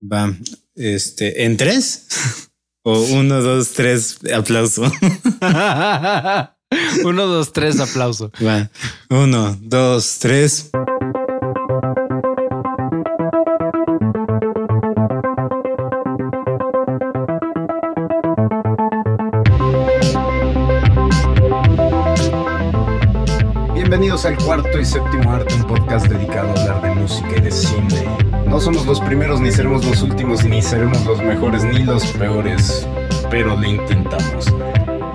[0.00, 0.34] Va.
[0.74, 2.06] Este, ¿en tres?
[2.84, 4.82] o uno, dos, tres, aplauso.
[7.04, 8.32] uno, dos, tres, aplauso.
[8.46, 8.70] Va.
[9.10, 10.70] Uno, dos, tres.
[23.74, 27.50] Bienvenidos al cuarto y séptimo arte, un podcast dedicado a hablar de música y de
[27.50, 28.29] cine.
[28.50, 32.84] No somos los primeros, ni seremos los últimos, ni seremos los mejores, ni los peores,
[33.30, 34.46] pero lo intentamos.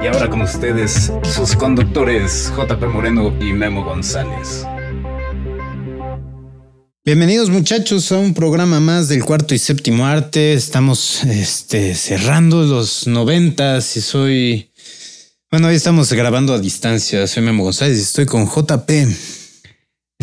[0.01, 4.65] Y ahora con ustedes, sus conductores, JP Moreno y Memo González.
[7.03, 10.53] Bienvenidos muchachos a un programa más del cuarto y séptimo arte.
[10.53, 14.71] Estamos este, cerrando los noventas y soy
[15.51, 17.27] bueno, hoy estamos grabando a distancia.
[17.27, 18.89] Soy Memo González y estoy con JP.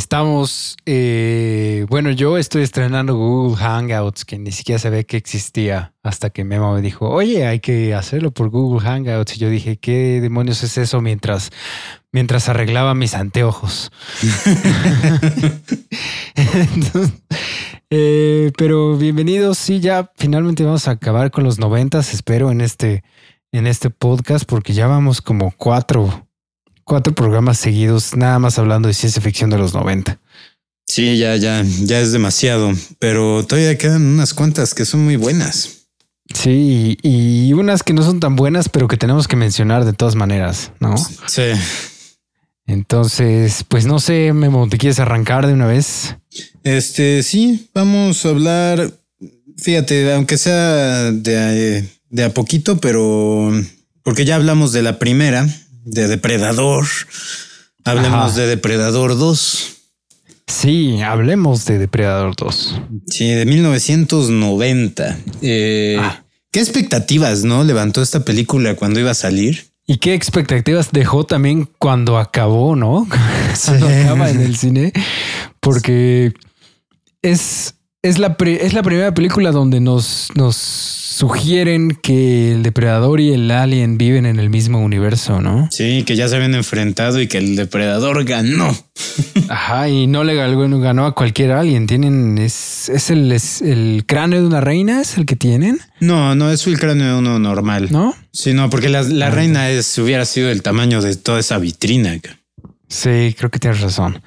[0.02, 6.30] Estamos, eh, bueno, yo estoy estrenando Google Hangouts, que ni siquiera sabía que existía hasta
[6.30, 9.36] que Memo me dijo, oye, hay que hacerlo por Google Hangouts.
[9.36, 11.00] Y yo dije, ¿qué demonios es eso?
[11.00, 11.50] Mientras,
[12.10, 13.92] mientras arreglaba mis anteojos.
[17.94, 19.58] Eh, pero bienvenidos.
[19.58, 23.04] Sí, ya finalmente vamos a acabar con los noventas, espero, en este
[23.52, 26.26] en este podcast porque ya vamos como cuatro,
[26.84, 30.18] cuatro programas seguidos nada más hablando de ciencia ficción de los 90.
[30.86, 35.86] Sí, ya, ya, ya es demasiado, pero todavía quedan unas cuantas que son muy buenas.
[36.34, 40.14] Sí, y unas que no son tan buenas, pero que tenemos que mencionar de todas
[40.14, 40.96] maneras, ¿no?
[41.28, 41.52] Sí.
[42.66, 46.16] Entonces, pues no sé, Memo, ¿te quieres arrancar de una vez?
[46.64, 48.92] Este, sí, vamos a hablar,
[49.56, 53.50] fíjate, aunque sea de de a poquito, pero
[54.04, 55.48] porque ya hablamos de la primera,
[55.84, 56.86] de Depredador.
[57.84, 59.76] Hablemos de Depredador 2.
[60.46, 62.80] Sí, hablemos de Depredador 2.
[63.06, 65.18] Sí, de 1990.
[65.40, 66.24] Eh, ah.
[66.50, 69.72] ¿Qué expectativas no levantó esta película cuando iba a salir?
[69.86, 73.08] ¿Y qué expectativas dejó también cuando acabó, no?
[73.64, 74.92] cuando acaba en el cine.
[75.60, 76.34] Porque
[77.22, 83.32] es, es, la, es la primera película donde nos, nos sugieren que el depredador y
[83.32, 85.68] el alien viven en el mismo universo, ¿no?
[85.70, 88.76] Sí, que ya se habían enfrentado y que el depredador ganó.
[89.48, 91.86] Ajá, y no le ganó a cualquier alien.
[91.86, 95.78] Tienen, es, es, el, el cráneo de una reina, es el que tienen.
[96.00, 97.88] No, no es el cráneo de uno normal.
[97.92, 98.16] ¿No?
[98.32, 102.18] Sí, no, porque la, ah, reina es, hubiera sido el tamaño de toda esa vitrina.
[102.88, 104.20] Sí, creo que tienes razón.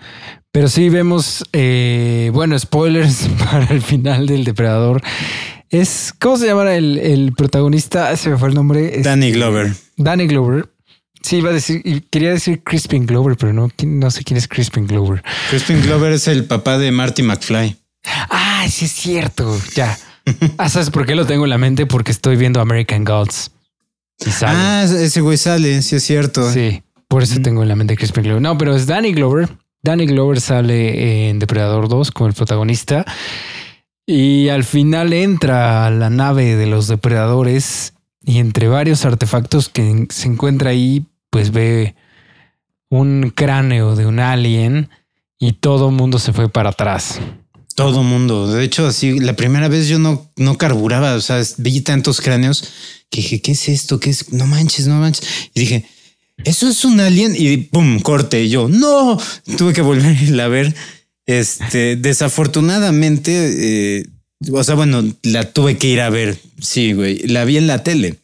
[0.55, 5.01] Pero sí vemos, eh, bueno, spoilers para el final del depredador.
[5.69, 8.15] Es, ¿cómo se llama el, protagonista?
[8.15, 9.01] Se me fue el nombre.
[9.01, 9.73] Danny Glover.
[9.97, 10.69] Danny Glover.
[11.21, 14.87] Sí, iba a decir, quería decir Crispin Glover, pero no, no sé quién es Crispin
[14.87, 15.21] Glover.
[15.49, 17.75] Crispin Glover es el papá de Marty McFly.
[18.29, 19.59] Ah, sí es cierto.
[19.75, 19.99] Ya.
[20.57, 21.85] ah, ¿sabes por qué lo tengo en la mente?
[21.85, 23.51] Porque estoy viendo American Gods.
[24.41, 26.49] Ah, ese güey sale, sí es cierto.
[26.49, 28.41] Sí, por eso tengo en la mente Crispin Glover.
[28.41, 29.49] No, pero es Danny Glover.
[29.85, 33.05] Danny Glover sale en Depredador 2 como el protagonista.
[34.07, 37.93] Y al final entra a la nave de los depredadores
[38.23, 41.95] y entre varios artefactos que se encuentra ahí, pues ve
[42.89, 44.89] un cráneo de un alien
[45.37, 47.19] y todo mundo se fue para atrás.
[47.75, 48.47] Todo mundo.
[48.47, 51.13] De hecho, así la primera vez yo no, no carburaba.
[51.13, 52.63] O sea, vi tantos cráneos
[53.11, 53.99] que dije, ¿qué es esto?
[53.99, 54.33] ¿Qué es?
[54.33, 55.51] No manches, no manches.
[55.53, 55.85] Y dije,
[56.43, 58.43] eso es un alien y pum, corte.
[58.43, 59.19] Y yo no
[59.57, 60.73] tuve que volver a ver
[61.25, 64.05] este, desafortunadamente, eh,
[64.51, 66.37] o sea, bueno, la tuve que ir a ver.
[66.61, 68.17] Sí, güey, la vi en la tele.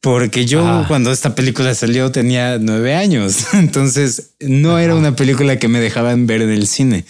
[0.00, 5.68] Porque yo cuando esta película salió tenía nueve años, entonces no era una película que
[5.68, 7.04] me dejaban ver en el cine.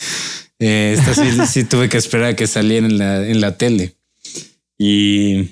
[0.58, 3.94] Eh, esta sí, tuve que esperar a que saliera en la, en la tele.
[4.78, 5.48] Y,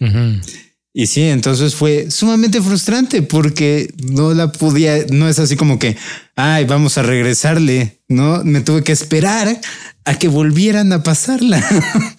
[0.98, 5.94] y sí, entonces fue sumamente frustrante porque no la podía, no es así como que,
[6.36, 8.42] ay, vamos a regresarle, ¿no?
[8.44, 9.60] Me tuve que esperar
[10.06, 11.62] a que volvieran a pasarla.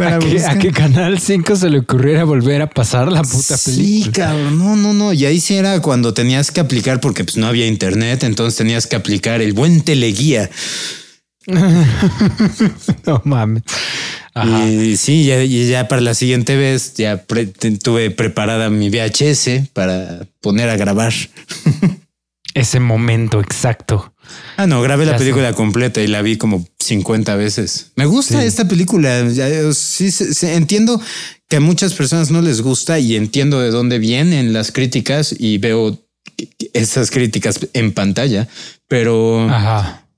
[0.00, 4.04] ¿A, qué, Canal 5 se le ocurriera volver a pasar la puta película?
[4.04, 5.14] Sí, cabrón, no, no, no.
[5.14, 8.86] Y ahí sí era cuando tenías que aplicar, porque pues no había internet, entonces tenías
[8.86, 10.50] que aplicar el buen teleguía.
[13.06, 13.62] no mames.
[14.70, 17.24] Y sí, ya, ya, para la siguiente vez ya
[17.82, 21.12] tuve preparada mi VHS para poner a grabar.
[22.54, 24.12] Ese momento exacto.
[24.56, 27.92] Ah, no, grabé la película completa y la vi como 50 veces.
[27.96, 29.28] Me gusta esta película.
[29.72, 30.10] Sí,
[30.42, 31.00] entiendo
[31.48, 35.58] que a muchas personas no les gusta y entiendo de dónde vienen las críticas y
[35.58, 35.98] veo
[36.72, 38.48] esas críticas en pantalla,
[38.88, 39.48] pero,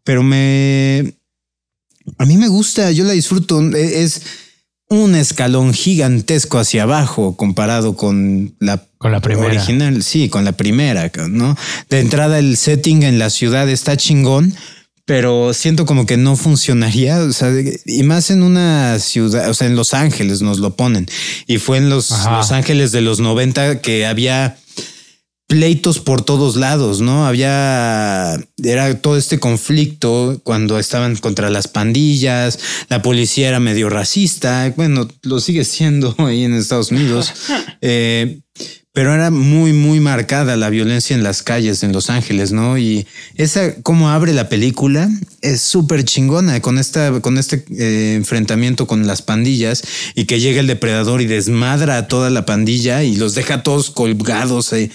[0.05, 1.15] pero me,
[2.19, 3.61] a mí me gusta, yo la disfruto.
[3.75, 4.23] E, es,
[4.89, 9.47] un escalón gigantesco hacia abajo comparado con la, Con la primera.
[9.49, 10.03] original.
[10.03, 11.57] Sí, con la primera, ¿no?
[11.89, 14.55] De entrada el setting en la ciudad está chingón,
[15.07, 17.51] pero siento como que no funcionaría, o sea,
[17.87, 21.07] y más en una ciudad, o sea, en Los Ángeles nos lo ponen.
[21.47, 22.37] Y fue en Los, Ajá.
[22.37, 24.59] los Ángeles de los 90 que había
[25.55, 27.29] pleitos por todos lados, ¿no?
[27.29, 32.59] Había, era todo este conflicto cuando estaban contra las pandillas,
[32.89, 37.33] la policía era medio racista, bueno, lo sigue siendo ahí en Estados Unidos,
[37.83, 38.41] eh,
[38.93, 42.77] pero era muy, muy marcada la violencia en las calles en Los Ángeles, ¿no?
[42.77, 43.07] Y
[43.37, 45.09] esa, cómo abre la película,
[45.41, 49.85] es súper chingona con esta, con este eh, enfrentamiento con las pandillas
[50.17, 53.91] y que llega el depredador y desmadra a toda la pandilla y los deja todos
[53.91, 54.73] colgados.
[54.73, 54.91] eh.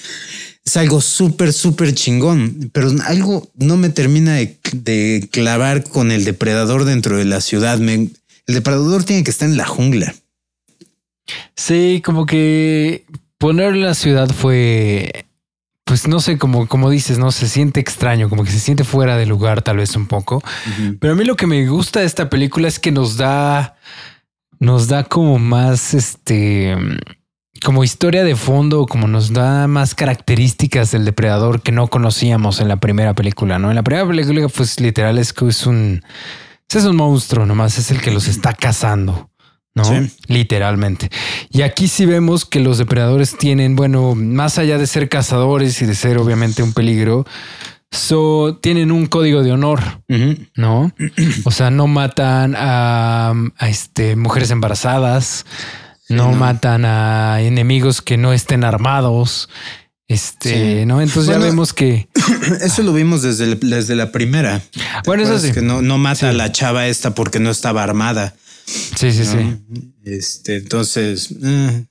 [0.66, 6.26] Es algo súper, súper chingón, pero algo no me termina de, de clavar con el
[6.26, 7.80] depredador dentro de la ciudad.
[7.80, 8.10] Me-
[8.46, 10.14] el depredador tiene que estar en la jungla.
[11.56, 13.06] Sí, como que
[13.38, 15.26] poner la ciudad fue,
[15.86, 19.18] pues no sé, como, como dices, no se siente extraño, como que se siente fuera
[19.18, 20.44] de lugar tal vez un poco.
[21.00, 23.76] Pero a mí lo que me gusta de esta película es que nos da,
[24.60, 26.76] nos da como más, este,
[27.64, 32.68] como historia de fondo, como nos da más características del depredador que no conocíamos en
[32.68, 33.70] la primera película, ¿no?
[33.70, 36.04] En la primera película, pues literal es que es un,
[36.70, 39.30] es un monstruo, nomás es el que los está cazando.
[39.76, 39.86] ¿no?
[39.86, 40.12] Sí.
[40.28, 41.10] Literalmente.
[41.50, 45.86] Y aquí sí vemos que los depredadores tienen, bueno, más allá de ser cazadores y
[45.86, 47.26] de ser obviamente un peligro,
[47.92, 49.80] so, tienen un código de honor.
[50.56, 50.92] ¿no?
[51.46, 55.46] O sea, no matan a, a, este, mujeres embarazadas,
[56.10, 56.38] no, no.
[56.38, 59.50] matan a enemigos que no estén armados.
[60.08, 60.86] Este, Sí.
[60.88, 61.02] ¿no?
[61.02, 62.10] Entonces ya vemos que
[62.62, 64.60] Eso lo vimos desde, el- desde la primera.
[64.60, 65.52] ¿Te Bueno, eso sí.
[65.52, 66.26] Que no, no mata Sí.
[66.26, 68.34] a la chava esta porque no estaba armada.
[68.66, 69.32] sí, sí, ¿no?
[69.72, 69.94] sí.
[70.06, 71.86] Este, entonces, eh,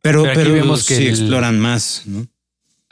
[0.00, 2.26] pero, Pero pero vemos que sí el- exploran más, ¿no?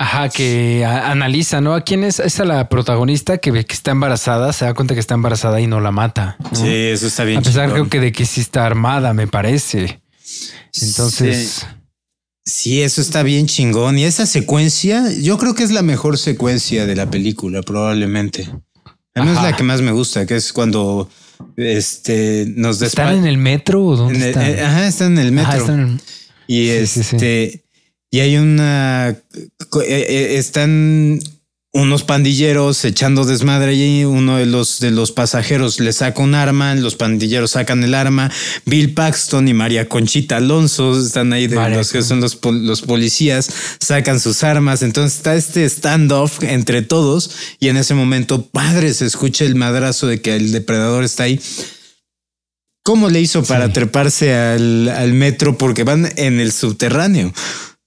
[0.01, 1.75] Ajá, que analiza, ¿no?
[1.75, 2.21] ¿A quién es?
[2.21, 5.61] Es a la protagonista que ve que está embarazada, se da cuenta que está embarazada
[5.61, 6.37] y no la mata.
[6.39, 6.55] ¿no?
[6.55, 7.39] Sí, eso está bien.
[7.39, 10.01] A pesar creo que de que sí está armada, me parece.
[10.81, 11.67] Entonces,
[12.45, 13.99] Sí, eso está bien chingón.
[13.99, 18.49] Y esa secuencia, yo creo que es la mejor secuencia de la película, probablemente.
[19.15, 21.11] A mí es la que más me gusta, que es cuando
[21.59, 24.45] este nos ¿están en el metro o dónde en el- están?
[24.47, 25.51] eh, ajá, están en el metro.
[25.51, 26.01] Ajá, están en-
[26.47, 27.17] Y Sí, sí, sí.
[27.17, 27.65] este,
[28.11, 29.21] y hay una, eh,
[29.87, 31.21] eh, están
[31.73, 34.05] unos pandilleros echando desmadre allí.
[34.05, 38.31] Uno de los, de los pasajeros le saca un arma, los pandilleros sacan el arma.
[38.65, 42.83] Bill Paxton y María Conchita Alonso están ahí de María los que son los, los
[42.83, 43.51] policías,
[43.81, 44.83] sacan sus armas.
[44.83, 47.31] Entonces está este standoff entre todos.
[47.61, 51.41] Y en ese momento, padre, se escucha el madrazo de que el depredador está ahí.
[52.83, 53.73] ¿Cómo le hizo para Sí.
[53.75, 55.59] treparse al, al metro?
[55.59, 57.35] Porque van en el subterráneo.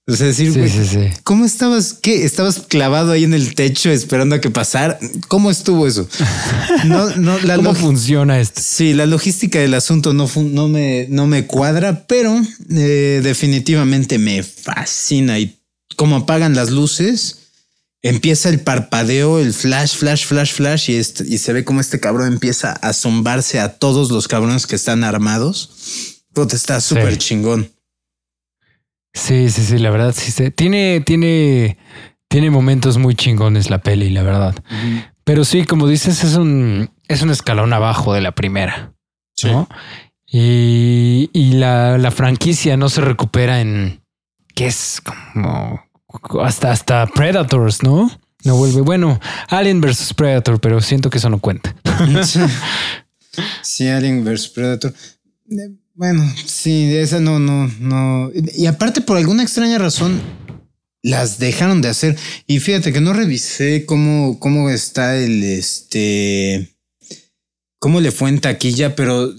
[0.08, 0.98] O sea, decir, Sí, güey, sí, sí.
[1.22, 1.92] ¿cómo estabas?
[1.94, 2.24] ¿Qué?
[2.24, 4.98] ¿Estabas clavado ahí en el techo esperando a que pasara?
[5.28, 6.08] ¿Cómo estuvo eso?
[6.84, 8.60] No, no, la ¿Cómo funciona esto?
[8.64, 12.36] Sí, la logística del asunto no, no, me, no me cuadra, pero
[12.70, 15.38] eh, definitivamente me fascina.
[15.38, 15.60] Y
[15.94, 17.38] como apagan las luces,
[18.02, 22.00] empieza el parpadeo, el flash, flash, flash, flash, y, este- y se ve como este
[22.00, 25.70] cabrón empieza a zombarse a todos los cabrones que están armados.
[26.32, 27.70] Puta, está súper chingón.
[29.14, 30.30] Sí, sí, sí, la verdad sí.
[30.30, 31.76] se- Tiene, tiene,
[32.28, 34.54] tiene momentos muy chingones la peli, la verdad.
[35.24, 38.92] Pero sí, como dices, es un, es un escalón abajo de la primera.
[39.36, 39.48] Sí.
[39.48, 39.68] ¿no?
[40.26, 44.02] Y, y la, la franquicia no se recupera en
[44.54, 45.82] que es como
[46.42, 48.10] hasta, hasta Predators, ¿no?
[48.44, 48.80] No vuelve.
[48.80, 51.74] Bueno, Alien versus Predator, pero siento que eso no cuenta.
[53.62, 54.92] Sí, Alien vs Predator.
[55.94, 58.30] Bueno, sí, esa no, no, no.
[58.54, 60.20] Y aparte, por alguna extraña razón,
[61.02, 62.16] las dejaron de hacer.
[62.46, 66.74] Y fíjate que no revisé cómo, cómo está el este.
[67.78, 69.32] cómo le fue en taquilla, pero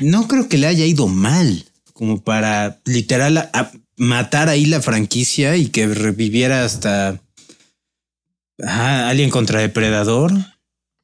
[0.00, 1.64] no creo que le haya ido mal.
[1.92, 7.20] Como para literal a- matar ahí la franquicia y que reviviera hasta.
[8.62, 10.32] Ajá, Alien contra Depredador.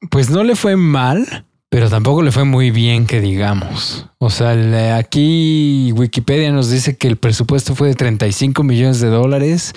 [0.09, 4.05] Pues no le fue mal, pero tampoco le fue muy bien que digamos.
[4.19, 9.73] O sea, aquí Wikipedia nos dice que el presupuesto fue de 35 millones de dólares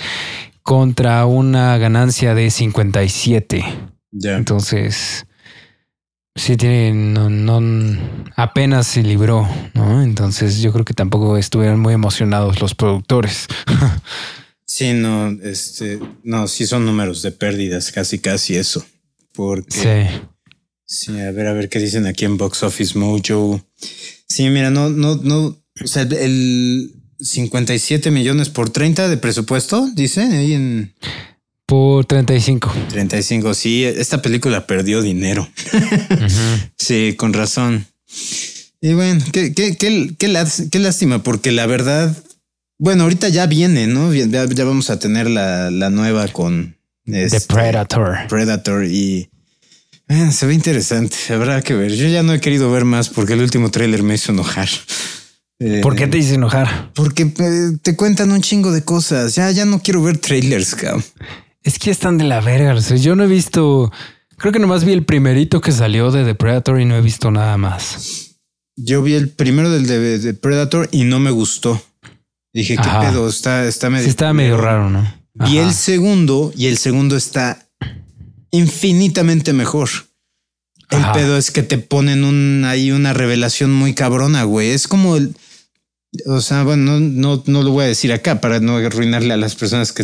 [0.62, 3.64] contra una ganancia de 57.
[4.10, 4.36] Ya.
[4.36, 5.24] Entonces,
[6.34, 7.98] sí tiene, no, no,
[8.36, 10.02] apenas se libró, ¿no?
[10.02, 13.46] Entonces yo creo que tampoco estuvieron muy emocionados los productores.
[14.68, 18.84] Sí, no, este, no, sí son números de pérdidas, casi, casi eso.
[19.32, 20.20] Porque, sí.
[20.86, 21.18] Sí.
[21.20, 23.60] a ver, a ver qué dicen aquí en Box Office Mojo.
[24.28, 30.22] Sí, mira, no, no, no, O sea, el 57 millones por 30 de presupuesto, dice
[30.22, 30.94] ahí en
[31.66, 32.72] Por 35.
[32.90, 33.54] 35.
[33.54, 35.48] Sí, esta película perdió dinero.
[36.78, 37.86] Sí, con razón.
[38.80, 42.16] Y bueno, qué, qué, qué, qué lástima, porque la verdad,
[42.78, 44.14] bueno, ahorita ya viene, ¿no?
[44.14, 46.76] Ya, ya vamos a tener la, la nueva con
[47.06, 48.28] The este, Predator.
[48.28, 49.30] Predator y
[50.08, 51.16] eh, se ve interesante.
[51.30, 51.92] Habrá que ver.
[51.92, 54.68] Yo ya no he querido ver más porque el último tráiler me hizo enojar.
[55.58, 56.92] Eh, ¿Por qué te hice enojar?
[56.94, 59.34] Porque eh, te cuentan un chingo de cosas.
[59.34, 61.04] Ya, ya no quiero ver trailers, cabrón.
[61.62, 62.75] Es que están de la verga.
[62.75, 63.90] o sea, yo no he visto.
[64.36, 67.30] Creo que nomás vi el primerito que salió de The Predator y no he visto
[67.30, 68.36] nada más.
[68.76, 71.82] Yo vi el primero del de, de Predator y no me gustó.
[72.52, 73.28] Dije, ¿qué pedo?
[73.28, 74.04] Está, está medio.
[74.04, 75.02] Sí, estaba medio raro, ¿no?
[75.34, 75.68] Vi Ajá.
[75.68, 77.65] el segundo y el segundo está
[78.56, 79.88] infinitamente mejor.
[80.90, 81.12] El Ajá.
[81.14, 84.70] pedo es que te ponen un, ahí una revelación muy cabrona, güey.
[84.70, 85.34] Es como el.
[86.26, 89.36] O sea, bueno, no, no, no lo voy a decir acá para no arruinarle a
[89.36, 90.02] las personas que,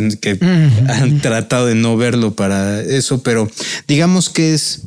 [0.87, 3.49] han tratado de no verlo para eso, pero
[3.87, 4.83] digamos que es,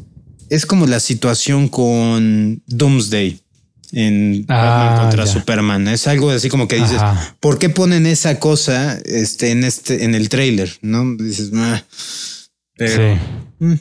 [0.50, 3.40] es como la situación con Doomsday
[3.92, 5.32] en Batman Ah, contra ya.
[5.32, 5.88] Superman.
[5.88, 7.36] Es algo así como que dices, Ajá.
[7.40, 10.70] ¿por qué ponen esa cosa este, en este, en el trailer?
[10.82, 11.82] No dices, "Ah".
[12.76, 13.20] Pero, Sí.
[13.58, 13.74] Mm.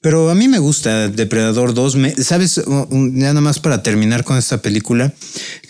[0.00, 1.96] Pero a mí me gusta Depredador 2.
[1.96, 2.56] Me, ¿Sabes?
[2.56, 5.12] Ya nada más para terminar con esta película,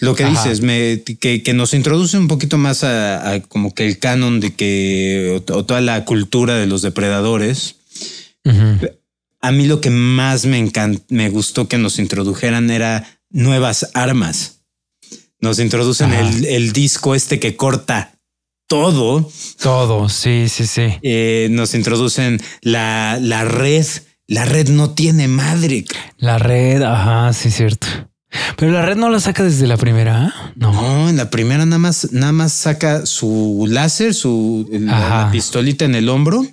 [0.00, 0.44] lo que Ajá.
[0.44, 4.38] dices, me, que, que nos introduce un poquito más a, a como que el canon
[4.38, 7.76] de que, o, o toda la cultura de los depredadores.
[9.42, 14.61] A mí lo que más me encant- me gustó que nos introdujeran era nuevas armas.
[15.40, 18.19] Nos introducen el, el disco este que corta
[18.70, 19.28] todo.
[19.60, 20.08] Todo.
[20.08, 20.96] Sí, sí, sí.
[21.02, 23.84] Eh, nos introducen la, la red.
[24.28, 25.84] La red no tiene madre.
[26.18, 26.80] La red.
[26.82, 27.88] Ajá, sí, cierto.
[28.56, 30.26] Pero la red no la saca desde la primera.
[30.26, 30.52] ¿ah?
[30.54, 30.72] No.
[30.72, 35.24] No, en la primera nada más, nada más saca su láser, su la, Ajá.
[35.24, 36.46] la pistolita en el hombro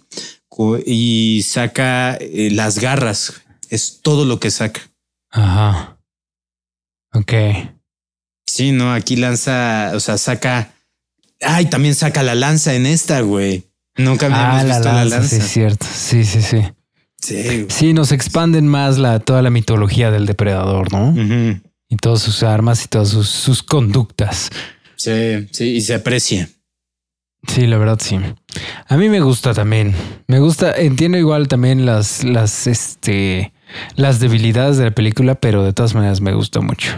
[0.87, 3.33] y saca eh, las garras.
[3.69, 4.81] Es todo lo que saca.
[5.29, 5.99] Ajá.
[7.13, 7.33] Ok.
[8.47, 10.73] Sí, no, aquí lanza, o sea, saca.
[11.41, 13.63] Ay, también saca la lanza en esta, güey.
[13.97, 15.35] Nunca habíamos Ah, la visto lanza, la lanza.
[15.35, 15.85] sí, cierto.
[15.91, 16.61] Sí, sí, sí.
[17.21, 17.65] Sí.
[17.69, 21.13] Sí, nos expanden más la, toda la mitología del depredador, ¿no?
[21.89, 24.49] Y todas sus armas y todas sus, sus conductas.
[24.95, 26.49] Sí, sí, y se aprecia.
[27.47, 28.19] Sí, la verdad, sí.
[28.87, 29.95] A mí me gusta también.
[30.27, 33.53] Me gusta, entiendo igual también las, las, este,
[33.95, 36.91] las debilidades de la película, pero de todas maneras me gusta mucho.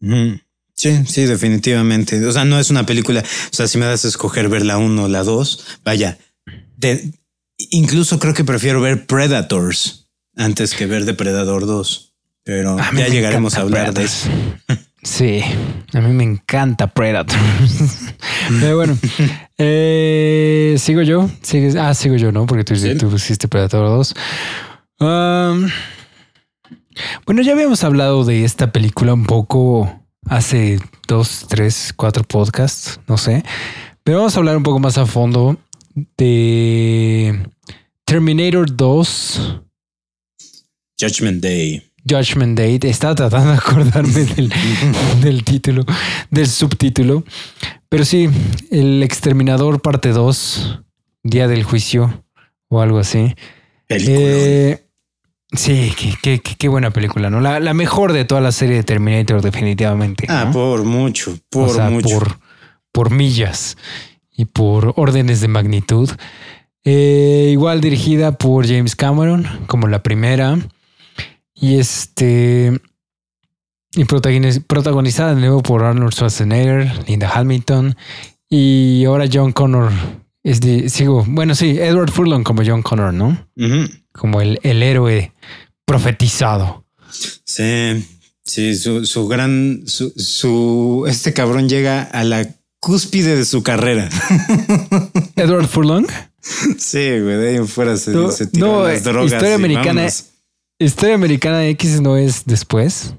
[0.00, 0.38] Ujú.
[0.84, 2.22] Sí, sí, definitivamente.
[2.26, 3.20] O sea, no es una película.
[3.22, 6.18] O sea, si me das a escoger ver la uno o la dos, vaya.
[6.76, 7.10] de-
[7.70, 12.14] incluso creo que prefiero ver Predators antes que ver Depredador 2.
[12.42, 14.28] Pero A ya llegaremos a hablar de eso.
[15.02, 15.40] Sí,
[15.94, 17.38] a mí me encanta Predator.
[18.60, 18.98] Pero bueno,
[19.56, 21.30] eh, sigo yo.
[21.40, 22.44] Sigues, ah, sigo yo, ¿no?
[22.46, 22.94] Porque tú, Sí.
[22.98, 24.14] tú pusiste Predator 2.
[25.00, 25.68] Um,
[27.26, 30.78] bueno, ya habíamos hablado de esta película un poco hace
[31.08, 33.44] dos, tres, cuatro podcasts, no sé.
[34.02, 35.56] Pero vamos a hablar un poco más a fondo
[36.16, 37.48] de
[38.04, 39.60] Terminator 2.
[41.00, 41.82] Judgment Day.
[42.08, 42.88] Judgment Date.
[42.88, 44.52] Estaba tratando de acordarme del,
[45.22, 45.84] del título,
[46.30, 47.24] del subtítulo.
[47.88, 48.28] Pero sí,
[48.70, 50.80] El Exterminador parte 2,
[51.22, 52.24] Día del Juicio
[52.68, 53.34] o algo así.
[53.88, 54.83] Eh,
[55.56, 57.40] sí, qué, qué- qué- qué buena película, ¿no?
[57.40, 60.26] La, la mejor de toda la serie de Terminator, definitivamente.
[60.28, 60.52] ah, ¿no?
[60.52, 62.08] por mucho, O por sea, mucho.
[62.08, 62.38] Por,
[62.92, 63.76] por millas
[64.36, 66.10] y por órdenes de magnitud.
[66.84, 70.58] Eh, igual dirigida por James Cameron, como la primera.
[71.54, 72.78] Y este.
[73.96, 77.96] Y protagoniz- protagonizada de nuevo por Arnold Schwarzenegger, Linda Hamilton.
[78.50, 79.90] Y ahora John Connor.
[80.42, 83.28] Es de, sigo, bueno, sí, Edward Furlong como John Connor, ¿no?
[83.56, 83.88] Ujú.
[84.14, 85.32] Como el, el héroe
[85.84, 86.84] profetizado.
[87.44, 88.06] Sí,
[88.44, 92.48] sí, su, su gran, su, su, este cabrón llega a la
[92.80, 94.08] cúspide de su carrera.
[95.36, 96.06] Edward Furlong.
[96.78, 99.32] sí, güey, de ahí fuera se, No, se tiran no, las drogas.
[99.32, 100.24] historia americana- vámonos.
[100.78, 103.14] Historia Americana X no es después.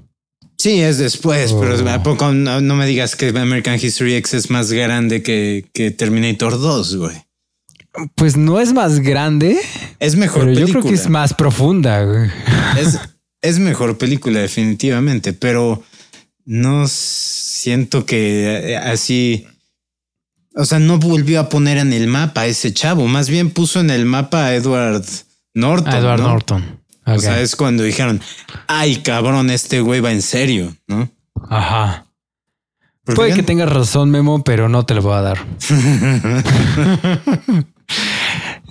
[0.58, 1.60] Sí, es después, Oh.
[1.60, 5.66] pero ¿a poco no, no me digas que American History X es más grande que,
[5.72, 7.16] que Terminator 2, güey.
[8.14, 9.58] Pues no es más grande,
[9.98, 10.80] Es mejor pero yo película.
[10.80, 12.04] creo que es más profunda.
[12.04, 12.30] güey.
[12.78, 12.98] es,
[13.42, 15.82] es mejor película, definitivamente, pero
[16.44, 19.46] no siento que eh, así.
[20.54, 23.80] O sea, no volvió a poner en el mapa a ese chavo, más bien puso
[23.80, 25.04] en el mapa a Edward
[25.54, 25.94] Norton.
[25.94, 26.28] Edward ¿no?
[26.28, 26.80] Norton.
[27.04, 28.20] O sea, es cuando dijeron,
[28.66, 31.08] ay, cabrón, este güey va en serio, ¿no?
[31.48, 32.06] Ajá.
[33.04, 35.38] Puede que tengas razón, Memo, pero no te lo voy a dar.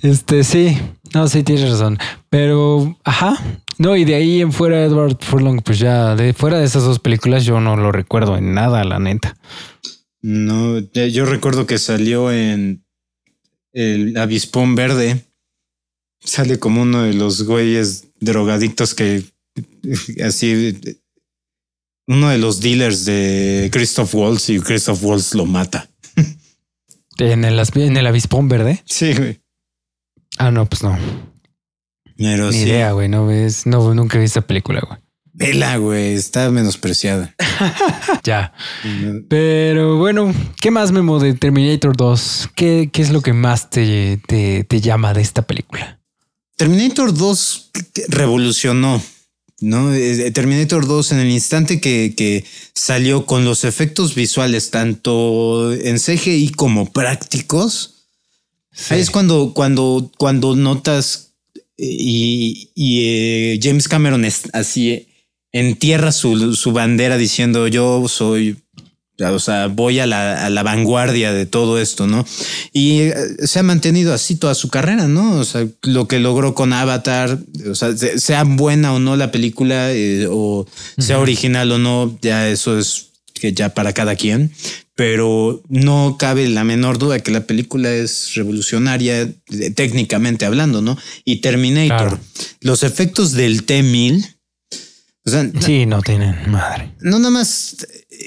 [0.02, 0.78] este, sí,
[1.14, 1.98] no, sí tienes razón.
[2.30, 3.38] Pero, ajá.
[3.78, 7.00] No, y de ahí en fuera Edward Furlong, pues ya, de fuera de esas dos
[7.00, 9.36] películas, yo no lo recuerdo en nada, la neta.
[10.22, 12.86] No, yo recuerdo que salió en
[13.74, 15.26] el Avispón Verde.
[16.24, 19.24] Sale como uno de los güeyes drogadictos que
[20.24, 20.80] así
[22.08, 25.90] uno de los dealers de Christoph Waltz y Christoph Waltz lo mata.
[27.20, 28.84] ¿En el, en el avispón verde?
[28.86, 29.42] Sí, güey.
[30.38, 30.98] Ah, no, pues no.
[32.18, 33.10] Pero Ni idea, güey.
[33.10, 35.00] No ves, no, nunca vi esa película, güey.
[35.38, 37.36] Vela, güey, está menospreciada.
[38.24, 38.54] ya.
[39.28, 42.52] Pero bueno, ¿qué más memo de Terminator 2?
[42.56, 46.00] ¿Qué, qué es lo que más te, te, te llama de esta película?
[46.56, 47.72] Terminator 2
[48.08, 49.02] revolucionó
[49.60, 49.94] ¿no?
[49.94, 55.98] Eh, Terminator 2 en el instante que, que, salió con los efectos visuales, tanto en
[55.98, 58.08] CGI como prácticos,
[58.90, 61.34] es cuando, cuando, cuando notas
[61.78, 65.08] eh, y, y eh, James Cameron es así
[65.56, 68.58] entierra su, su bandera diciendo yo soy
[69.20, 72.26] o sea, voy a la, a la, vanguardia de todo esto, ¿no?
[72.74, 75.40] Y eh, se ha mantenido así toda su carrera, ¿no?
[75.40, 79.92] O sea, lo que logró con Avatar, o sea, sea buena o no la película,
[79.94, 80.66] eh, o
[80.98, 84.52] sea original o no, ya eso es que ya para cada quien,
[84.96, 90.98] pero no cabe la menor duda que la película es revolucionaria eh, técnicamente hablando, ¿no?
[91.26, 92.20] Y Terminator,
[92.62, 94.35] los efectos del T-1000,
[95.26, 96.92] o sea, sí, no tienen madre.
[97.02, 97.78] No nada más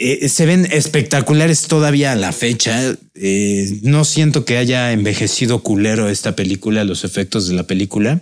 [0.01, 2.97] eh, se ven espectaculares todavía a la fecha.
[3.15, 8.21] Eh, no siento que haya envejecido culero esta película, los efectos de la película.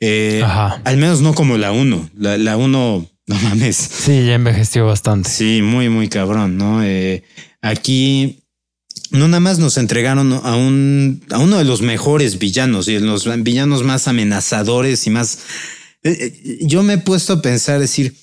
[0.00, 2.10] Eh, al menos no como la 1.
[2.16, 3.76] La 1, no mames.
[3.76, 5.28] Sí, ya envejeció bastante.
[5.28, 6.80] Sí, muy, muy cabrón, ¿no?
[7.60, 8.40] aquí
[9.10, 13.26] no nada más nos entregaron a un a uno de los mejores villanos y los
[13.42, 15.38] villanos más amenazadores y más.
[16.60, 18.14] Yo me he puesto a pensar, decir,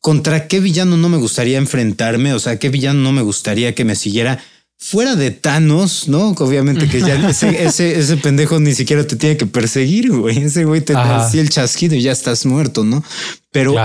[0.00, 2.32] ¿contra qué villano no me gustaría enfrentarme?
[2.32, 4.42] O sea, ¿qué villano no me gustaría que me siguiera?
[4.78, 6.30] Fuera de Thanos, ¿no?
[6.30, 10.38] Obviamente que ya ese, ese, pendejo ni siquiera te tiene que perseguir, güey.
[10.38, 13.02] Ese güey te da así el chasquido y ya estás muerto, ¿no?
[13.50, 13.76] Pero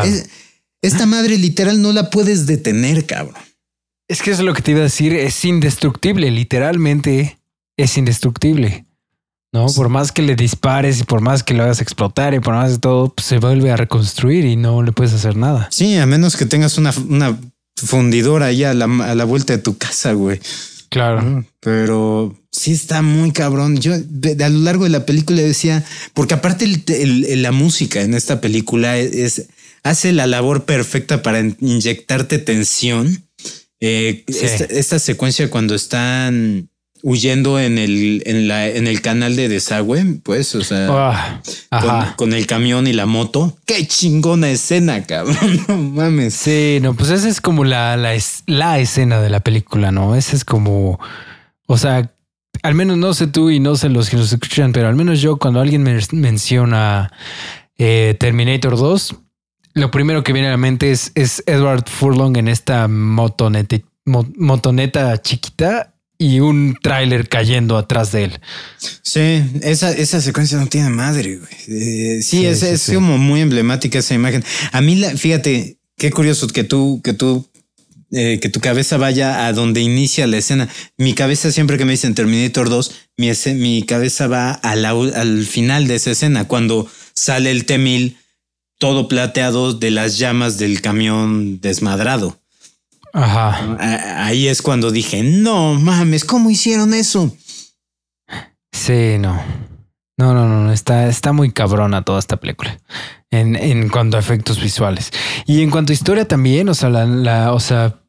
[0.81, 3.41] esta madre literal no la puedes detener, cabrón.
[4.07, 5.13] Es que eso es lo que te iba a decir.
[5.13, 7.37] Es indestructible, literalmente
[7.77, 8.85] es indestructible.
[9.51, 12.53] No, por más que le dispares y por más que lo hagas explotar y por
[12.53, 15.67] más de todo, pues se vuelve a reconstruir y no le puedes hacer nada.
[15.71, 17.39] Sí, a menos que tengas una, una
[17.75, 20.39] fundidora ahí a la, a la vuelta de tu casa, güey.
[20.89, 21.45] Claro.
[21.59, 23.77] Pero sí está muy cabrón.
[23.77, 28.97] Yo a lo largo de la película decía, porque aparte la música en esta película
[28.97, 29.47] es,
[29.83, 33.25] hace la labor perfecta para inyectarte tensión.
[33.79, 36.69] Eh, esta, secuencia cuando están
[37.01, 40.87] huyendo en el, en la, en el canal de desagüe, pues, o sea,
[41.71, 43.57] ah, con, el camión y la moto.
[43.65, 45.37] Qué chingona escena, cabrón.
[45.67, 46.33] No mames.
[46.33, 50.15] Sí, no, pues esa es como la, la, la escena de la película, ¿no?
[50.15, 50.99] Esa es como,
[51.67, 52.11] o sea,
[52.63, 55.21] al menos no sé tú y no sé los que nos escuchan, pero al menos
[55.21, 57.11] yo cuando alguien me menciona
[57.77, 59.15] eh, Terminator 2,
[59.75, 65.21] lo primero que viene a la mente es, es Edward Furlong en esta motoneta, motoneta
[65.21, 68.39] chiquita y un tráiler cayendo atrás de él.
[68.77, 71.51] Sí, esa, esa secuencia no tiene madre, güey.
[71.69, 74.43] Eh, sí, es, es como muy emblemática esa imagen.
[74.73, 77.49] A mí, la, fíjate, qué curioso que tú, que tú,
[78.11, 80.67] eh, que tu cabeza vaya a donde inicia la escena.
[80.97, 85.95] Mi cabeza, siempre que me dicen Terminator 2, mi, mi cabeza va al final de
[85.95, 88.17] esa escena, cuando sale el T-1000
[88.77, 92.38] todo plateado de las llamas del camión desmadrado.
[93.13, 94.25] Ajá.
[94.25, 97.35] Ahí es cuando dije, no mames, ¿cómo hicieron eso?
[98.71, 99.41] Sí, no.
[100.17, 102.77] No, no, no, está, está muy cabrona toda esta película
[103.31, 105.11] en, en cuanto a efectos visuales.
[105.45, 108.01] Y en cuanto a historia también, o sea, la, la, o sea,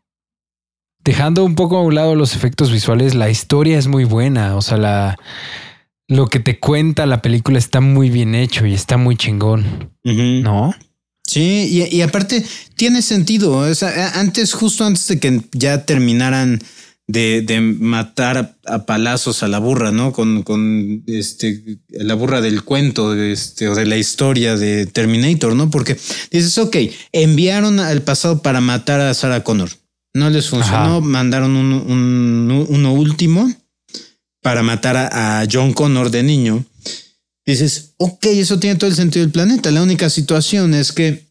[1.04, 4.56] dejando un poco a un lado los efectos visuales, la historia es muy buena.
[4.56, 5.18] O sea, la,
[6.08, 9.92] lo que te cuenta la película está muy bien hecho y está muy chingón.
[10.02, 10.74] ¿No?
[11.30, 13.58] Sí, y, aparte tiene sentido.
[13.58, 16.60] O sea, antes, justo antes de que ya terminaran
[17.06, 20.12] de, de matar a, palazos a la burra, ¿no?
[20.12, 25.70] Con, con este, la burra del cuento este, o de la historia de Terminator, ¿no?
[25.70, 25.96] Porque
[26.32, 26.76] dices, ok,
[27.12, 29.70] enviaron al pasado para matar a Sarah Connor.
[30.12, 33.48] No les funcionó, mandaron uno último
[34.42, 36.64] para matar a John Connor de niño
[37.50, 39.70] dices, ok, eso tiene todo el sentido del planeta.
[39.70, 41.28] La única situación es que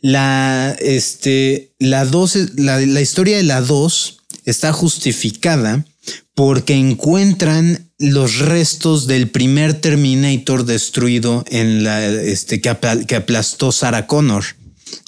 [0.00, 5.84] la, este, la 2, la, la historia de la 2 está justificada
[6.34, 12.74] porque encuentran los restos del primer Terminator destruido en la este que,
[13.06, 14.44] que aplastó Sarah Connor,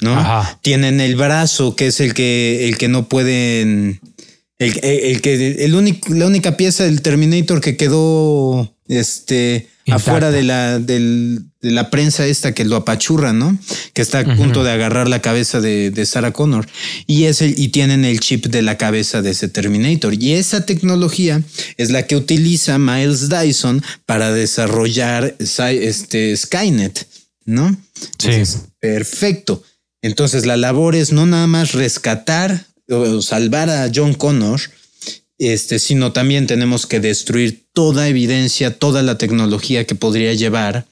[0.03, 0.47] ¿no?
[0.61, 4.01] Tienen el brazo que es el que el que no pueden
[4.59, 10.78] el, que el único la única pieza del Terminator que quedó este afuera de la,
[10.78, 13.59] de la prensa esta que lo apachurra, ¿no?
[13.92, 16.66] Que está a punto de agarrar la cabeza de, de Sarah Connor.
[17.07, 20.14] Y, es y tienen el chip de la cabeza de ese Terminator.
[20.14, 21.42] Y esa tecnología
[21.76, 27.07] es la que utiliza Miles Dyson para desarrollar este Skynet,
[27.44, 27.76] ¿no?
[28.18, 28.42] Sí.
[28.81, 29.62] perfecto.
[30.00, 34.61] Entonces la labor es no nada más rescatar o salvar a John Connor,
[35.50, 40.87] este, sino también tenemos que destruir toda evidencia, toda la tecnología que podría llevar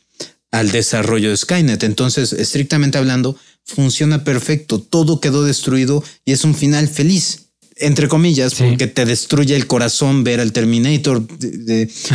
[0.50, 1.82] al desarrollo de Skynet.
[1.84, 7.46] Entonces, estrictamente hablando, funciona perfecto, todo quedó destruido y es un final feliz.
[7.76, 11.26] Entre comillas, porque te destruye el corazón ver al Terminator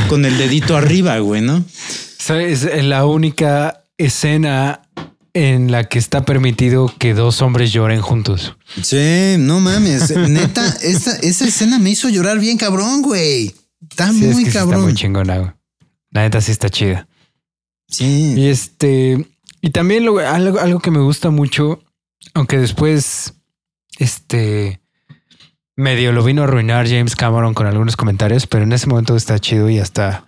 [0.09, 1.65] con el dedito arriba, güey, ¿no?
[2.29, 4.81] Es la única escena
[5.35, 8.55] en la que está permitido que dos hombres lloren juntos.
[8.81, 10.15] Sí, no mames.
[10.29, 13.53] Neta, esa, esa escena me hizo llorar bien cabrón, güey.
[13.89, 14.73] Está muy cabrón.
[14.73, 15.51] está muy chingona, güey.
[16.11, 17.09] La neta sí está chida.
[17.89, 18.33] Sí.
[18.37, 19.27] Y este,
[19.59, 21.83] y también algo, algo que me gusta mucho,
[22.33, 23.33] aunque después,
[23.99, 24.79] este,
[25.75, 29.37] medio lo vino a arruinar James Cameron con algunos comentarios, pero en ese momento está
[29.37, 30.25] chido y hasta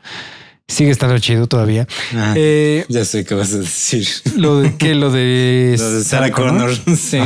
[0.67, 1.87] Sigue estando chido todavía.
[2.13, 4.05] Ah, eh, ya sé qué vas a decir.
[4.35, 6.71] Lo de que lo de, Sarah Connor.
[6.97, 7.19] Sí,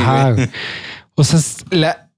[1.16, 1.40] o sea,
[1.72, 2.10] la,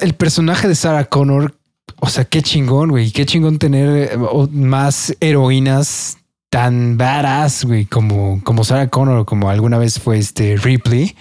[0.00, 1.54] el personaje de Sarah Connor,
[2.00, 3.10] o sea, qué chingón, güey.
[3.10, 4.18] Qué chingón tener eh,
[4.50, 6.16] más heroínas
[6.48, 11.14] tan badass, güey, como, como Sarah Connor, como alguna vez fue este Ripley.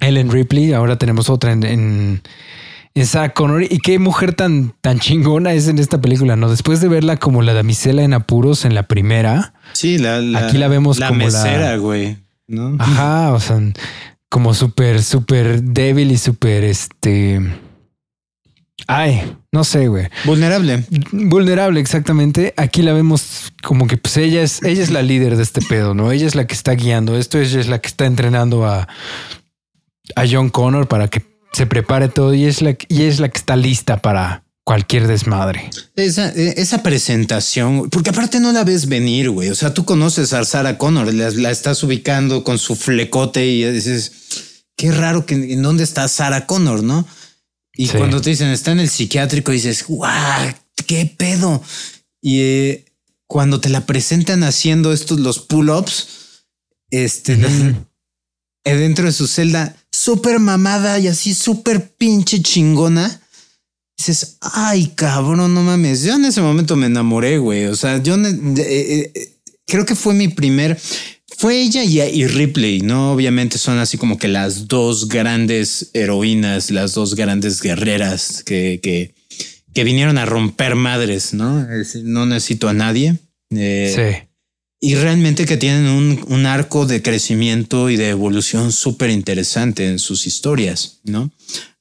[0.00, 0.72] Ellen Ripley.
[0.72, 2.22] Ahora tenemos otra en en
[3.02, 3.64] Sarah Connor.
[3.64, 6.48] Y qué mujer tan, tan chingona es en esta película, ¿no?
[6.48, 9.54] Después de verla como la damisela en apuros en la primera.
[9.72, 12.18] Sí, la, aquí la vemos la como mesera, güey.
[12.46, 12.76] ¿no?
[12.78, 13.60] Ajá, o sea,
[14.28, 17.40] como súper, súper débil y súper este.
[18.86, 20.08] Ay, no sé, güey.
[20.24, 20.84] Vulnerable.
[21.12, 22.52] Vulnerable, exactamente.
[22.56, 25.94] Aquí la vemos como que pues ella es, ella es la líder de este pedo,
[25.94, 26.12] ¿no?
[26.12, 28.88] Ella es la que está guiando esto, ella es la que está entrenando a,
[30.16, 33.38] a John Connor para que se prepare todo y es la, y es la que
[33.38, 35.70] está lista para cualquier desmadre.
[35.94, 39.50] Esa, e, esa presentación, porque aparte no la ves venir, güey.
[39.50, 44.64] O sea, tú conoces a Sarah Connor, la, estás ubicando con su flecote y dices,
[44.76, 47.06] qué raro que en dónde está Sarah Connor, ¿no?
[47.76, 50.54] Y cuando te dicen está en el psiquiátrico, dices, guau,
[50.86, 51.62] qué pedo.
[52.20, 52.84] Y eh,
[53.26, 56.46] cuando te la presentan haciendo estos, los pull-ups,
[56.90, 57.36] este,
[58.72, 63.20] dentro de su celda, súper mamada y así súper pinche chingona.
[63.96, 66.02] Dices, ay, cabrón, no mames.
[66.02, 67.66] Yo en ese momento me enamoré, güey.
[67.66, 69.32] O sea, yo eh, eh,
[69.66, 70.78] creo que fue mi primer.
[71.36, 73.12] Fue ella y, Ripley, ¿no?
[73.12, 79.14] Obviamente son así como que las dos grandes heroínas, las dos grandes guerreras que, que,
[79.74, 81.66] que vinieron a romper madres, ¿no?
[82.02, 83.16] No necesito a nadie.
[83.50, 84.28] sí
[84.84, 90.26] y realmente que tienen un, arco de crecimiento y de evolución súper interesante en sus
[90.26, 91.30] historias, ¿no?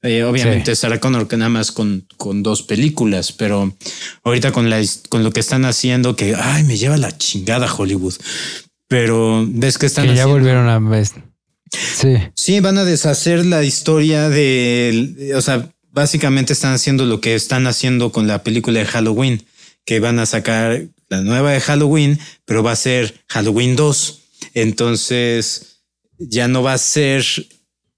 [0.01, 3.75] Eh, obviamente Sarah Connor que nada más con, con dos películas, pero
[4.23, 8.13] ahorita con, la, con lo que están haciendo, que, ay, me lleva la chingada Hollywood,
[8.87, 10.07] pero ves que están...
[10.07, 11.03] Que ya volvieron a...
[11.71, 12.15] Sí.
[12.35, 17.67] Sí, van a deshacer la historia de, o sea, básicamente están haciendo lo que están
[17.67, 19.43] haciendo con la película de Halloween,
[19.83, 20.83] que van a sacar
[21.13, 24.19] la nueva de Halloween, pero va a ser Halloween 2.
[24.55, 25.81] Entonces
[26.17, 27.23] ya no va a ser,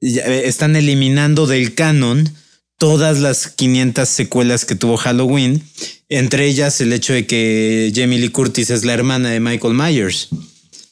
[0.02, 2.30] eh, están eliminando del canon
[2.78, 5.64] todas las 500 secuelas que tuvo Halloween,
[6.10, 10.28] entre ellas el hecho de que Jamie Lee Curtis es la hermana de Michael Myers.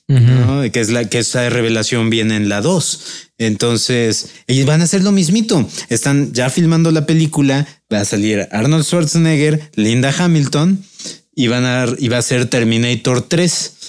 [0.08, 3.00] que es la que esa revelación viene en la 2.
[3.40, 5.68] Entonces, ellos van a hacer lo mismito.
[5.90, 7.66] Están ya filmando la película.
[7.92, 10.84] Va a salir Arnold Schwarzenegger, Linda Hamilton
[11.36, 13.80] y van a iba a ser Terminator 3.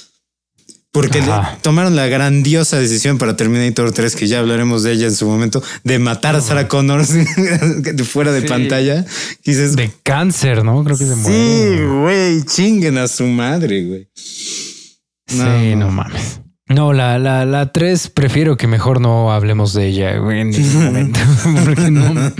[0.92, 1.20] Porque
[1.62, 5.61] tomaron la grandiosa decisión para Terminator 3, que ya hablaremos de ella en su momento,
[5.83, 9.04] de matar a Sarah Connor de fuera de pantalla.
[9.44, 10.85] Dices, de cáncer, ¿no?
[10.85, 11.78] Creo que se muere.
[11.78, 14.09] Sí, güey, chinguen a su madre, güey.
[14.14, 16.40] sí, no mames.
[16.68, 20.62] No, la, la, la 3 prefiero que mejor no hablemos de ella güey, en este
[20.78, 21.20] momento.
[21.64, 22.33] Porque no,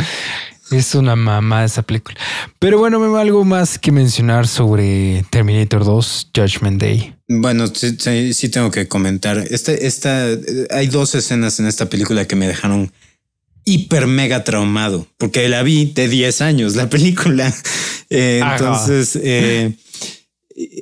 [0.77, 2.19] es una mamá esa película.
[2.59, 7.15] Pero bueno, me va algo más que mencionar sobre Terminator 2, Judgment Day.
[7.29, 7.97] Bueno, sí,
[8.35, 9.39] sí, tengo que comentar.
[9.39, 10.27] Esta, esta,
[10.71, 12.93] hay dos escenas en esta película que me dejaron
[13.65, 17.53] hiper mega traumado porque la vi de 10 años, la película.
[18.11, 19.75] Eh, entonces, eh,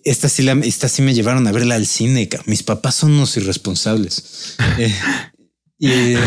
[0.04, 2.28] esta sí, la, esta sí me llevaron a verla al cine.
[2.44, 4.56] Mis papás son unos irresponsables.
[5.84, 6.18] Eh,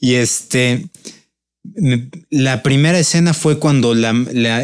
[0.00, 0.86] y, este,
[2.30, 4.10] la primera escena fue cuando la,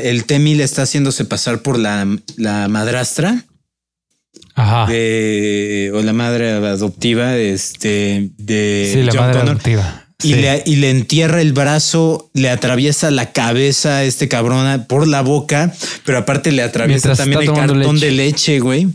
[0.00, 3.44] el Temil está haciéndose pasar por la, la madrastra.
[4.54, 4.84] Ajá.
[4.84, 11.40] o la madre adoptiva este, de sí, la madre adoptiva y, le, y, le, entierra
[11.40, 15.72] el brazo, le atraviesa la cabeza a este cabrón por la boca,
[16.04, 18.88] pero aparte le atraviesa también el cartón de leche, güey.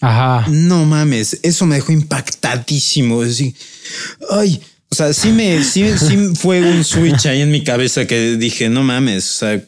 [0.00, 0.46] Ajá.
[0.50, 3.22] No mames, eso me dejó impactadísimo.
[3.22, 3.54] Así,
[4.30, 4.60] ay,
[4.94, 8.68] o sea, sí me, sí, sí fue un switch ahí en mi cabeza que dije,
[8.68, 9.64] no mames, o sea,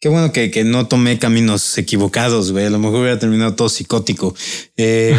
[0.00, 2.66] Qué bueno que, que, no tomé caminos equivocados, güey.
[2.66, 4.34] A lo mejor hubiera terminado todo psicótico.
[4.76, 5.16] Eh,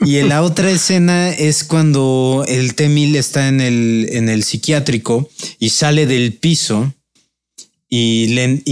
[0.00, 5.30] y en la otra escena es cuando el T-1000 está en el, en el psiquiátrico
[5.60, 6.92] y sale del piso
[7.88, 8.64] y le,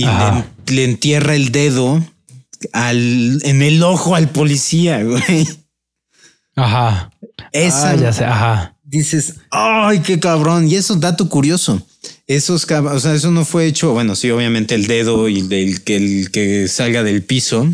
[0.67, 2.05] le, entierra el dedo
[2.73, 5.47] al, en el ojo al policía, güey.
[6.57, 7.13] Ajá.
[7.53, 8.76] Esa, ah, ya sé, ajá.
[8.99, 10.69] Dices, ay, qué cabrón.
[10.69, 11.85] Y eso, dato curioso
[12.27, 15.97] esos, o sea, eso no fue hecho, bueno, sí, obviamente el dedo y el que,
[15.97, 17.69] el que salga del piso,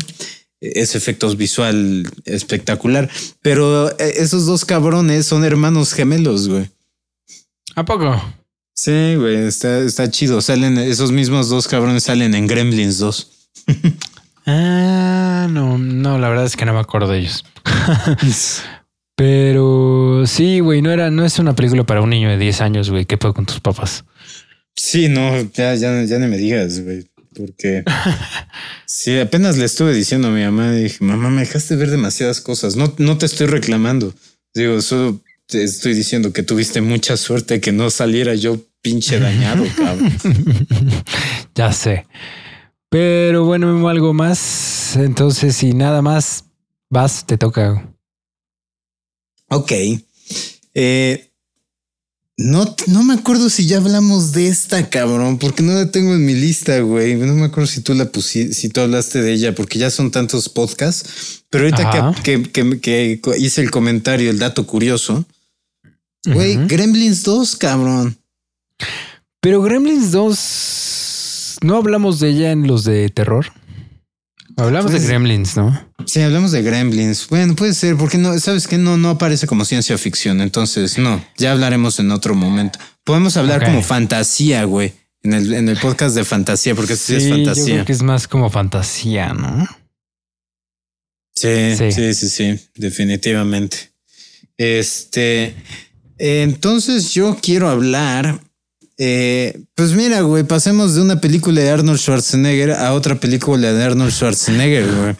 [0.61, 3.09] es efectos visual espectacular,
[3.41, 6.69] pero eh, esos dos cabrones son hermanos gemelos, güey.
[7.75, 8.21] ¿A poco?
[8.75, 10.41] Sí, güey, está, está chido.
[10.41, 13.31] Salen, esos mismos dos cabrones salen en Gremlins 2.
[14.45, 17.43] ah, no, no, la verdad es que no me acuerdo de ellos.
[19.25, 22.89] Pero sí, güey, no era, no es una película para un niño de 10 años,
[22.89, 23.05] güey.
[23.05, 24.03] ¿Qué puedo con tus papás?
[24.75, 27.85] Sí, no, ya, ya, ya no me digas, güey, porque
[28.85, 32.75] sí, apenas le estuve diciendo a mi mamá, dije, mamá, me dejaste ver demasiadas cosas,
[32.75, 34.13] no, no te estoy reclamando,
[34.53, 39.63] digo, solo te estoy diciendo que tuviste mucha suerte que no saliera yo pinche dañado,
[39.77, 40.11] cabrón.
[41.55, 42.05] ya sé.
[42.89, 44.97] Pero bueno, algo más.
[44.97, 46.43] Entonces, si nada más
[46.89, 47.92] vas, te toca.
[49.55, 49.71] Ok.
[50.73, 51.29] Eh,
[52.35, 56.25] no, no me acuerdo si ya hablamos de esta, cabrón, porque no la tengo en
[56.25, 57.15] mi lista, güey.
[57.15, 60.09] No me acuerdo si tú la pusiste, si tú hablaste de ella, porque ya son
[60.09, 61.43] tantos podcasts.
[61.49, 65.25] Pero ahorita que, que, hice el comentario, el dato curioso,
[66.25, 68.17] güey, Gremlins 2, cabrón.
[69.39, 73.45] Pero Gremlins 2, ¿no hablamos de ella en los de terror?
[74.57, 75.89] Hablamos de pues, Gremlins, ¿no?
[76.05, 77.27] Sí, hablamos de Gremlins.
[77.27, 80.41] Bueno, puede ser, porque no, sabes que no, no aparece como ciencia ficción.
[80.41, 82.79] Entonces, no, ya hablaremos en otro momento.
[83.03, 87.29] Podemos hablar como fantasía, güey, en el, en el podcast de fantasía, porque sí, es
[87.29, 87.65] fantasía.
[87.65, 89.67] Yo creo que es más como fantasía, ¿no?
[91.35, 93.93] Sí, sí, sí, sí, sí definitivamente.
[94.57, 95.55] Este,
[96.17, 98.39] entonces yo quiero hablar
[99.05, 103.83] eh, pues mira, güey, pasemos de una película de Arnold Schwarzenegger a otra película de
[103.83, 105.15] Arnold Schwarzenegger, güey.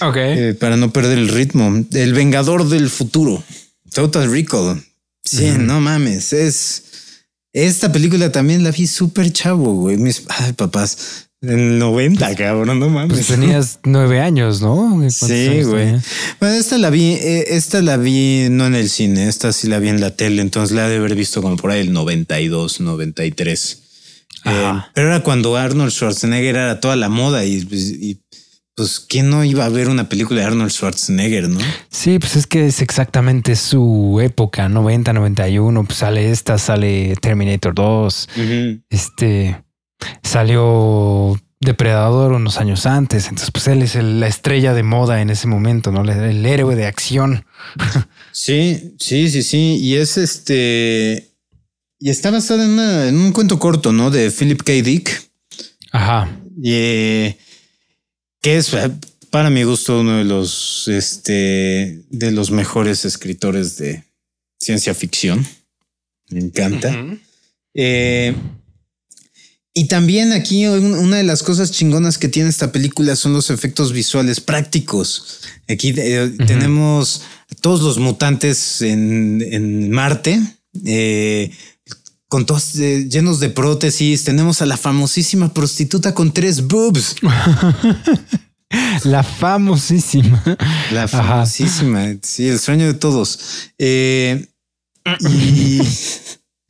[0.00, 0.16] Ok.
[0.16, 1.84] Eh, para no perder el ritmo.
[1.92, 3.44] El Vengador del Futuro.
[3.92, 4.82] Total Recall.
[5.22, 6.32] Sí, no mames.
[6.32, 6.84] Es.
[7.52, 9.98] Esta película también la vi súper chavo, güey.
[9.98, 11.25] Mis ay, papás.
[11.42, 13.12] En 90, cabrón, no mames.
[13.12, 15.02] Pues tenías nueve años, ¿no?
[15.10, 15.94] Sí, güey.
[16.40, 19.78] Bueno, esta la vi, eh, esta la vi no en el cine, esta sí la
[19.78, 23.82] vi en la tele, entonces la de haber visto como por ahí el 92, 93.
[24.46, 28.20] Eh, pero era cuando Arnold Schwarzenegger era toda la moda y, y
[28.74, 31.60] pues quién no iba a ver una película de Arnold Schwarzenegger, ¿no?
[31.90, 37.74] Sí, pues es que es exactamente su época, 90, 91, pues sale esta, sale Terminator
[37.74, 38.28] 2,
[38.90, 39.65] este
[40.22, 45.46] Salió Depredador unos años antes, entonces pues él es la estrella de moda en ese
[45.46, 46.02] momento, ¿no?
[46.02, 47.44] El, héroe de acción.
[48.32, 49.78] Sí, sí, sí, sí.
[49.80, 51.30] Y es este...
[51.98, 54.10] Y está basado en, un cuento corto, ¿no?
[54.10, 54.72] De Philip K.
[54.74, 55.30] Dick.
[55.90, 56.28] Ajá.
[56.62, 57.38] Y, eh,
[58.42, 58.70] que es,
[59.30, 64.04] para mi gusto, uno de los, este, de los mejores escritores de
[64.60, 65.46] ciencia ficción.
[66.28, 66.94] Me encanta.
[67.72, 68.34] eh,
[69.78, 73.92] y también aquí una de las cosas chingonas que tiene esta película son los efectos
[73.92, 75.40] visuales prácticos.
[75.68, 77.20] Aquí eh, tenemos
[77.60, 80.40] todos los mutantes en, Marte,
[80.86, 81.50] eh,
[82.26, 84.24] con todos eh, llenos de prótesis.
[84.24, 87.16] Tenemos a la famosísima prostituta con tres boobs.
[89.04, 90.42] La famosísima.
[90.90, 92.16] La famosísima.
[92.22, 93.38] Sí, el sueño de todos.
[93.78, 94.40] y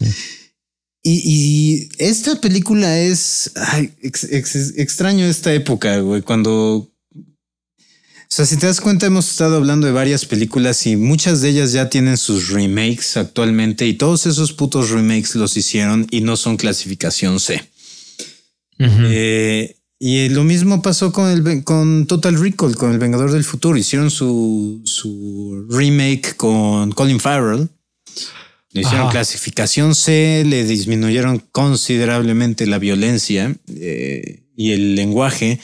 [1.09, 3.53] Y, esta película es
[4.77, 6.90] extraño esta época, güey, cuando O
[8.29, 11.71] sea, si te das cuenta, hemos estado hablando de varias películas y muchas de ellas
[11.71, 16.57] ya tienen sus remakes actualmente y todos esos putos remakes los hicieron y no son
[16.57, 17.62] clasificación C.
[18.81, 23.79] Eh, y lo mismo pasó con el con Total Recall, con El Vengador del Futuro.
[23.79, 27.69] Hicieron su, su remake con Colin Farrell.
[28.76, 35.58] Le hicieron clasificación C, le disminuyeron considerablemente la violencia eh, y el lenguaje.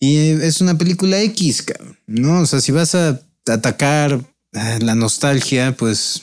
[0.00, 1.66] Y es una película X,
[2.06, 2.40] ¿no?
[2.40, 6.22] O sea, si vas a atacar la nostalgia, pues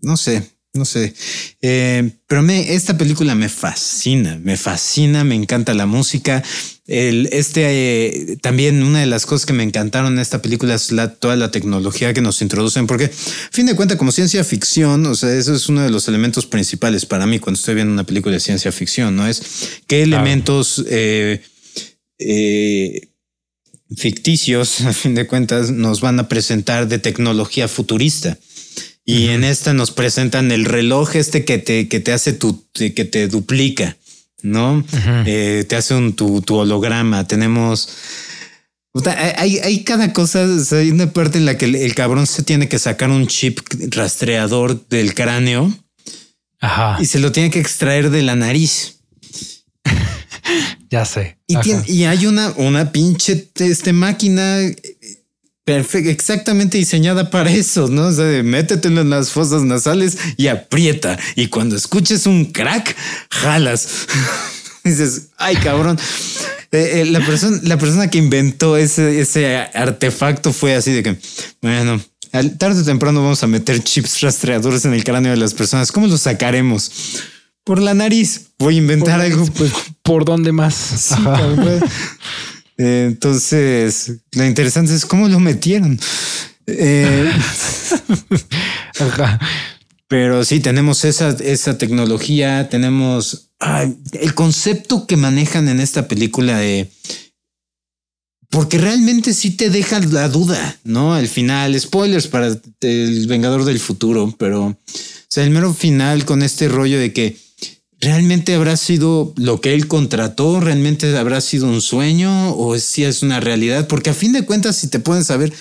[0.00, 1.12] no sé, no sé.
[1.60, 6.42] Eh, pero me, esta película me fascina, me fascina, me encanta la música.
[6.86, 10.90] El, este eh, también una de las cosas que me encantaron en esta película es
[10.90, 13.10] la, toda la tecnología que nos introducen, porque a
[13.50, 17.04] fin de cuentas, como ciencia ficción, o sea, eso es uno de los elementos principales
[17.04, 19.26] para mí cuando estoy viendo una película de ciencia ficción, ¿no?
[19.28, 19.42] Es
[19.86, 21.42] qué elementos eh,
[23.96, 28.38] ficticios, a fin de cuentas, nos van a presentar de tecnología futurista.
[29.04, 33.04] Y en esta nos presentan el reloj este que te, que te hace tu, que
[33.04, 33.96] te duplica,
[34.42, 34.84] ¿no?
[35.26, 37.26] Eh, te hace un tu, holograma.
[37.26, 37.88] Tenemos.
[39.36, 42.78] Hay, hay, cada cosa, hay una parte en la que el, cabrón se tiene que
[42.78, 43.58] sacar un chip
[43.90, 45.72] rastreador del cráneo
[47.00, 49.00] y se lo tiene que extraer de la nariz.
[50.90, 51.38] Ya sé.
[51.46, 54.58] Y, hay una, una pinche este, máquina
[55.64, 58.08] perfecta, exactamente diseñada para eso, ¿no?
[58.08, 61.18] O sea, métetelo en las fosas nasales y aprieta.
[61.36, 62.96] Y cuando escuches un crack,
[63.30, 64.06] jalas.
[64.84, 65.98] dices, ay, cabrón.
[66.72, 71.18] Eh, eh, la, persona, la persona que inventó ese, ese artefacto fue así de que,
[71.60, 72.00] bueno,
[72.58, 75.92] tarde o temprano vamos a meter chips rastreadores en el cráneo de las personas.
[75.92, 76.90] ¿Cómo los sacaremos?
[77.64, 78.52] por la nariz.
[78.58, 79.46] Voy a inventar algo.
[79.46, 79.72] Pues,
[80.02, 81.14] ¿Por dónde más?
[82.82, 86.00] Eh, entonces, lo interesante es cómo lo metieron.
[86.66, 87.30] Eh,
[90.08, 93.50] pero sí, tenemos esa, esa tecnología, tenemos
[94.12, 96.90] el concepto que manejan en esta película de...
[98.50, 101.14] Porque realmente sí te deja la duda, ¿no?
[101.14, 102.48] Al final, spoilers para
[102.80, 104.76] el Vengador del Futuro, pero o
[105.28, 107.38] sea, el mero final con este rollo de que
[108.02, 110.60] ¿realmente habrá sido lo que él contrató?
[110.60, 113.86] ¿Realmente habrá sido un sueño o si es una realidad?
[113.86, 115.52] Porque a fin de cuentas, si te pueden saber,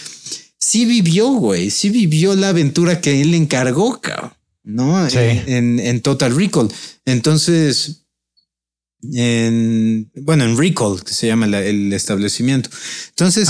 [0.58, 5.08] sí vivió, güey, sí vivió la aventura que él encargó, cabrón, ¿no?
[5.08, 6.69] En, Total Recall.
[7.06, 8.08] Entonces,
[9.13, 12.71] en, bueno, en Recall, que se llama el establecimiento.
[13.10, 13.49] Entonces,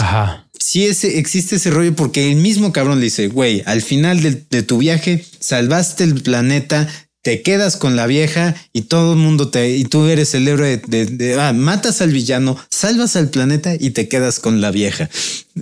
[0.60, 4.45] si ese, existe ese rollo porque el mismo cabrón le dice, güey, al final de,
[4.49, 6.89] de tu viaje salvaste el planeta,
[7.21, 10.81] te quedas con la vieja y todo el mundo te y tú eres el héroe
[10.88, 15.10] de, ah, matas al villano, salvas al planeta y te quedas con la vieja.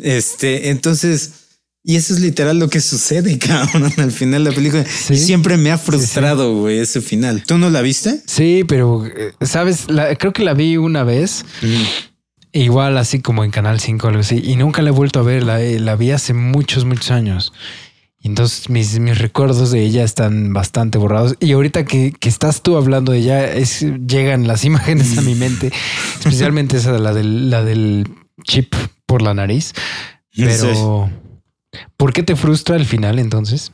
[0.01, 1.31] Este, entonces,
[1.83, 4.85] y eso es literal lo que sucede, cabrón, al final de la película.
[4.85, 7.43] Siempre me ha frustrado, güey, ese final.
[7.45, 8.21] ¿Tú no la viste?
[8.25, 11.45] Sí, pero eh, sabes, creo que la vi una vez.
[12.51, 14.41] Igual así como en Canal 5 algo así.
[14.43, 15.43] Y nunca la he vuelto a ver.
[15.43, 17.53] La, la vi hace muchos, muchos años.
[18.21, 21.35] Entonces mis, mis recuerdos de ella están bastante borrados.
[21.39, 25.71] Y ahorita que, estás tú hablando de ella, es, llegan las imágenes a mi mente,
[26.19, 28.07] especialmente esa de la del, la del
[28.43, 28.73] chip
[29.05, 29.73] por la nariz.
[30.35, 31.09] Pero,
[31.97, 33.71] ¿por qué te frustra el final entonces?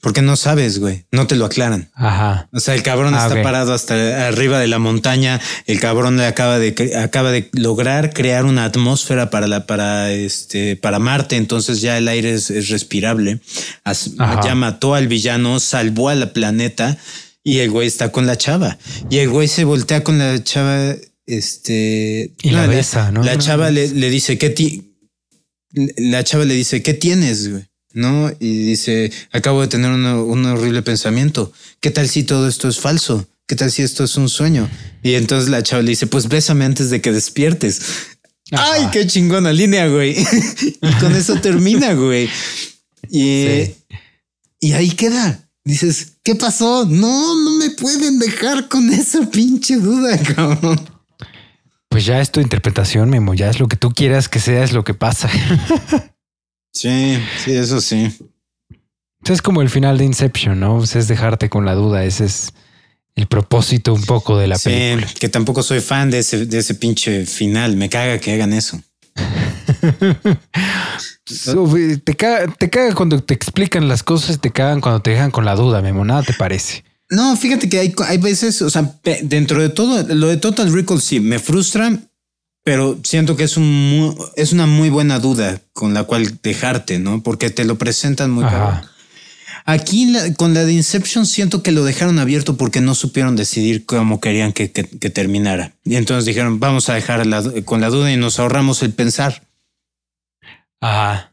[0.00, 1.04] Porque no sabes, güey.
[1.12, 1.90] No te lo aclaran.
[1.94, 2.48] Ajá.
[2.52, 5.40] O sea, el cabrón ah, está parado hasta arriba de la montaña.
[5.66, 10.76] El cabrón le acaba de acaba de lograr crear una atmósfera para la para este
[10.76, 11.36] para Marte.
[11.36, 13.40] Entonces ya el aire es, respirable.
[14.44, 16.96] ya mató al villano, salvó al planeta
[17.42, 18.78] y el güey está con la chava.
[19.10, 20.94] Y el güey se voltea con la chava.
[21.26, 23.22] Este y la besa, ¿no?
[23.22, 24.94] La chava le, le dice qué ti
[25.96, 27.64] la chava le dice qué tienes, güey.
[27.94, 28.30] ¿No?
[28.38, 31.52] Y dice, acabo de tener un horrible pensamiento.
[31.80, 33.26] ¿Qué tal si todo esto es falso?
[33.46, 34.68] ¿Qué tal si esto es un sueño?
[35.02, 37.80] Y entonces la chava le dice, pues bésame antes de que despiertes.
[38.50, 40.16] Ay, qué chingona línea, güey.
[40.82, 42.28] y con eso termina, güey.
[43.10, 43.70] Y,
[44.60, 45.48] y ahí queda.
[45.64, 46.86] Dices, ¿qué pasó?
[46.86, 50.80] No, no me pueden dejar con esa pinche duda, cabrón.
[51.88, 53.34] Pues ya es tu interpretación, Memo.
[53.34, 55.30] Ya es lo que tú quieras que sea, es lo que pasa.
[56.74, 58.12] Sí, sí, eso sí.
[59.24, 60.82] Es como el final de Inception, ¿no?
[60.82, 62.04] es dejarte con la duda.
[62.04, 62.52] Ese es
[63.14, 65.06] el propósito un poco de la sí, película.
[65.18, 67.76] Que tampoco soy fan de ese, de ese pinche final.
[67.76, 68.80] Me caga que hagan eso.
[72.04, 75.44] te, caga, te caga cuando te explican las cosas, te cagan cuando te dejan con
[75.44, 76.04] la duda, Memo.
[76.04, 76.84] Nada te parece.
[77.08, 81.00] No, fíjate que hay, hay veces, o sea, dentro de todo, lo de Total Recall
[81.00, 81.96] sí me frustra
[82.64, 87.22] pero siento que es un es una muy buena duda con la cual dejarte, ¿no?
[87.22, 88.80] Porque te lo presentan muy claro.
[89.66, 94.20] Aquí con la de Inception siento que lo dejaron abierto porque no supieron decidir cómo
[94.20, 95.72] querían que, terminara.
[95.84, 97.26] Y entonces dijeron, vamos a dejar
[97.64, 99.42] con la duda y nos ahorramos el pensar.
[100.80, 101.32] Ajá.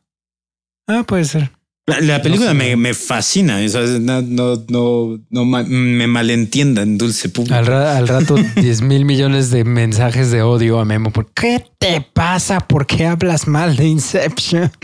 [0.88, 1.52] Ah, puede ser.
[2.00, 3.60] La, película me, fascina,
[4.00, 7.56] no, no, no, no, me malentiendan, dulce público.
[7.56, 11.12] Al, rato 10 mil millones de mensajes de odio a Memo.
[11.12, 12.60] ¿Por qué te pasa?
[12.60, 14.72] ¿Por qué hablas mal de Inception?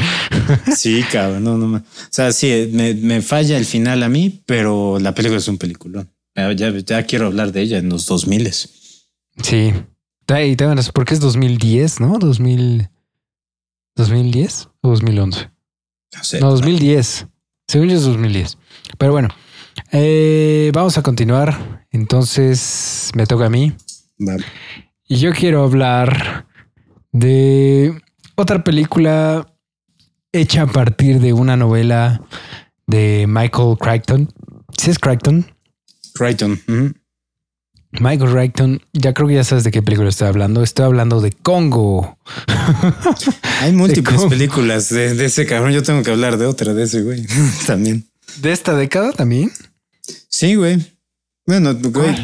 [0.75, 1.77] Sí, cabrón, no, no.
[1.77, 6.09] O sea, sí, me, falla el final a mí, pero la película es un peliculón.
[6.35, 8.51] Ya, ya quiero hablar de ella en los 2000
[9.41, 9.73] Sí.
[10.93, 12.19] Porque es 2010, ¿no?
[12.19, 12.89] 2000,
[13.95, 15.49] 2010 o 2011.
[16.39, 17.27] No, 2010.
[17.67, 18.57] Según yo es 2010.
[18.97, 19.29] Pero bueno,
[19.91, 21.85] eh, vamos a continuar.
[21.91, 23.73] Entonces me toca a mí.
[25.07, 26.47] Y yo quiero hablar
[27.11, 28.01] de
[28.35, 29.53] otra película
[30.31, 32.21] hecha a partir de una novela
[32.85, 34.31] de Michael Crichton.
[34.77, 35.45] ¿Sí es Crichton?
[36.13, 36.59] Crichton.
[37.91, 40.61] Michael Crichton, ya creo que ya sabes de qué película estoy hablando.
[40.61, 42.17] Estoy hablando de Congo.
[43.61, 45.71] Hay múltiples películas de, ese cabrón.
[45.71, 47.25] Yo tengo que hablar de otra de ese güey
[47.67, 48.07] también.
[48.41, 49.51] ¿De esta década también?
[50.29, 50.85] Sí, güey.
[51.45, 52.15] Bueno, güey.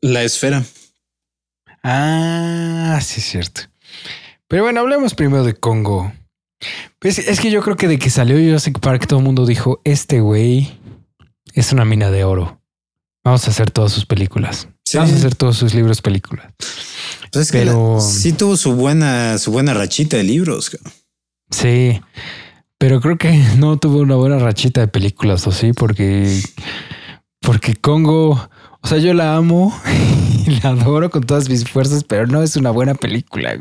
[0.00, 0.64] La esfera.
[1.82, 3.62] Ah, sí, es cierto.
[4.48, 6.12] Pero bueno, hablemos primero de Congo.
[6.98, 9.80] Pues es que yo creo que de que salió Jurassic Park, todo el mundo dijo:
[9.84, 10.78] Este güey
[11.54, 12.57] es una mina de oro.
[13.28, 14.68] Vamos a hacer todas sus películas.
[14.94, 16.46] Vamos a hacer todos sus libros películas.
[17.30, 20.70] Pues pero sí tuvo su buena, su buena rachita de libros.
[21.50, 22.00] Sí,
[22.78, 26.40] pero creo que no tuvo una buena rachita de películas, o sí, porque,
[27.42, 28.48] porque Congo,
[28.80, 29.78] o sea, yo la amo
[30.46, 33.58] y la adoro con todas mis fuerzas, pero no es una buena película.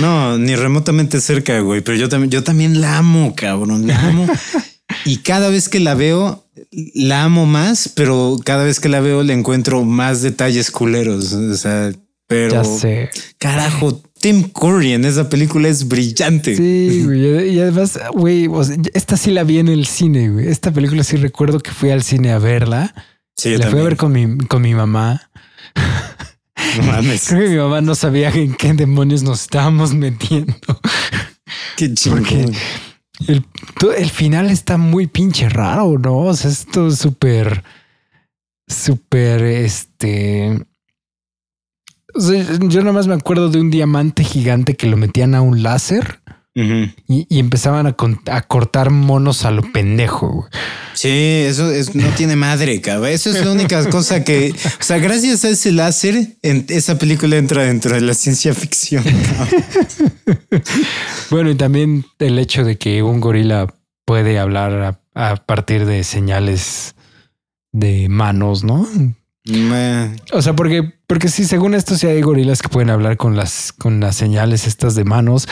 [0.00, 1.80] No, ni remotamente cerca, güey.
[1.80, 3.86] Pero yo también, yo también la amo, cabrón.
[3.86, 4.26] La amo.
[5.04, 9.22] y cada vez que la veo, la amo más, pero cada vez que la veo
[9.22, 11.32] le encuentro más detalles culeros.
[11.32, 11.92] O sea,
[12.26, 13.10] pero ya sé.
[13.38, 16.56] Carajo, Tim Curry en esa película es brillante.
[16.56, 17.54] Sí, güey.
[17.54, 18.48] Y además, güey,
[18.94, 20.48] esta sí la vi en el cine, güey.
[20.48, 22.94] Esta película sí recuerdo que fui al cine a verla.
[23.36, 25.30] Sí, la fui a ver con mi, con mi mamá.
[26.78, 27.24] No mames.
[27.28, 30.56] Creo que mi mamá no sabía en qué demonios nos estábamos metiendo.
[31.76, 32.52] Qué chingón.
[33.26, 33.44] El,
[33.96, 36.18] el final está muy pinche raro, ¿no?
[36.18, 37.64] O sea, esto es súper,
[38.68, 40.66] súper, este...
[42.14, 46.20] yo nada más me acuerdo de un diamante gigante que lo metían a un láser
[46.56, 47.92] y, empezaban a,
[48.42, 50.48] cortar monos a lo pendejo.
[50.94, 53.10] Sí, eso no tiene madre, cabrón.
[53.10, 57.36] Eso es la única cosa que, o sea, gracias a ese láser, en, esa película
[57.36, 59.04] entra dentro de la ciencia ficción.
[61.30, 63.66] bueno, y también el hecho de que un gorila
[64.06, 66.94] puede hablar a partir de señales
[67.72, 68.88] de manos, ¿no?
[70.32, 73.72] O sea, porque, porque sí, según esto, sí hay gorilas que pueden hablar con las,
[73.72, 75.48] con las señales estas de manos,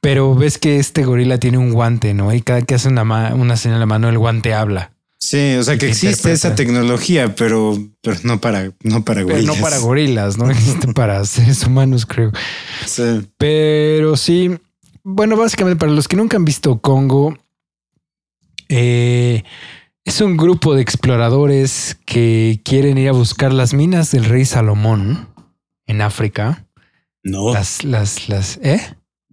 [0.00, 2.32] pero ves que este gorila tiene un guante, ¿no?
[2.32, 4.92] Y cada que hace una, una señal de mano, el guante habla.
[5.18, 9.56] Sí, o sea que existe esa tecnología, pero, pero no para, no para gorilas.
[9.56, 12.30] no para gorilas, no existe para seres humanos, creo.
[12.84, 13.26] Sí.
[13.38, 14.58] Pero sí,
[15.02, 17.38] bueno, básicamente para los que nunca han visto Congo,
[18.68, 19.44] eh,
[20.04, 25.28] es un grupo de exploradores que quieren ir a buscar las minas del rey Salomón
[25.86, 26.66] en África.
[27.22, 27.52] No.
[27.52, 28.80] Las, las, las, ¿eh?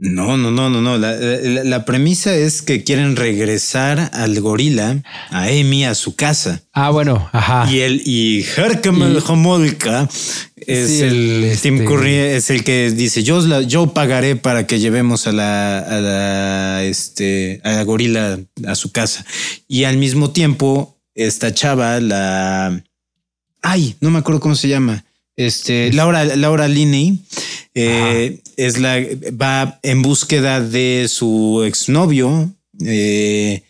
[0.04, 0.98] No, no, no, no, no.
[0.98, 5.00] La, premisa es que quieren regresar al gorila,
[5.30, 6.64] a Amy, a su casa.
[6.74, 7.72] Ah, bueno, ajá.
[7.72, 10.10] Y el y Herkamel Homolka
[10.56, 15.28] es el, Tim este, Curry es el que dice yo yo pagaré para que llevemos
[15.28, 19.24] a la, a la este a la gorila a su casa
[19.68, 22.84] y al mismo tiempo esta chava la
[23.62, 25.04] ay no me acuerdo cómo se llama
[25.36, 27.20] este Laura Laura Linney
[27.74, 28.98] eh, es la
[29.42, 32.54] va en búsqueda de su exnovio
[32.86, 33.64] eh,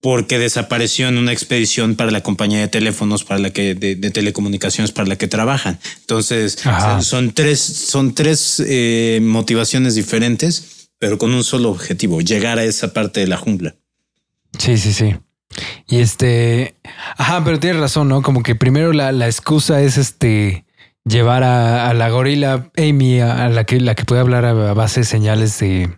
[0.00, 4.92] porque desapareció en una expedición para la compañía de teléfonos para la que de, telecomunicaciones
[4.92, 5.78] para la que trabajan.
[6.00, 6.58] Entonces
[7.00, 12.92] son tres son tres eh, motivaciones diferentes, pero con un solo objetivo: llegar a esa
[12.92, 13.74] parte de la jungla.
[14.58, 15.16] Sí, sí, sí.
[15.88, 16.76] Y este,
[17.16, 18.22] ajá, pero tienes razón, ¿no?
[18.22, 20.66] Como que primero la, la excusa es este
[21.08, 25.06] llevar a, la gorila Amy, a, la que la que puede hablar a, base de
[25.06, 25.90] señales de,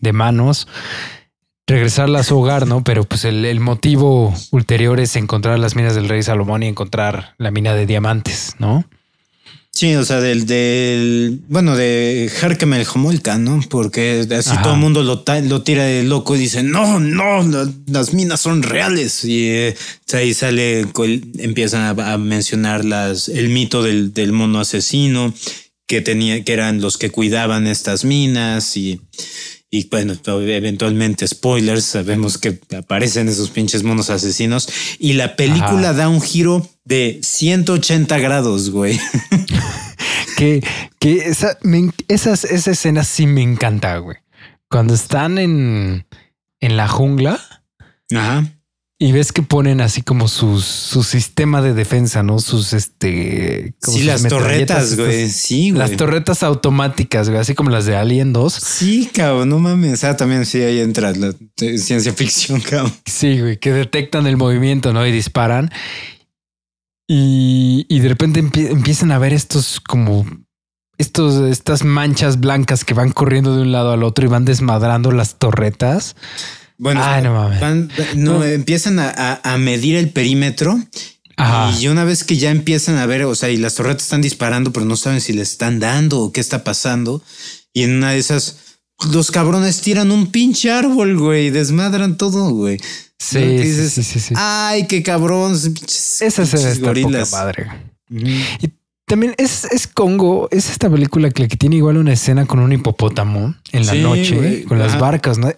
[0.00, 0.68] de, manos,
[1.66, 2.84] regresarla a su hogar, ¿no?
[2.84, 7.50] Pero pues el, motivo ulterior es encontrar las minas del rey Salomón y encontrar la
[7.50, 8.84] mina de diamantes, ¿no?
[9.74, 13.58] Sí, o sea, del, del bueno, de Herkemel Homolka, ¿no?
[13.70, 14.62] Porque así Ajá.
[14.62, 18.40] todo el mundo lo, lo tira de loco y dice, no, no, la- las minas
[18.42, 19.24] son reales.
[19.24, 19.74] Y eh,
[20.12, 20.84] ahí sale,
[21.38, 25.32] empiezan a, a mencionar las, el mito del, del mono asesino,
[25.86, 29.00] que tenía, que eran los que cuidaban estas minas y,
[29.74, 34.68] y bueno, eventualmente spoilers, sabemos que aparecen esos pinches monos asesinos
[34.98, 35.92] y la película Ajá.
[35.94, 39.00] da un giro de 180 grados, güey.
[40.36, 40.64] Que,
[40.98, 44.16] que esa, me esas, esa escena sí me encanta, güey.
[44.68, 46.06] Cuando están en,
[46.58, 47.38] en la jungla
[48.12, 48.44] Ajá.
[49.04, 52.38] Y ves que ponen así como sus, su sistema de defensa, ¿no?
[52.38, 53.74] Sus este.
[53.82, 55.28] como Sí, sus las torretas, güey.
[55.28, 55.78] Sí, güey.
[55.80, 58.52] Las torretas automáticas, güey, así como las de Alien 2.
[58.54, 59.94] Sí, cabrón, no mames.
[59.94, 62.92] O sea, también sí ahí entra la ciencia ficción, cabrón.
[63.06, 65.04] Sí, güey, que detectan el movimiento, ¿no?
[65.06, 65.70] Y disparan.
[67.08, 70.24] Y, y de repente empie- empiezan a ver estos como
[70.98, 75.10] estos, estas manchas blancas que van corriendo de un lado al otro y van desmadrando
[75.10, 76.14] las torretas.
[76.78, 77.60] Bueno, Ay, no mames.
[77.60, 78.44] van- no, No.
[78.44, 80.80] empiezan a, a- a medir el perímetro.
[81.36, 81.76] Ajá.
[81.80, 84.72] Y una vez que ya empiezan a ver, o sea, y las torretas están disparando,
[84.72, 87.22] pero no saben si le están dando o qué está pasando.
[87.72, 88.56] Y en una de esas,
[89.12, 92.78] los cabrones tiran un pinche árbol, güey, desmadran todo, güey.
[93.18, 94.34] Sí, sí, dices, sí, sí, sí.
[94.36, 95.54] Ay, qué cabrón.
[95.54, 97.32] Esa se poca gorilas.
[97.32, 97.68] madre.
[98.10, 98.68] Y
[99.06, 102.72] también es, es Congo, es esta película que, que tiene igual una escena con un
[102.72, 104.62] hipopótamo en la Sí, noche, güey.
[104.64, 105.52] con las barcas, ¿no?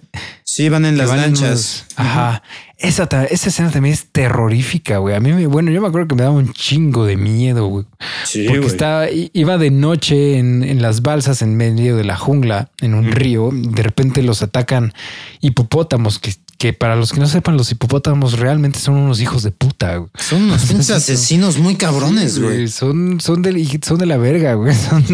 [0.45, 1.45] Sí, van en las van en lanchas.
[1.51, 2.43] unos- Ajá.
[2.79, 5.15] Esa, esa escena también es terrorífica, güey.
[5.15, 7.87] A mí, me, bueno, yo me acuerdo que me daba un chingo de miedo, güey.
[8.25, 8.71] Sí, Porque güey.
[8.71, 13.11] estaba, iba de noche en, en las balsas en medio de la jungla, en un
[13.13, 13.51] río.
[13.53, 14.93] De repente los atacan
[15.41, 19.51] hipopótamos, que, que para los que no sepan, los hipopótamos realmente son unos hijos de
[19.51, 19.97] puta.
[19.97, 20.11] güey.
[20.19, 22.69] Son unos asesinos muy cabrones, Sí, güey.
[22.69, 24.75] Son, son, de, son de la verga, güey.
[24.91, 25.05] Son,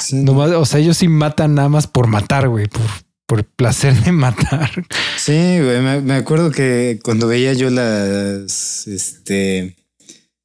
[0.00, 0.16] Sí.
[0.16, 2.66] nomás, o sea, ellos sí matan nada más por matar, güey.
[2.68, 2.82] Por,
[3.26, 4.70] por placer de matar.
[5.16, 5.80] Sí, güey.
[5.80, 9.76] Me, me acuerdo que cuando veía yo las, este,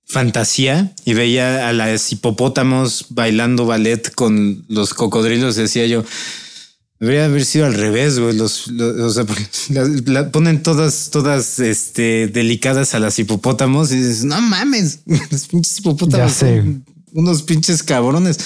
[0.05, 6.03] fantasía y veía a las hipopótamos bailando ballet con los cocodrilos, decía yo,
[6.99, 8.35] debería haber sido al revés, güey.
[8.35, 13.91] Los, los- o sea, porque la- la- ponen todas, todas, este, delicadas a las hipopótamos
[13.91, 16.61] y dices, no mames, los pinches hipopótamos Ya sé.
[16.61, 18.37] son unos pinches cabrones.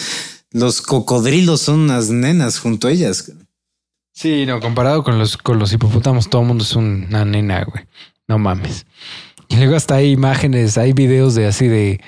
[0.52, 3.32] Los cocodrilos son unas nenas junto a ellas.
[4.14, 7.86] Sí, no, comparado con los, con los hipopótamos, todo el mundo es una nena, güey.
[8.28, 8.86] No mames.
[9.48, 12.02] Y luego hasta hay imágenes, hay videos de así de,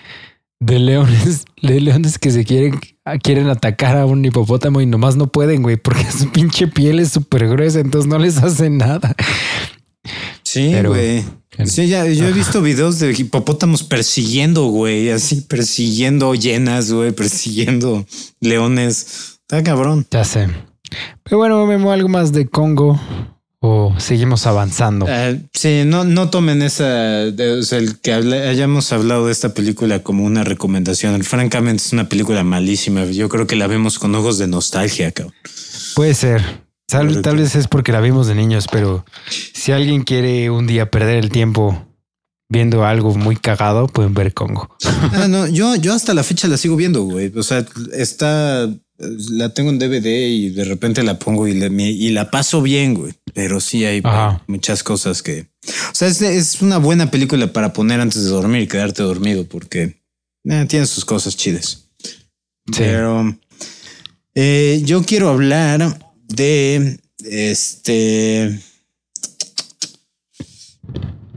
[0.66, 2.80] de leones, de leones que se quieren,
[3.22, 7.10] quieren atacar a un hipopótamo y nomás no pueden, güey, porque su pinche piel es
[7.10, 9.16] súper gruesa, entonces no les hace nada.
[10.44, 11.24] Sí, güey.
[11.66, 18.06] Sí, ya, yo he visto videos de hipopótamos persiguiendo, güey, así persiguiendo llenas, güey, persiguiendo
[18.40, 19.40] leones.
[19.42, 20.06] Está cabrón.
[20.10, 20.48] Ya sé.
[21.24, 23.00] Pero bueno, Memo, algo más de Congo
[23.66, 25.06] o seguimos avanzando.
[25.08, 27.24] Ah, sí, no, no tomen esa,
[27.60, 31.24] o sea, el que habla- hayamos hablado de esta película como una recomendación.
[31.24, 33.06] Francamente, es una película malísima.
[33.06, 35.34] Yo creo que la vemos con ojos de nostalgia, cabrón.
[35.96, 36.42] Puede ser.
[36.88, 41.16] Tal vez es porque la vimos de niños, pero si alguien quiere un día perder
[41.24, 41.88] el tiempo
[42.50, 44.76] viendo algo muy cagado, pueden ver Congo.
[45.14, 47.32] Ah, no, yo, yo hasta la fecha la sigo viendo, güey.
[47.38, 48.70] O sea, está,
[49.32, 52.62] la tengo en DVD y de repente la pongo y, la- me- y la paso
[52.62, 53.14] bien, güey.
[53.34, 54.44] Pero sí hay Ajá.
[54.48, 55.48] muchas cosas que,
[55.92, 59.46] o sea, es, es una buena película para poner antes de dormir y quedarte dormido
[59.46, 60.02] porque
[60.46, 61.86] eh, tiene sus cosas chidas.
[62.72, 62.74] Sí.
[62.78, 63.36] Pero
[64.36, 68.60] eh, yo quiero hablar de este.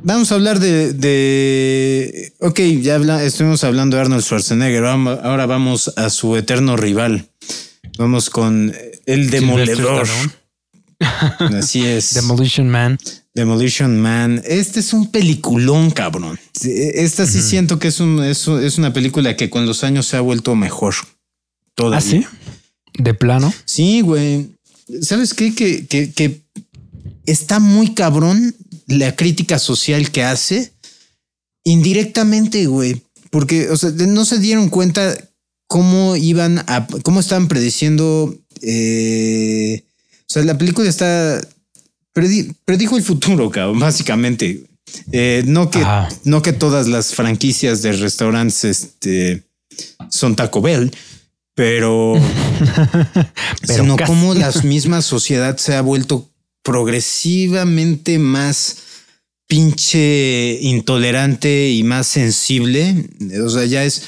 [0.03, 4.85] Vamos a hablar de, de ok, ya habla, estuvimos hablando de Arnold Schwarzenegger.
[4.85, 7.29] Ahora vamos a su eterno rival.
[7.97, 8.75] Vamos con
[9.07, 10.09] el demoledor.
[11.39, 12.15] Así es.
[12.15, 12.99] Demolition Man.
[13.35, 14.43] Demolition Man.
[14.45, 16.39] Este es un peliculón, cabrón.
[16.63, 20.17] Esta sí siento que es, un, es, es una película que con los años se
[20.17, 20.95] ha vuelto mejor.
[21.75, 21.99] Todavía.
[21.99, 22.27] ¿Ah, sí?
[22.99, 23.53] De plano.
[23.65, 24.51] Sí, güey.
[25.03, 25.55] ¿Sabes qué?
[25.55, 26.43] Que, que, que
[27.27, 28.55] está muy cabrón
[28.87, 30.73] la crítica social que hace
[31.65, 33.03] indirectamente, güey.
[33.31, 35.15] Porque, o sea, no se dieron cuenta
[35.67, 38.35] cómo iban a, cómo estaban prediciendo.
[38.63, 39.83] eh,
[40.21, 41.41] o sea, la película está.
[42.15, 44.65] predi- predijo el futuro, cabrón, básicamente.
[45.13, 46.09] Eh, no que Ajá.
[46.25, 49.43] no que todas las franquicias de restaurantes este,
[50.11, 50.91] son Taco Bell,
[51.55, 52.15] pero,
[53.67, 54.11] Pero sino casi.
[54.13, 56.29] como la misma sociedad se ha vuelto
[56.63, 58.77] progresivamente más
[59.49, 63.09] pinche intolerante y más sensible.
[63.45, 64.03] O sea, ya es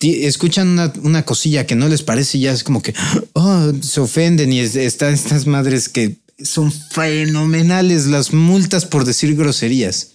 [0.00, 2.94] escuchan una, una, cosilla que no les parece y ya es como que
[3.34, 10.12] oh, se ofenden y están estas madres que son fenomenales las multas por decir groserías.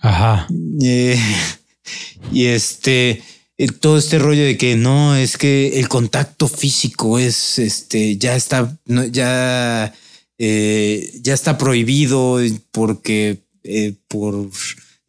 [0.00, 0.48] Ajá.
[0.82, 1.18] Eh,
[2.32, 3.22] y este,
[3.58, 8.34] eh, todo este rollo de que no, es que el contacto físico es, este, ya
[8.34, 8.76] está,
[9.10, 9.92] ya,
[10.38, 12.40] eh, ya está prohibido
[12.72, 13.42] porque
[14.08, 14.48] por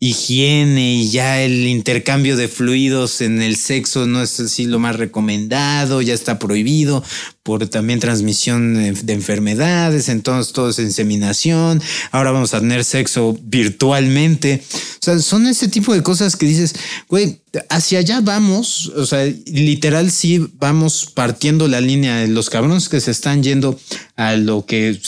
[0.04, 4.96] higiene y ya el intercambio de fluidos en el sexo no es así lo más
[4.96, 7.04] recomendado, ya está prohibido
[7.44, 11.82] por también transmisión de enfermedades, entonces todo es inseminación,
[12.12, 14.62] ahora vamos a tener sexo virtualmente.
[15.02, 16.76] O sea, son ese tipo de cosas que dices,
[17.10, 22.90] güey, hacia allá vamos, o sea, literal sí vamos partiendo la línea de los cabrones
[22.90, 23.80] que se están yendo
[24.16, 25.00] a lo que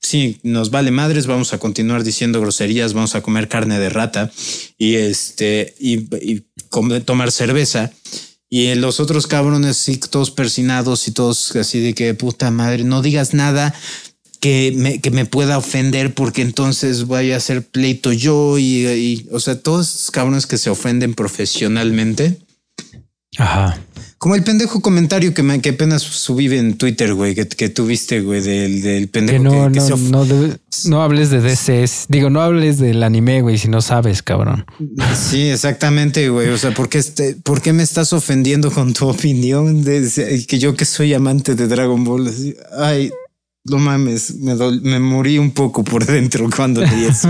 [0.00, 4.32] sí nos vale madres, vamos a continuar diciendo groserías, vamos a comer carne de rata
[4.78, 6.42] y este y, y
[7.04, 7.92] tomar cerveza
[8.54, 13.00] y los otros cabrones, sí, todos persinados y todos así de que puta madre, no
[13.00, 13.74] digas nada
[14.40, 19.40] que me, que me pueda ofender porque entonces voy a hacer pleito yo y, o
[19.40, 22.40] sea, todos cabrones que se ofenden profesionalmente.
[23.38, 23.78] Ajá.
[24.18, 28.20] Como el pendejo comentario que, me, que apenas subí en Twitter, güey, que, que tuviste,
[28.20, 32.06] güey, del, del pendejo que no, no, no, no, hables de DCs.
[32.08, 34.64] Digo, no hables del anime, güey, si no sabes, cabrón.
[35.16, 36.50] Sí, exactamente, güey.
[36.50, 40.08] O sea, ¿por qué, este, ¿por qué me estás ofendiendo con tu opinión de
[40.46, 42.30] que yo que soy amante de Dragon Ball?
[42.78, 43.10] Ay,
[43.64, 47.28] no mames, me, me morí un poco por dentro cuando leí eso.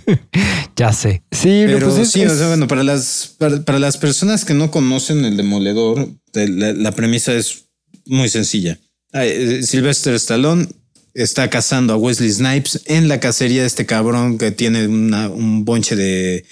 [0.76, 1.22] ya sé.
[1.30, 5.24] Sí, pero pues sí, o sea, bueno, para las, para, las personas que no conocen
[5.24, 7.66] el demoledor, la, premisa es
[8.06, 8.78] muy sencilla.
[9.12, 10.66] Eh, Sylvester Stallone
[11.14, 15.94] está cazando a Wesley Snipes en la cacería de este cabrón que tiene un bonche
[15.94, 16.44] de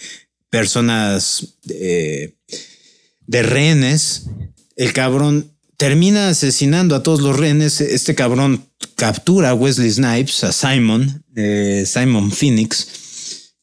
[0.48, 2.36] personas de,
[3.26, 4.26] de rehenes.
[4.76, 7.80] El cabrón termina asesinando a todos los rehenes.
[7.80, 13.54] Este cabrón captura a Wesley Snipes, a Simon, eh, Simon Phoenix,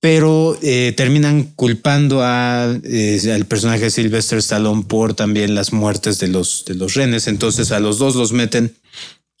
[0.00, 6.28] pero eh, terminan culpando a, eh, al personaje Sylvester Stallone por también las muertes de
[6.28, 7.26] los, de los rehenes.
[7.26, 8.76] Entonces a los dos los meten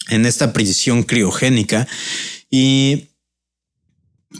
[0.08, 1.86] en esta prisión criogénica
[2.50, 3.08] y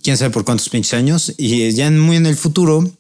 [0.03, 1.35] quién sabe por cuántos pinches años.
[1.37, 2.91] Y ya muy en el futuro,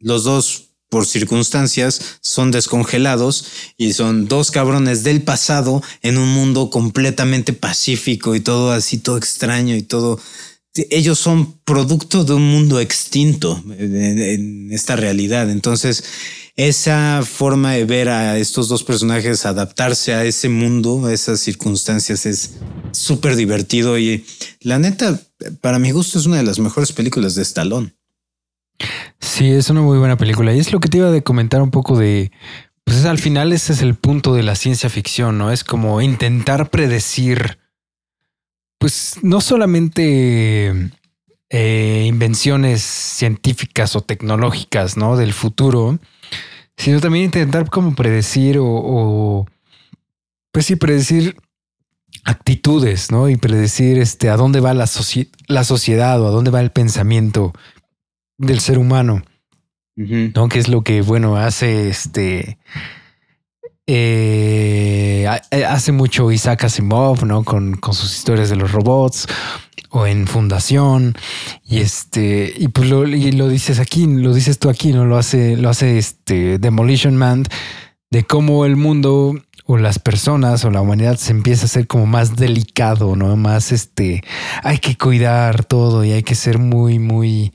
[0.00, 0.63] los dos
[0.94, 8.36] por circunstancias son descongelados y son dos cabrones del pasado en un mundo completamente pacífico
[8.36, 10.20] y todo así, todo extraño y todo.
[10.90, 15.50] Ellos son producto de un mundo extinto en, esta realidad.
[15.50, 16.04] Entonces,
[16.54, 22.24] esa forma de ver a estos dos personajes adaptarse a ese mundo, a esas circunstancias,
[22.24, 22.52] es
[22.92, 24.24] súper divertido y
[24.60, 25.20] la neta,
[25.60, 27.96] para mi gusto, es una de las mejores películas de Stallone.
[29.20, 30.52] Sí, es una muy buena película.
[30.52, 32.30] Y es lo que te iba a comentar un poco de.
[32.84, 35.50] Pues al final ese es el punto de la ciencia ficción, ¿no?
[35.50, 37.58] Es como intentar predecir,
[38.78, 40.90] pues no solamente
[41.48, 45.16] eh, invenciones científicas o tecnológicas, ¿no?
[45.16, 45.98] Del futuro,
[46.76, 49.46] sino también intentar como predecir o,
[50.52, 51.36] pues sí, predecir
[52.24, 53.30] actitudes, ¿no?
[53.30, 54.88] Y predecir este, a dónde va la,
[55.46, 57.54] la sociedad o a dónde va el pensamiento
[58.38, 59.22] del ser humano.
[59.96, 60.48] ¿no?
[60.48, 62.58] Que es lo que, bueno, hace este.
[63.86, 67.44] Eh, eh, hace mucho Isaac Asimov, ¿no?
[67.44, 69.26] Con, con, sus historias de los robots
[69.90, 71.14] o en Fundación.
[71.62, 75.04] Y este, y pues lo, y lo dices aquí, lo dices tú aquí, ¿no?
[75.04, 77.44] Lo hace, lo hace este Demolition Man
[78.10, 79.34] de cómo el mundo
[79.66, 83.36] o las personas o la humanidad se empieza a ser como más delicado, ¿no?
[83.36, 84.22] Más este,
[84.62, 87.52] hay que cuidar todo y hay que ser muy, muy,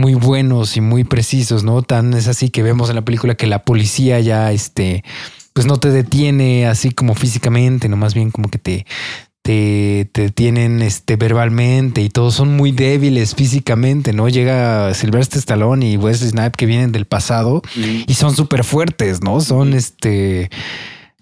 [0.00, 1.82] muy buenos y muy precisos, ¿no?
[1.82, 5.04] Tan es así que vemos en la película que la policía ya, este,
[5.52, 8.86] pues no te detiene así como físicamente, no más bien como que te,
[9.42, 14.28] te, te detienen este, verbalmente y todos son muy débiles físicamente, ¿no?
[14.28, 17.62] Llega Sylvester Stallone y Wesley Snipe que vienen del pasado
[18.06, 19.40] y son súper fuertes, ¿no?
[19.40, 20.50] Son este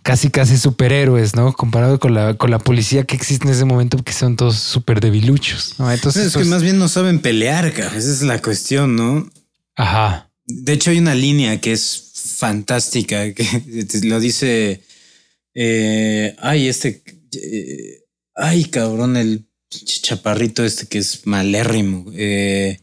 [0.09, 1.53] casi casi superhéroes, ¿no?
[1.53, 5.01] Comparado con la, con la policía que existe en ese momento, que son todos súper
[5.01, 5.93] debiluchos, ¿no?
[5.93, 9.31] Entonces, es que pues más bien no saben pelear, esa es la cuestión, ¿no?
[9.77, 10.33] Ajá.
[10.47, 13.45] De hecho, hay una línea que es fantástica, que
[14.05, 14.83] lo dice,
[15.53, 17.03] eh, ay, este,
[17.33, 18.05] eh,
[18.35, 22.07] ay, cabrón, el chaparrito este que es malérrimo.
[22.15, 22.81] Eh,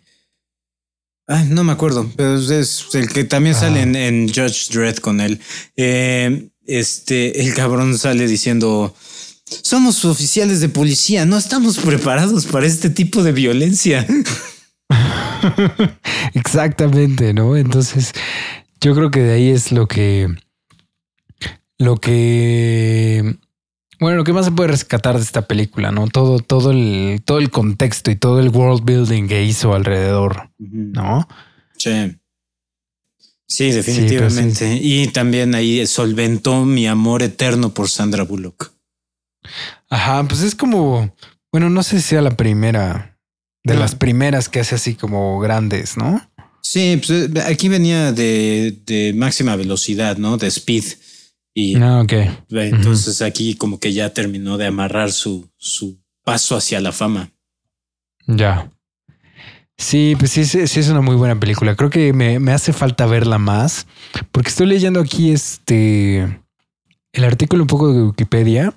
[1.27, 5.19] Ay, no me acuerdo, pero es el que también sale en, en, Judge Dredd con
[5.19, 5.39] él.
[5.75, 8.95] Eh, este, el cabrón sale diciendo,
[9.45, 14.05] somos oficiales de policía, no estamos preparados para este tipo de violencia.
[16.33, 17.55] Exactamente, ¿no?
[17.55, 18.13] Entonces,
[18.81, 20.27] Yo creo que de ahí es lo que.
[21.77, 23.37] Lo que.
[23.99, 26.07] Bueno, lo que más se puede rescatar de esta película, ¿no?
[26.07, 31.27] Todo, todo el, todo el contexto y todo el world building que hizo alrededor, ¿no?
[31.77, 32.17] Sí.
[33.47, 34.79] Sí, definitivamente.
[34.81, 38.71] Y también ahí solventó mi amor eterno por Sandra Bullock.
[39.89, 41.15] Ajá, pues es como,
[41.51, 43.19] bueno, no sé si sea la primera,
[43.63, 46.21] de las primeras que hace así como grandes, ¿no?
[46.61, 50.37] Sí, pues eh, aquí venía de, de máxima velocidad, ¿no?
[50.37, 50.83] De speed.
[51.53, 52.03] Y ah,
[52.49, 57.31] entonces aquí como que ya terminó de amarrar su, su paso hacia la fama.
[58.27, 58.69] Ya.
[59.77, 61.75] Sí, pues sí, sí, es una muy buena película.
[61.75, 63.87] Creo que me, me, hace falta verla más,
[64.31, 66.41] porque estoy leyendo aquí este
[67.11, 68.73] el artículo un poco de Wikipedia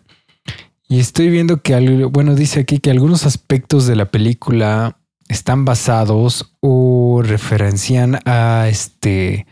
[0.89, 6.55] y estoy viendo que, bueno, dice aquí que algunos aspectos de la película están basados
[6.61, 9.47] o referencian a este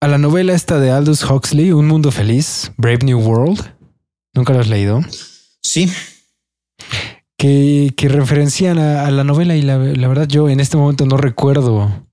[0.00, 3.74] a la novela esta de Aldous Huxley, Un Mundo Feliz, Brave New World.
[4.34, 5.00] ¿Nunca lo has leído?
[5.62, 5.90] Sí.
[7.44, 12.08] Que, que referencian a, la novela y la, verdad yo en este momento no recuerdo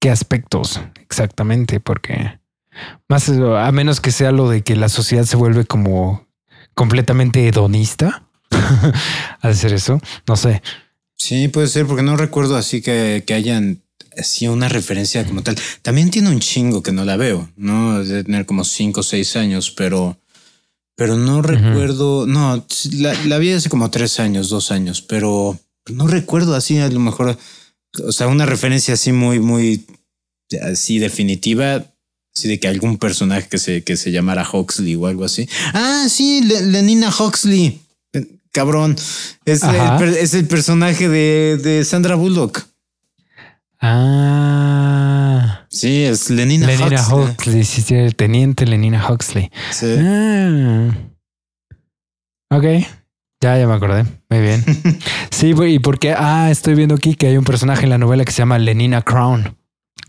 [0.00, 2.40] qué aspectos exactamente, porque
[3.06, 6.26] más a menos que sea lo de que la sociedad se vuelve como
[6.72, 8.26] completamente hedonista
[9.42, 10.62] al hacer eso, no sé.
[11.18, 13.82] Sí, puede ser, porque no recuerdo así que, que hayan
[14.16, 15.56] así una referencia como tal.
[15.82, 18.02] También tiene un chingo que no la veo, ¿no?
[18.02, 20.18] De tener como cinco o seis años, pero,
[20.96, 25.58] pero no recuerdo, no, la, la, vi hace como tres años, dos años, pero
[25.90, 27.36] no recuerdo así a lo mejor,
[28.04, 29.86] o sea, una referencia así muy, muy,
[30.62, 31.86] así definitiva.
[32.34, 35.46] Así de que algún personaje que se, que se llamara Huxley o algo así.
[35.74, 37.78] Ah, sí, Lenina Huxley.
[38.52, 38.96] Cabrón.
[39.44, 42.66] Es, el, es el personaje de, de Sandra Bullock.
[43.82, 45.66] Ah.
[45.68, 47.64] Sí, es Lenina, Lenina Huxley.
[47.64, 49.50] sí, sí, el teniente Lenina Huxley.
[49.70, 49.96] Sí.
[49.98, 50.90] Ah.
[52.50, 52.64] Ok.
[53.42, 54.04] Ya, ya me acordé.
[54.30, 54.64] Muy bien.
[55.30, 58.30] sí, y porque, ah, estoy viendo aquí que hay un personaje en la novela que
[58.30, 59.56] se llama Lenina Crown.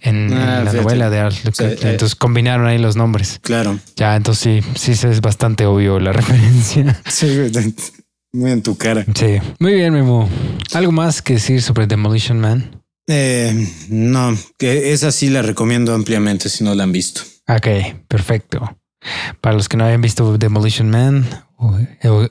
[0.02, 1.36] En, ah, la novela de Art.
[1.60, 3.40] Eh, entonces combinaron ahí los nombres.
[3.42, 3.80] Claro.
[3.96, 7.02] Ya, entonces sí, sí es bastante obvio la referencia.
[7.08, 7.52] Sí,
[8.34, 9.04] muy en tu cara.
[9.16, 9.38] Sí.
[9.60, 10.30] Muy bien, Memo.
[10.74, 12.83] ¿Algo más que decir sobre Demolition Man?
[13.08, 17.22] Eh, no, que esa sí la recomiendo ampliamente si no la han visto.
[17.48, 17.68] Ok,
[18.08, 18.78] perfecto.
[19.42, 21.28] Para los que no hayan visto Demolition Man,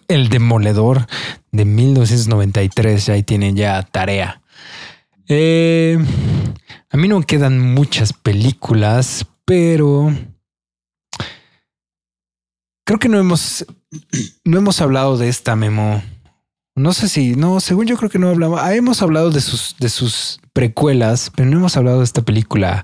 [0.08, 1.06] El Demoledor
[1.50, 4.40] de 1993, ahí tienen ya tarea.
[5.28, 5.98] Eh,
[6.90, 10.14] a mí no quedan muchas películas, pero
[12.84, 13.66] creo que no hemos,
[14.44, 16.02] no hemos hablado de esta memo.
[16.74, 18.60] No sé si, no, según yo creo que no hablamos.
[18.62, 22.82] Ah, hemos hablado de sus, de sus precuelas, pero no hemos hablado de esta película.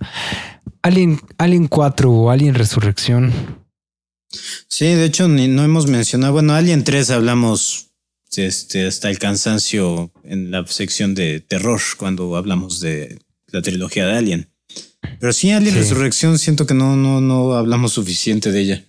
[0.82, 3.32] Alien, Alien 4 o Alien Resurrección.
[4.68, 6.34] Sí, de hecho, no hemos mencionado.
[6.34, 7.88] Bueno, Alien 3 hablamos
[8.36, 14.16] este, hasta el cansancio en la sección de terror cuando hablamos de la trilogía de
[14.16, 14.50] Alien.
[15.18, 18.84] Pero sí, Alien Resurrección, siento que no, no, no hablamos suficiente de ella.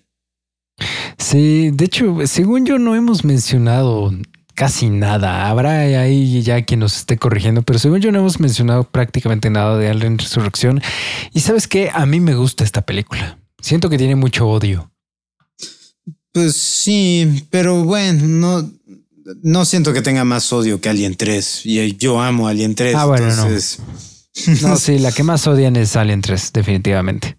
[1.18, 4.12] Sí, de hecho, según yo no hemos mencionado
[4.60, 5.48] casi nada.
[5.48, 9.78] Habrá ahí ya quien nos esté corrigiendo, pero según yo no hemos mencionado prácticamente nada
[9.78, 10.82] de Alien Resurrección.
[11.34, 13.40] Y sabes que a mí me gusta esta película.
[13.62, 14.92] Siento que tiene mucho odio.
[16.34, 18.70] Pues sí, pero bueno, no,
[19.42, 21.62] no siento que tenga más odio que Alien 3.
[21.66, 22.96] Y yo amo Alien 3.
[22.96, 23.48] Ah, bueno, no.
[23.48, 27.38] no, sí, la que más odian es Alien 3, definitivamente.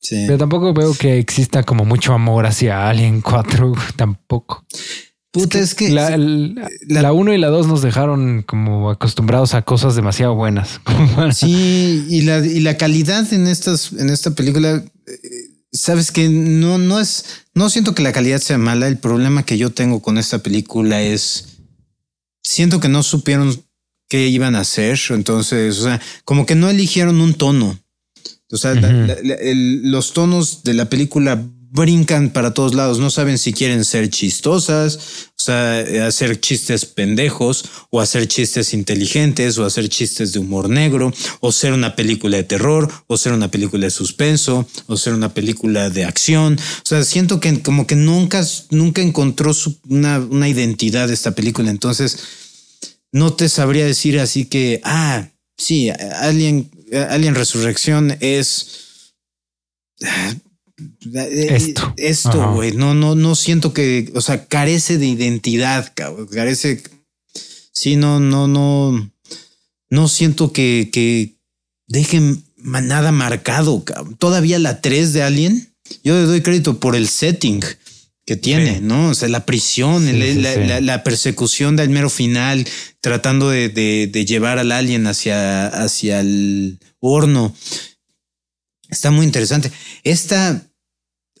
[0.00, 0.24] Sí.
[0.26, 4.66] Pero tampoco veo que exista como mucho amor hacia Alien 4, tampoco.
[5.36, 9.94] Puta, es que, la, la, 1 y la 2 nos dejaron como acostumbrados a cosas
[9.94, 10.80] demasiado buenas.
[11.34, 15.20] sí, y la, y la calidad en estas, en esta película, eh,
[15.70, 18.88] sabes que no, no es, no siento que la calidad sea mala.
[18.88, 21.58] El problema que yo tengo con esta película es,
[22.42, 23.62] siento que no supieron
[24.08, 24.98] qué iban a hacer.
[25.10, 27.78] Entonces, o sea, como que no eligieron un tono.
[28.50, 31.44] O sea, los tonos de la película
[31.76, 34.98] brincan para todos lados, no saben si quieren ser chistosas,
[35.38, 41.12] o sea, hacer chistes pendejos, o hacer chistes inteligentes, o hacer chistes de humor negro,
[41.40, 45.34] o ser una película de terror, o ser una película de suspenso, o ser una
[45.34, 46.58] película de acción.
[46.58, 49.52] O sea, siento que como que nunca, nunca encontró
[49.88, 52.18] una, una identidad esta película, entonces
[53.12, 56.70] no te sabría decir así que, ah, sí, Alien,
[57.10, 59.12] Alien Resurrección es
[60.00, 60.34] eh,
[61.12, 61.94] esto.
[61.96, 62.72] Esto, güey.
[62.72, 66.28] No, no, no siento que, o sea, carece de identidad, cabrón.
[66.28, 66.82] Carece.
[67.72, 69.10] Sí, no, no, no.
[69.88, 71.36] No siento que, que
[71.86, 73.84] dejen nada marcado.
[74.18, 77.62] Todavía la 3 de Alien, yo le doy crédito por el setting
[78.26, 79.10] que tiene, ¿no?
[79.10, 80.04] O sea, la prisión,
[80.84, 82.66] la, persecución del mero final,
[83.00, 87.54] tratando de, llevar al alien hacia, hacia el horno.
[88.90, 89.70] Está muy interesante.
[90.02, 90.65] Esta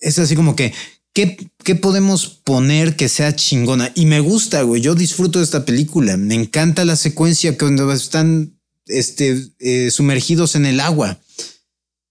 [0.00, 0.72] es así como que,
[1.12, 3.90] ¿qué, ¿qué, podemos poner que sea chingona?
[3.94, 4.82] Y me gusta, güey.
[4.82, 6.16] Yo disfruto de esta película.
[6.16, 11.18] Me encanta la secuencia cuando están este, eh, sumergidos en el agua.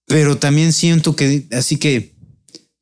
[0.06, 2.14] Pero también siento que, así que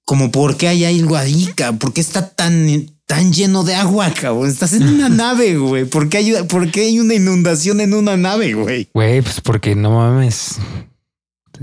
[0.04, 4.12] como por qué hay algo ahí, cabrón, por qué está tan, tan lleno de agua,
[4.12, 4.48] cabrón.
[4.48, 5.84] Estás en una nave, güey.
[5.86, 8.88] ¿Por qué, hay, ¿Por qué hay una inundación en una nave, güey?
[8.92, 10.56] Güey, pues porque no mames.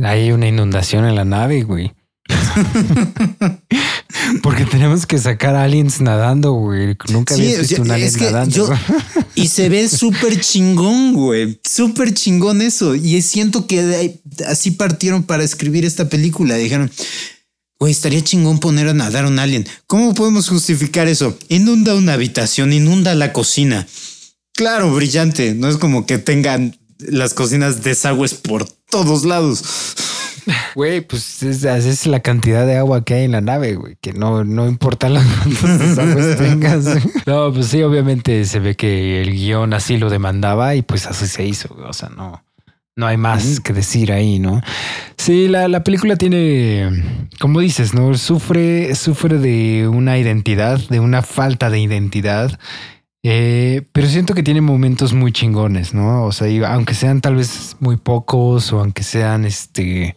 [0.03, 1.93] Hay una inundación en la nave, güey.
[4.43, 6.97] Porque tenemos que sacar aliens nadando, güey.
[7.09, 8.73] Nunca había visto un alien nadando.
[9.35, 11.59] y se ve súper chingón, güey.
[11.63, 12.95] Súper chingón eso.
[12.95, 16.55] Y siento que así partieron para escribir esta película.
[16.55, 16.91] Dijeron,
[17.81, 19.67] Güey, estaría chingón poner a nadar un alien.
[19.87, 21.35] ¿Cómo podemos justificar eso?
[21.49, 23.87] Inunda una habitación, inunda la cocina.
[24.53, 25.55] Claro, brillante.
[25.55, 29.63] No es como que tengan las cocinas desagües por todos lados.
[30.75, 34.13] Güey, pues es, es, la cantidad de agua que hay en la nave, güey, que
[34.13, 36.85] no, no importa las desagües tengas.
[37.25, 41.27] No, pues sí, obviamente se ve que el guion así lo demandaba y pues así
[41.27, 41.75] se hizo.
[41.87, 42.43] O sea, no.
[42.95, 44.61] No hay más que decir ahí, ¿no?
[45.17, 48.13] Sí, la, película tiene, como dices, ¿no?
[48.15, 52.59] Sufre, sufre de una identidad, de una falta de identidad.
[53.23, 56.25] Eh, pero siento que tiene momentos muy chingones, ¿no?
[56.25, 60.15] O sea, aunque sean tal vez muy pocos o aunque sean este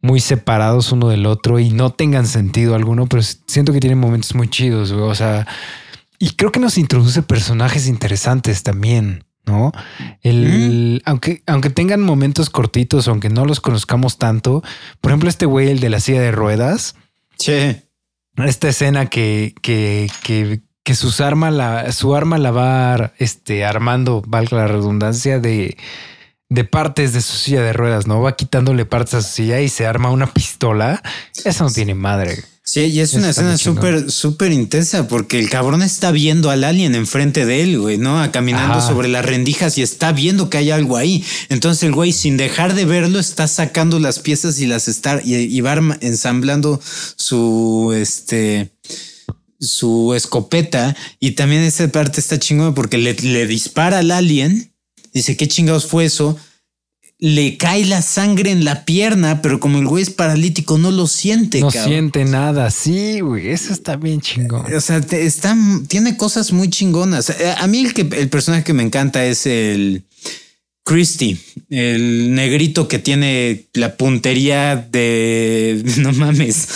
[0.00, 4.34] muy separados uno del otro y no tengan sentido alguno, pero siento que tiene momentos
[4.34, 5.46] muy chidos, O sea,
[6.18, 9.24] y creo que nos introduce personajes interesantes también.
[9.44, 9.72] ¿no?
[10.20, 14.62] El, aunque, aunque tengan momentos cortitos, aunque no los conozcamos tanto,
[15.00, 16.94] por ejemplo, este güey, el de la silla de ruedas.
[17.38, 17.76] Sí.
[18.36, 24.22] Esta escena que, que, que, que sus arma la, su arma la va este, armando,
[24.26, 25.76] valga la redundancia, de,
[26.48, 28.20] de partes de su silla de ruedas, ¿no?
[28.20, 31.02] Va quitándole partes a su silla y se arma una pistola.
[31.44, 32.44] Eso no tiene madre.
[32.64, 36.94] Sí, y es una escena súper, súper intensa porque el cabrón está viendo al alien
[36.94, 38.30] enfrente de él, güey, ¿no?
[38.30, 41.24] Caminando sobre las rendijas y está viendo que hay algo ahí.
[41.48, 45.60] Entonces el güey, sin dejar de verlo, está sacando las piezas y las está y,
[45.60, 46.80] va ensamblando
[47.16, 48.70] su este
[49.62, 50.94] su escopeta.
[51.18, 54.72] Y también esa parte está chingona porque le, le dispara al alien.
[55.14, 56.38] Dice, ¿qué chingados fue eso?
[57.22, 61.06] le cae la sangre en la pierna, pero como el güey es paralítico, no lo
[61.06, 61.60] siente.
[61.60, 62.68] No siente nada.
[62.72, 64.74] Sí, güey, eso está bien chingón.
[64.74, 65.56] O sea, está,
[65.86, 67.30] tiene cosas muy chingonas.
[67.30, 70.02] Eh, a mí el, que, el personaje que me encanta es el
[70.82, 71.38] Christy,
[71.70, 75.80] el negrito que tiene la puntería de...
[75.98, 76.66] No mames.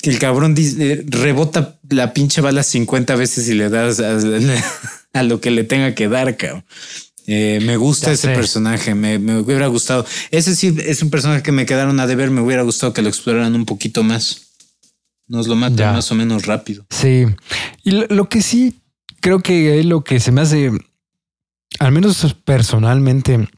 [0.00, 0.56] Que el cabrón
[1.04, 4.18] rebota la pinche bala 50 veces y le das a,
[5.12, 6.64] a lo que le tenga que dar, cabrón.
[7.26, 10.04] Eh, me gusta ese personaje, me, hubiera gustado.
[10.30, 13.08] Ese sí es un personaje que me quedaron a deber, me hubiera gustado que lo
[13.08, 14.48] exploraran un poquito más.
[15.28, 16.84] Nos lo matan más o menos rápido.
[16.90, 17.26] Sí.
[17.84, 18.80] Y lo, que sí
[19.20, 20.72] creo que es lo que se me hace,
[21.78, 23.48] al menos personalmente,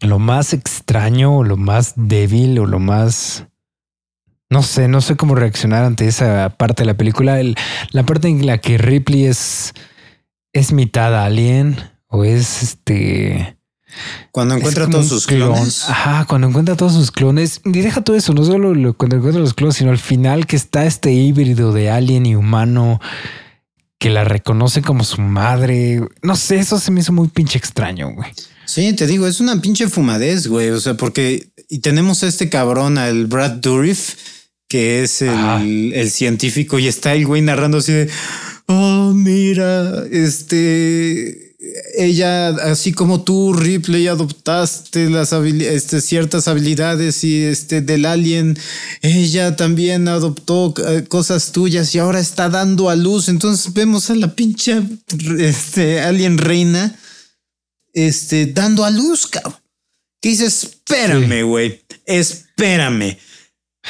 [0.00, 3.44] lo más extraño o lo más débil o lo más...
[4.48, 7.38] No sé, no sé cómo reaccionar ante esa parte de la película.
[7.90, 9.72] la parte en la que Ripley es,
[10.52, 11.76] es mitad alien
[12.06, 13.58] o es este.
[14.30, 15.88] Cuando encuentra todos sus clones.
[15.88, 17.60] Ajá, cuando encuentra todos sus clones.
[17.64, 20.86] Y deja todo eso, no solo cuando encuentra los clones, sino al final que está
[20.86, 23.00] este híbrido de alien y humano
[23.98, 26.02] que la reconoce como su madre.
[26.22, 28.30] No sé, eso se me hizo muy pinche extraño, güey.
[28.66, 30.70] Sí, te digo, es una pinche fumadez, güey.
[30.70, 34.14] O sea, porque y tenemos a este cabrón, al Brad Dourif,
[34.68, 38.10] que es el, el científico, y está el güey narrando así de
[38.66, 41.46] oh, mira, este
[41.96, 48.58] ella, así como tú, Ripley, adoptaste las este, ciertas habilidades y este del alien,
[49.02, 53.28] ella también adoptó eh, cosas tuyas y ahora está dando a luz.
[53.28, 54.82] Entonces vemos a la pinche
[55.38, 56.98] este, alien reina,
[57.92, 59.56] este, dando a luz, cabrón.
[60.22, 63.16] Dice, espérame, güey, espérame.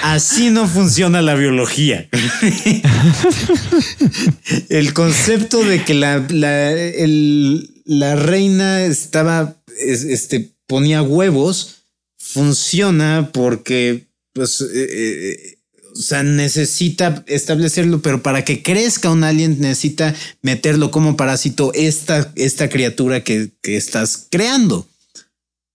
[0.03, 2.09] Así no funciona la biología.
[4.68, 11.84] el concepto de que la, la, reina estaba, este, ponía huevos,
[12.18, 15.59] funciona porque, pues, eh, eh,
[15.92, 22.32] o sea, necesita establecerlo, pero para que crezca un alien necesita meterlo como parásito esta,
[22.36, 24.86] esta criatura que, que estás creando.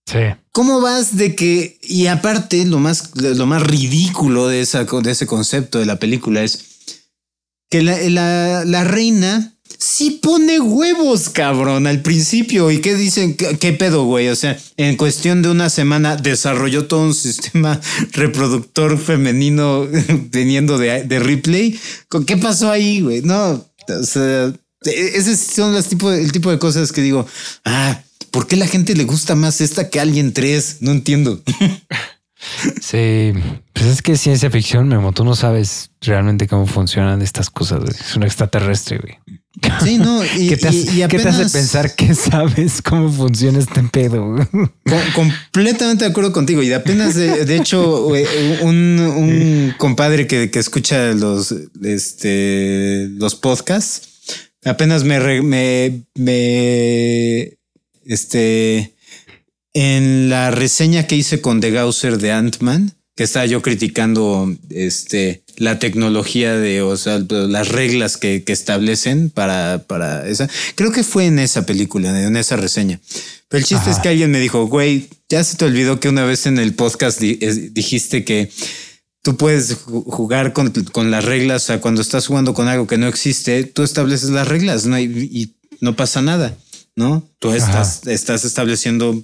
[0.05, 0.19] Sí.
[0.51, 5.27] ¿Cómo vas de que, y aparte, lo más, lo más ridículo de, esa, de ese
[5.27, 6.65] concepto de la película es
[7.69, 12.69] que la, la, la reina sí pone huevos, cabrón, al principio.
[12.71, 13.35] ¿Y qué dicen?
[13.35, 14.29] ¿Qué, pedo, güey?
[14.29, 17.79] O sea, en cuestión de una semana desarrolló todo un sistema
[18.11, 19.87] reproductor femenino
[20.31, 21.79] viniendo de, de Ripley.
[22.27, 23.21] ¿Qué pasó ahí, güey?
[23.21, 24.53] No, o sea,
[24.85, 27.25] e, ese son los tipos, el tipo de cosas que digo,
[27.65, 30.77] ah, ¿por qué la gente le gusta más esta que alguien tres?
[30.79, 31.41] No entiendo.
[32.81, 33.33] Sí,
[33.73, 37.83] pues es que ciencia ficción, Memo, tú no sabes realmente cómo funcionan estas cosas.
[37.99, 39.39] Es un extraterrestre, güey.
[39.83, 44.35] Sí, no, y, ¿Qué, te hace, pensar que sabes cómo funciona este pedo?
[45.13, 46.63] completamente de acuerdo contigo.
[46.63, 48.07] Y apenas, de, hecho,
[48.61, 51.53] un, compadre que, que, escucha los,
[51.83, 54.09] este, los podcasts,
[54.65, 57.57] apenas me, me, me,
[58.11, 58.93] este,
[59.73, 65.43] en la reseña que hice con The Gausser de Ant-Man, que estaba yo criticando este,
[65.55, 70.49] la tecnología de, o sea, las reglas que, establecen para, para esa.
[70.75, 72.99] Creo que fue en esa película, en esa reseña.
[73.47, 76.25] Pero el chiste es que alguien me dijo, güey, ya se te olvidó que una
[76.25, 78.49] vez en el podcast dijiste que
[79.21, 81.63] tú puedes jugar con, las reglas.
[81.63, 84.99] O sea, cuando estás jugando con algo que no existe, tú estableces las reglas ¿no?
[84.99, 86.55] y, no pasa nada,
[86.95, 87.27] ¿no?
[87.39, 89.23] Tú estás, estás estableciendo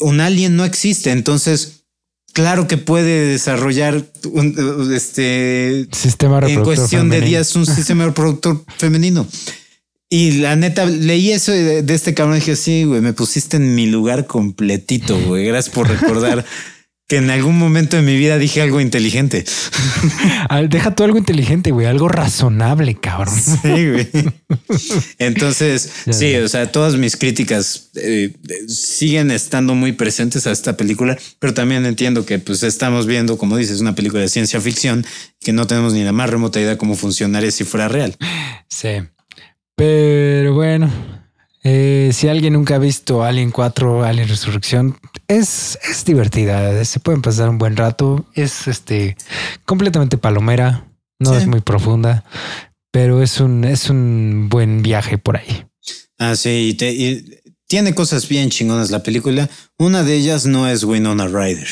[0.00, 1.84] un alien no existe, entonces
[2.32, 9.26] claro que puede desarrollar un este sistema en cuestión de días un sistema reproductor femenino.
[10.08, 13.74] Y la neta, leí eso de, este cabrón y dije, sí, güey, me pusiste en
[13.74, 15.46] mi lugar completito, güey.
[15.46, 16.44] Gracias por recordar
[17.08, 19.44] que en algún momento de mi vida dije algo inteligente.
[20.68, 23.36] Deja tú algo inteligente, güey, algo razonable, cabrón.
[23.36, 24.08] Sí, güey.
[25.18, 28.32] Entonces, sí, o sea, todas mis críticas eh,
[28.66, 33.56] siguen estando muy presentes a esta película, pero también entiendo que pues estamos viendo, como
[33.56, 35.06] dices, una película de ciencia ficción
[35.40, 38.16] que no tenemos ni la más remota idea cómo funcionaría si fuera real.
[38.68, 39.02] Sí.
[39.76, 40.90] Pero bueno,
[41.62, 44.96] eh, si alguien nunca ha visto Alien 4, Alien Resurrección,
[45.28, 46.84] es, es divertida.
[46.84, 48.26] Se pueden pasar un buen rato.
[48.34, 49.16] Es este
[49.64, 50.84] completamente palomera.
[51.18, 52.24] No es muy profunda,
[52.90, 55.64] pero es un, es un buen viaje por ahí.
[56.18, 59.48] Ah, sí, y tiene cosas bien chingonas la película.
[59.78, 61.68] Una de ellas no es Winona Ryder.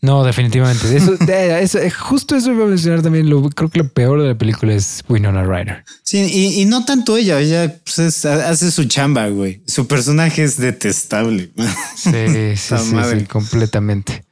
[0.00, 0.96] No, definitivamente.
[1.60, 3.28] Eso, eh, justo eso iba a mencionar también.
[3.28, 5.84] Lo, creo que lo peor de la película es Winona Ryder.
[6.02, 7.40] Sí, y, no tanto ella.
[7.40, 9.62] Ella pues, hace su chamba, güey.
[9.66, 11.50] Su personaje es detestable.
[11.96, 14.24] Sí, sí, sí, completamente.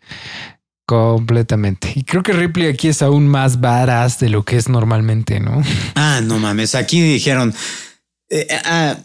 [0.87, 1.93] Completamente.
[1.97, 5.63] Y creo que Ripley aquí es aún más varas de lo que es normalmente, ¿no?
[5.97, 6.77] Ah, no mames.
[6.77, 7.53] Aquí dijeron.
[8.31, 8.97] Eh, ah,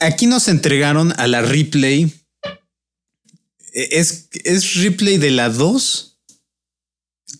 [0.00, 2.12] aquí nos entregaron a la Ripley
[3.72, 6.18] es, es replay de la 2.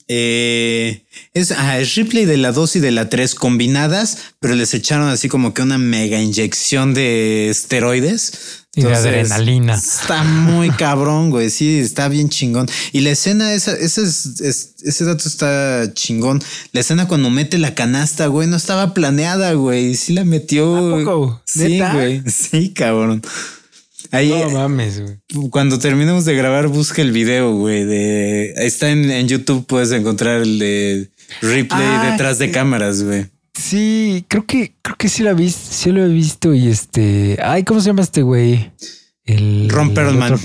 [0.09, 1.05] Eh,
[1.35, 5.29] es, es replay de la 2 y de la 3 combinadas, pero les echaron así
[5.29, 8.60] como que una mega inyección de esteroides.
[8.75, 9.75] Y de adrenalina.
[9.75, 11.51] Está muy cabrón, güey.
[11.51, 12.69] Sí, está bien chingón.
[12.93, 16.41] Y la escena, esa, ese, ese dato está chingón.
[16.73, 19.97] La escena cuando mete la canasta, güey, no estaba planeada, güey.
[19.97, 21.41] Sí la metió.
[21.47, 22.23] Sí, güey.
[22.31, 23.23] Sí, cabrón.
[24.13, 25.51] Ahí, no mames, güey.
[25.51, 27.85] Cuando terminemos de grabar, busca el video, güey.
[27.85, 31.11] De, está en, YouTube, puedes encontrar el de
[31.43, 33.27] replay ah, detrás de cámaras, güey.
[33.61, 36.55] Sí, creo que, creo que sí lo he visto, sí lo he visto.
[36.55, 38.73] Y este, ay, ¿cómo se llama este güey?
[39.25, 40.39] El Ron Perlman.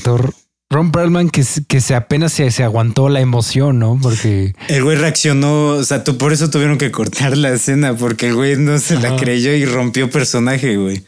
[0.69, 3.97] Ron Perlman que, que se apenas se, se, aguantó la emoción, ¿no?
[4.01, 8.27] Porque el güey reaccionó, o sea, tú, por eso tuvieron que cortar la escena, porque
[8.27, 11.03] el güey no se la creyó y rompió personaje, güey.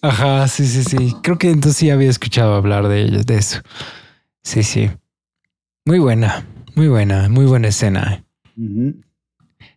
[0.00, 1.14] Ajá, sí, sí, sí.
[1.22, 3.60] Creo que entonces sí había escuchado hablar de ellos, de eso.
[4.42, 4.90] Sí, sí.
[5.84, 8.24] Muy buena, muy buena, muy buena escena.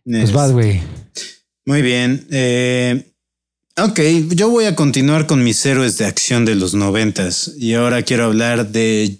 [0.04, 0.80] Pues bad güey.
[1.66, 2.26] Muy bien.
[2.30, 3.12] Eh,
[3.76, 4.00] ok,
[4.30, 8.24] yo voy a continuar con mis héroes de acción de los noventas y ahora quiero
[8.24, 9.18] hablar de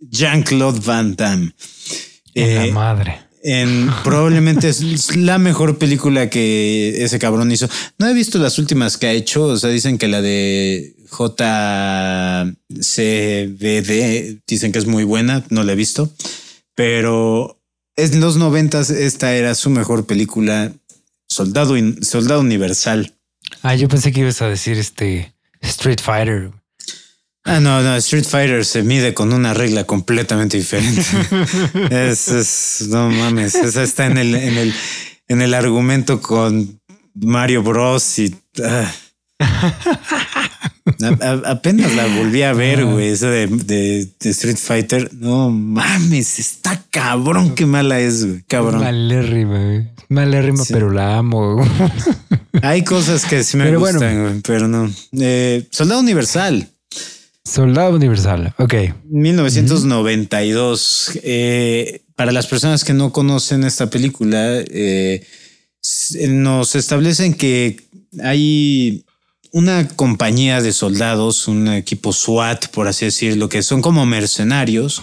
[0.00, 1.52] Jean-Claude Van Damme.
[2.34, 7.68] la eh, madre en probablemente es la mejor película que ese cabrón hizo.
[7.98, 9.44] No he visto las últimas que ha hecho.
[9.44, 10.94] O sea, dicen que la de
[12.38, 12.54] JCBD
[14.46, 15.44] dicen que es muy buena.
[15.50, 16.10] No la he visto,
[16.74, 17.58] pero
[17.96, 20.72] en los noventas esta era su mejor película.
[21.30, 23.14] Soldado, Soldado Universal.
[23.62, 26.50] Ah, yo pensé que ibas a decir este Street Fighter.
[27.44, 31.02] Ah, no, no, Street Fighter se mide con una regla completamente diferente.
[31.90, 34.74] es, es, no mames, esa está en el, en el,
[35.28, 36.80] en el argumento con
[37.14, 38.18] Mario Bros.
[38.18, 38.34] y.
[38.62, 38.92] Ah.
[41.46, 45.10] apenas la volví a ver, güey, esa de, Street Fighter.
[45.14, 48.42] No mames, está cabrón, qué mala es, güey.
[48.46, 48.80] Cabrón.
[48.80, 49.88] Malérrima, güey.
[50.08, 51.64] Malérrima, pero la amo.
[52.62, 54.90] Hay cosas que sí me gustan, güey, pero no.
[55.12, 56.68] Eh, Soldado Universal.
[57.44, 58.74] Soldado Universal, ok.
[59.08, 61.12] 1992.
[61.22, 65.24] Eh, para las personas que no conocen esta película, eh,
[66.28, 67.80] nos establecen que
[68.22, 69.04] hay
[69.52, 75.02] una compañía de soldados, un equipo SWAT, por así decirlo, que son como mercenarios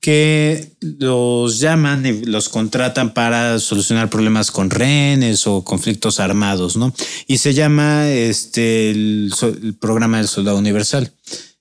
[0.00, 6.94] que los llaman y los contratan para solucionar problemas con rehenes o conflictos armados, ¿no?
[7.26, 9.32] Y se llama este el,
[9.80, 11.12] programa del Soldado Universal,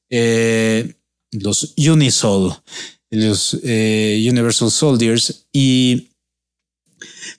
[0.09, 0.93] eh,
[1.31, 2.53] los Unisol,
[3.09, 6.09] los eh, Universal Soldiers y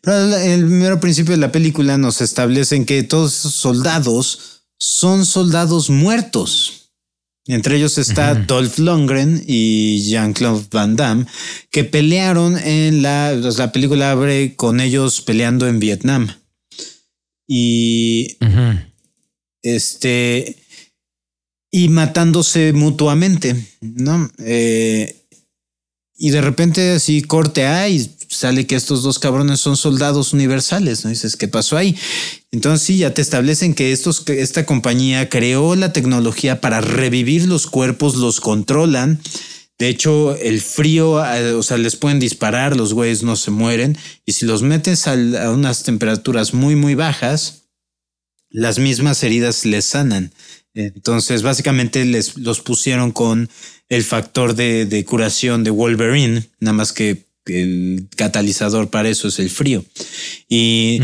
[0.01, 5.91] pero el primero principio de la película nos establecen que todos esos soldados son soldados
[5.91, 6.93] muertos.
[7.47, 11.25] Entre ellos está Dolph Lundgren y Jean-Claude Van Damme,
[11.71, 16.29] que pelearon en la, la película abre con ellos peleando en Vietnam.
[17.47, 18.37] Y
[19.63, 20.57] este
[21.71, 24.31] y matándose mutuamente, ¿no?
[24.39, 25.25] Eh,
[26.17, 31.05] y de repente así corte A y sale que estos dos cabrones son soldados universales,
[31.05, 31.11] ¿no?
[31.11, 31.97] dices, ¿qué pasó ahí?
[32.51, 37.67] Entonces sí, ya te establecen que estos, esta compañía creó la tecnología para revivir los
[37.67, 39.21] cuerpos, los controlan.
[39.79, 43.97] De hecho, el frío, eh, o sea, les pueden disparar, los güeyes no se mueren.
[44.27, 45.15] Y si los metes a,
[45.51, 47.69] unas temperaturas muy, muy bajas,
[48.51, 50.33] las mismas heridas les sanan.
[50.75, 53.49] Entonces, básicamente les los pusieron con
[53.89, 59.51] el factor de, curación de Wolverine, nada más que el catalizador para eso es el
[59.51, 59.85] frío.
[60.49, 61.01] Y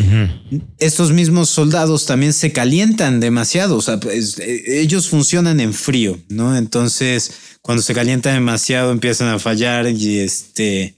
[0.79, 6.19] estos mismos soldados también se calientan demasiado, o sea, pues, eh, ellos funcionan en frío,
[6.29, 6.57] ¿no?
[6.57, 7.33] Entonces,
[7.63, 10.97] cuando se calientan demasiado empiezan a fallar y este...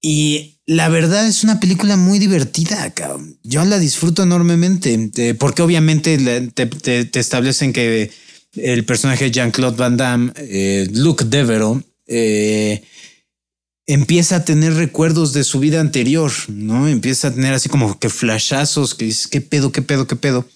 [0.00, 3.36] Y la verdad es una película muy divertida, cabrón.
[3.42, 6.16] Yo la disfruto enormemente, eh, porque obviamente
[6.52, 8.12] te establecen que
[8.54, 12.82] el personaje de Jean-Claude Van Damme, eh, Luke Devereaux, eh,
[13.88, 16.86] empieza a tener recuerdos de su vida anterior, ¿no?
[16.86, 20.46] Empieza a tener así como que flashazos, que dices, ¿qué pedo, qué pedo, qué pedo?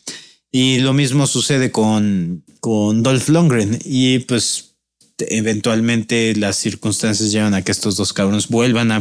[0.52, 4.74] Y lo mismo sucede con, con Dolph Lundgren y pues
[5.18, 9.00] eventualmente las circunstancias llevan a que estos dos cabrones vuelvan a,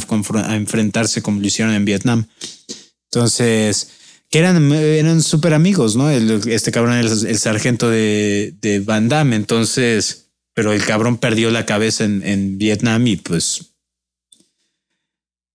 [0.55, 2.25] enfrentarse como lo hicieron en Vietnam.
[3.11, 3.89] Entonces,
[4.29, 6.09] que eran, eran súper amigos, ¿no?
[6.09, 11.65] este cabrón era el, sargento de, de, Van Damme, entonces, pero el cabrón perdió la
[11.65, 13.70] cabeza en, en Vietnam y pues,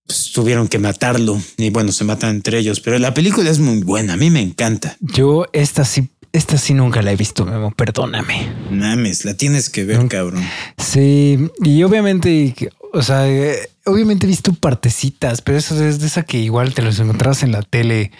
[0.07, 3.83] pues, tuvieron que matarlo y bueno, se matan entre ellos, pero la película es muy
[3.83, 4.97] buena, a mí me encanta.
[5.01, 7.71] Yo esta sí esta sí nunca la he visto, Memo.
[7.71, 8.47] Perdóname.
[8.69, 10.43] Mames, la tienes que ver, cabrón.
[10.77, 12.53] Sí, y obviamente,
[12.93, 16.83] o sea, eh, obviamente he visto partecitas, pero eso es de esa que igual te
[16.83, 18.11] los encontrabas en la tele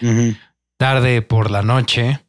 [0.78, 2.20] tarde por la noche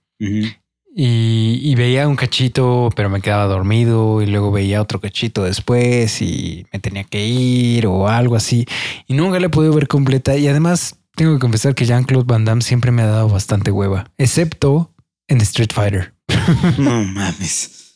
[0.95, 6.65] y, veía un cachito, pero me quedaba dormido y luego veía otro cachito después y
[6.73, 8.65] me tenía que ir o algo así.
[9.07, 10.35] Y nunca le he podido ver completa.
[10.35, 14.11] Y además tengo que confesar que Jean-Claude Van Damme siempre me ha dado bastante hueva,
[14.17, 14.93] excepto
[15.27, 16.13] en Street Fighter.
[16.77, 17.93] No mames.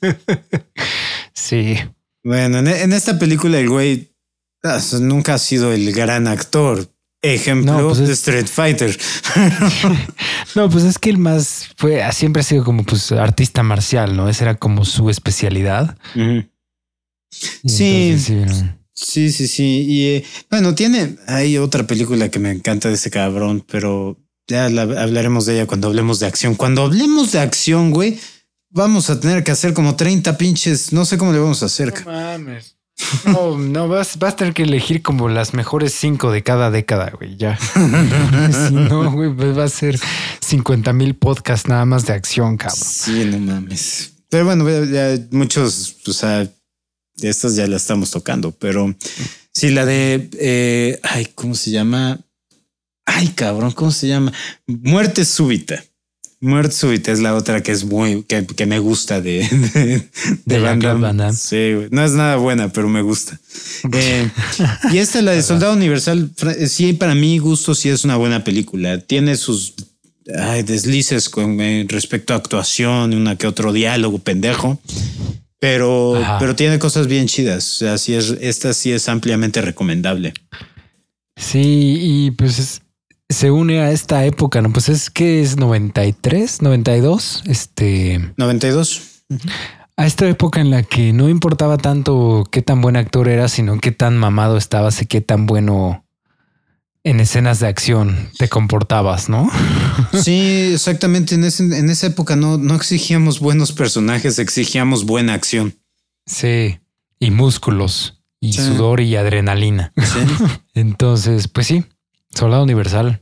[1.34, 1.78] sí.
[2.24, 4.14] Bueno, en, esta película el güey
[4.64, 6.88] ah, nunca ha sido el gran actor,
[7.24, 9.00] Ejemplo pues de Street Fighter.
[10.56, 14.28] no, pues es que el más fue, siempre ha sido como pues artista marcial, ¿no?
[14.28, 15.98] Esa era como su especialidad.
[17.32, 18.18] Sí,
[18.94, 23.10] sí, sí, sí, Y eh, bueno, tiene, hay otra película que me encanta de ese
[23.10, 26.56] cabrón, pero ya hablaremos de ella cuando hablemos de acción.
[26.56, 28.20] Cuando hablemos de acción, güey,
[28.70, 31.94] vamos a tener que hacer como 30 pinches, no sé cómo le vamos a hacer.
[32.06, 32.76] No mames.
[33.26, 37.12] No, no, vas, vas a tener que elegir como las mejores cinco de cada década,
[37.18, 37.58] güey, ya.
[38.68, 40.00] si no, güey, pues va a ser
[40.42, 42.80] 50 mil podcasts nada más de acción, cabrón.
[42.84, 44.14] Sí, no mames.
[44.30, 48.96] Pero bueno, ya muchos, o sea, de estas ya la estamos tocando, pero
[49.54, 52.20] sí, la de, eh, ay, ¿cómo se llama?
[53.06, 54.32] Ay, cabrón, ¿cómo se llama?
[54.66, 55.84] Muerte súbita.
[56.44, 59.48] Muerte súbita es la otra que es muy, que, que me gusta de,
[60.46, 63.40] de, de, Sí, no es nada buena, pero me gusta.
[63.94, 64.30] Eh,
[64.92, 66.32] y esta, la de Soldado Universal,
[66.68, 69.00] sí, para mí gusto, sí es una buena película.
[69.00, 69.74] Tiene sus
[70.26, 74.82] deslices con eh, respecto a actuación, una que otro diálogo pendejo,
[75.60, 77.76] pero, pero tiene cosas bien chidas.
[77.76, 80.34] O sea, sí es, esta sí es ampliamente recomendable.
[81.38, 82.82] Sí, y pues es,
[83.34, 84.72] se une a esta época, ¿no?
[84.72, 88.34] Pues es que es 93, 92, este...
[88.38, 89.26] 92.
[89.96, 93.80] A esta época en la que no importaba tanto qué tan buen actor era, sino
[93.80, 96.04] qué tan mamado estabas y qué tan bueno
[97.04, 99.50] en escenas de acción te comportabas, ¿no?
[100.14, 101.36] Sí, exactamente.
[101.36, 105.76] En, en esa época no, no exigíamos buenos personajes, exigíamos buena acción.
[106.26, 106.80] Sí,
[107.20, 109.94] y músculos, y sudor y adrenalina.
[110.74, 111.86] Entonces, pues sí,
[112.34, 113.22] Soldado Universal.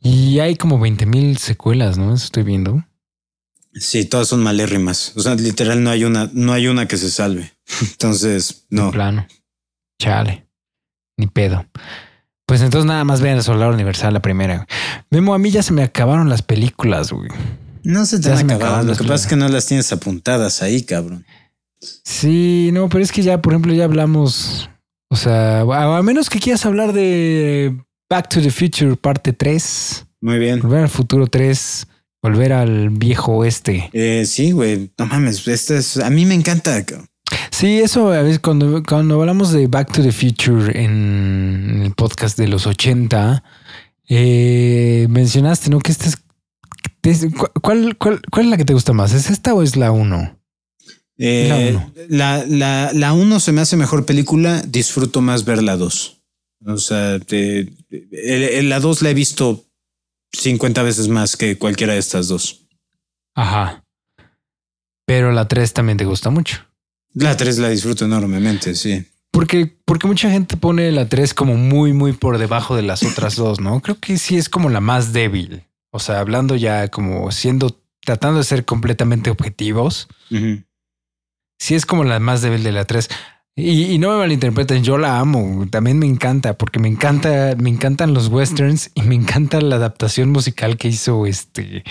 [0.00, 2.14] Y hay como 20 mil secuelas, ¿no?
[2.14, 2.84] Eso estoy viendo.
[3.74, 5.12] Sí, todas son malérrimas.
[5.16, 7.52] O sea, literal no hay una, no hay una que se salve.
[7.80, 8.86] Entonces, no.
[8.86, 9.26] En plano.
[10.00, 10.46] Chale.
[11.16, 11.66] Ni pedo.
[12.46, 14.66] Pues entonces nada más vean el Soldado Universal la primera.
[15.10, 17.28] Memo, a mí ya se me acabaron las películas, güey.
[17.82, 18.84] No se te han acabado.
[18.84, 21.26] Lo que pasa es que no las tienes apuntadas ahí, cabrón.
[21.80, 24.70] Sí, no, pero es que ya, por ejemplo, ya hablamos.
[25.10, 30.06] O sea, a menos que quieras hablar de Back to the Future parte 3.
[30.20, 30.60] Muy bien.
[30.60, 31.86] Volver al futuro 3.
[32.22, 33.90] Volver al viejo oeste.
[33.92, 34.90] Eh, sí, güey.
[34.98, 35.46] No mames.
[35.46, 36.84] Este es, a mí me encanta.
[37.50, 42.38] Sí, eso a veces cuando, cuando hablamos de Back to the Future en el podcast
[42.38, 43.42] de los 80,
[44.08, 45.78] eh, mencionaste, ¿no?
[45.80, 46.18] Que esta es.
[47.62, 49.12] ¿cuál, cuál, cuál, es la que te gusta más?
[49.12, 50.38] ¿Es esta o es la 1?
[51.18, 51.92] Eh, la 1
[52.48, 56.17] la, la, se me hace mejor película, disfruto más ver la 2.
[56.66, 59.64] O sea, te, la 2 la he visto
[60.32, 62.66] 50 veces más que cualquiera de estas dos.
[63.34, 63.84] Ajá.
[65.06, 66.64] Pero la 3 también te gusta mucho.
[67.14, 69.06] La 3 la disfruto enormemente, sí.
[69.30, 73.36] Porque, porque mucha gente pone la 3 como muy, muy por debajo de las otras
[73.36, 73.80] dos, ¿no?
[73.80, 75.64] Creo que sí es como la más débil.
[75.90, 80.08] O sea, hablando ya como siendo, tratando de ser completamente objetivos.
[81.58, 83.08] Sí es como la más débil de la 3.
[83.60, 88.14] Y, no me malinterpreten, yo la amo, también me encanta, porque me encanta, me encantan
[88.14, 91.82] los westerns y me encanta la adaptación musical que hizo este,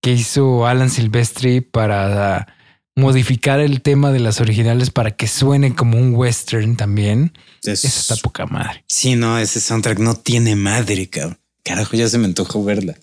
[0.00, 2.54] que hizo Alan Silvestri para
[2.94, 7.36] modificar el tema de las originales para que suene como un western también.
[7.62, 8.82] Es, Esa está poca madre.
[8.88, 11.38] Sí, no, ese soundtrack no tiene madre, cabrón.
[11.64, 12.96] Carajo, ya se me antojó verla.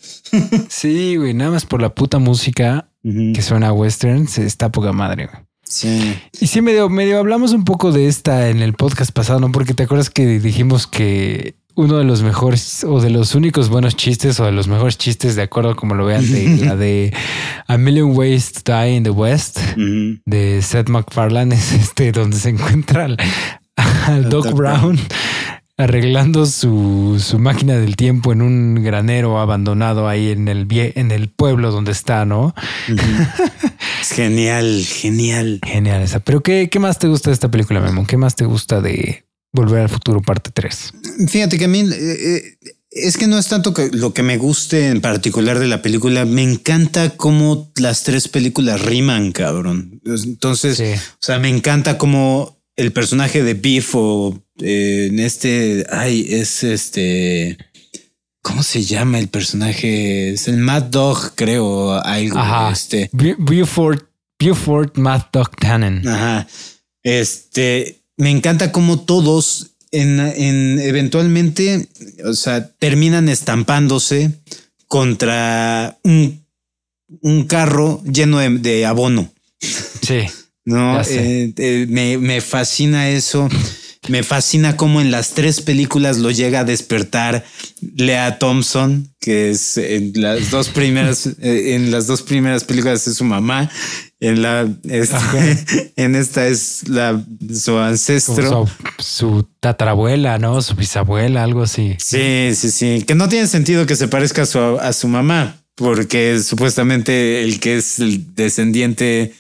[0.69, 5.27] sí, güey, nada más por la puta música que suena a westerns, está poca madre,
[5.27, 5.52] güey.
[5.73, 6.15] Sí.
[6.39, 9.51] Y sí, medio, medio hablamos un poco de esta en el podcast pasado, ¿no?
[9.51, 13.95] Porque te acuerdas que dijimos que uno de los mejores o de los únicos buenos
[13.95, 17.11] chistes o de los mejores chistes, de acuerdo como lo vean, de la de
[17.65, 19.59] A Million Ways to Die in the West
[20.25, 23.07] de Seth MacFarlane es este donde se encuentra
[24.05, 24.99] al, Doc, Brown
[25.75, 31.29] arreglando su, su, máquina del tiempo en un granero abandonado ahí en el, en el
[31.29, 32.53] pueblo donde está, ¿no?
[34.11, 35.59] genial, genial.
[35.65, 36.19] Genial esa.
[36.19, 38.05] Pero ¿qué, ¿qué más te gusta de esta película, Memo?
[38.05, 40.93] ¿Qué más te gusta de Volver al Futuro parte 3?
[41.27, 41.81] Fíjate que a mí...
[41.81, 45.67] Eh, eh, es que no es tanto que lo que me guste en particular de
[45.67, 49.99] la película, me encanta cómo las tres películas riman, cabrón.
[50.05, 56.27] Entonces, o sea, me encanta cómo el personaje de Beef o eh, en este, ay,
[56.29, 57.57] es este,
[58.43, 60.33] ¿cómo se llama el personaje?
[60.33, 62.37] Es el Mad Dog, creo, algo.
[62.37, 62.71] Ajá.
[62.71, 63.09] Este.
[63.11, 64.03] Buford,
[64.39, 66.07] Buford Mad Dog Tannen.
[66.07, 66.47] Ajá.
[67.01, 71.87] Este, me encanta cómo todos en, en eventualmente,
[72.25, 74.31] o sea, terminan estampándose
[74.87, 76.45] contra un,
[77.21, 79.33] un carro lleno de, de abono.
[79.59, 80.19] Sí.
[80.65, 83.49] No, eh, eh, me, me fascina eso.
[84.09, 87.45] Me fascina cómo en las tres películas lo llega a despertar
[87.95, 93.15] Lea Thompson, que es en las dos primeras, eh, en las dos primeras películas es
[93.15, 93.69] su mamá.
[94.19, 97.23] En la este, en esta es la
[97.53, 101.95] su ancestro, su, tatarabuela, no su bisabuela, algo así.
[101.99, 105.57] Sí, sí, sí, que no tiene sentido que se parezca a su, a su mamá,
[105.75, 109.33] porque supuestamente el que es el descendiente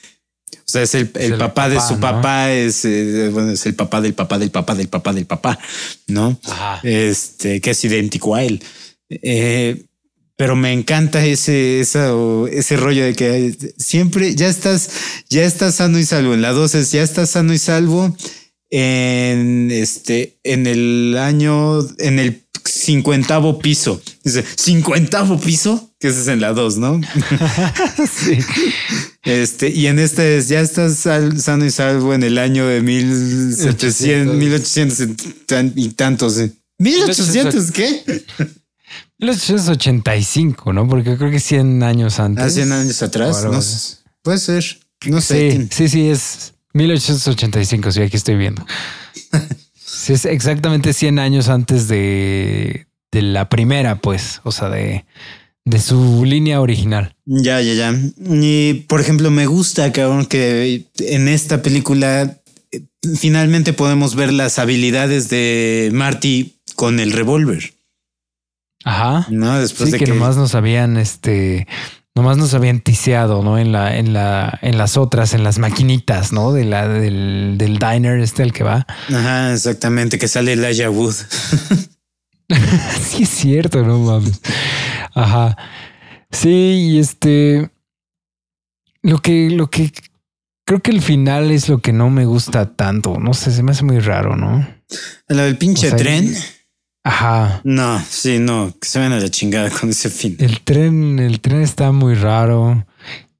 [0.73, 4.39] sea, es el, papá, de su papá, es, eh, bueno, es el papá del papá
[4.39, 5.59] del papá del papá del papá,
[6.07, 6.39] ¿no?
[6.83, 8.61] Este, que es idéntico a él.
[9.09, 9.85] Eh,
[10.35, 14.89] pero me encanta ese, ese rollo de que siempre ya estás,
[15.29, 16.33] ya estás sano y salvo.
[16.33, 18.15] En la 2 es ya estás sano y salvo.
[18.71, 24.01] En este, en el año, en el cincuentavo piso.
[24.23, 26.99] Dice, cincuentavo piso, que ese es en la dos, ¿no?
[28.11, 28.39] sí.
[29.23, 34.35] Este, y en este es, ya estás sano y salvo en el año de 1700,
[34.35, 35.07] 1800
[35.75, 36.37] y tantos.
[36.39, 36.51] ¿eh?
[36.79, 38.23] ¿1800 qué?
[39.19, 40.87] 1885, ¿no?
[40.87, 42.43] Porque creo que 100 años antes.
[42.43, 43.43] Ah, 100 años atrás.
[43.43, 43.59] No,
[44.21, 44.79] puede ser.
[45.05, 45.51] No sé.
[45.51, 47.91] Sí, sí, sí, es 1885.
[47.91, 48.65] Sí, aquí estoy viendo.
[50.03, 55.05] Sí, es exactamente 100 años antes de, de la primera, pues, o sea, de,
[55.63, 57.15] de su línea original.
[57.23, 57.97] Ya, ya, ya.
[58.17, 62.37] Y por ejemplo, me gusta, cabrón, que en esta película
[62.73, 62.81] eh,
[63.17, 67.73] finalmente podemos ver las habilidades de Marty con el revólver.
[68.83, 69.25] Ajá.
[69.29, 71.65] No, después sí, de que, que, nomás nos habían, este,
[72.15, 73.57] nomás nos habían tiseado, ¿no?
[73.57, 76.53] En la, en la, en las otras, en las maquinitas, ¿no?
[76.53, 78.85] De la, del, del diner este al que va.
[79.09, 81.15] Ajá, exactamente, que sale Elijah Wood.
[83.01, 84.41] sí, es cierto, no mames.
[85.13, 85.57] Ajá.
[86.31, 87.69] Sí, y este.
[89.01, 89.91] Lo que, lo que
[90.65, 93.19] creo que el final es lo que no me gusta tanto.
[93.19, 94.67] No sé, se me hace muy raro, ¿no?
[95.27, 96.33] La del pinche O sea, tren.
[97.03, 97.61] Ajá.
[97.63, 100.37] No, sí, no, que se ven a la chingada con ese fin.
[100.39, 102.85] El tren, el tren está muy raro.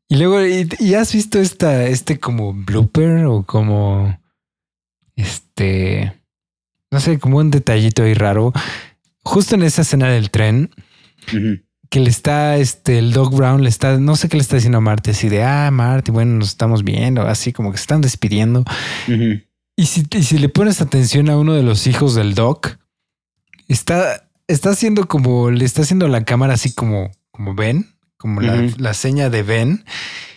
[0.10, 4.19] Y luego, ¿y, y has visto esta, este como blooper o como
[5.15, 6.14] este,
[6.91, 8.53] no sé, como un detallito ahí raro?
[9.23, 10.69] Justo en esa escena del tren,
[11.90, 14.80] que le está, este, el Doc Brown le está, no sé qué le está diciendo
[14.80, 18.02] a Marty, así de, ah, Marty, bueno, nos estamos viendo, así como que se están
[18.02, 18.65] despidiendo.
[19.77, 22.77] Y si, y si le pones atención a uno de los hijos del Doc,
[23.74, 28.70] está, está haciendo como, le está haciendo la cámara así como, como ven, como la,
[28.78, 29.84] la seña de ven,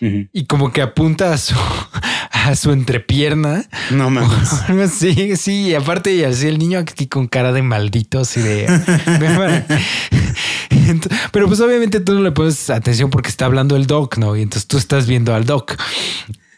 [0.01, 0.27] Ujú.
[0.33, 1.55] y como que apunta a su,
[2.33, 3.65] a su entrepierna.
[3.93, 4.53] No mames.
[4.69, 8.67] Así, sí, y aparte, y así el niño aquí con cara de maldito, así de.
[11.33, 14.37] Pero pues obviamente tú no le pones atención porque está hablando el doc, ¿no?
[14.37, 15.75] Y entonces tú estás viendo al doc.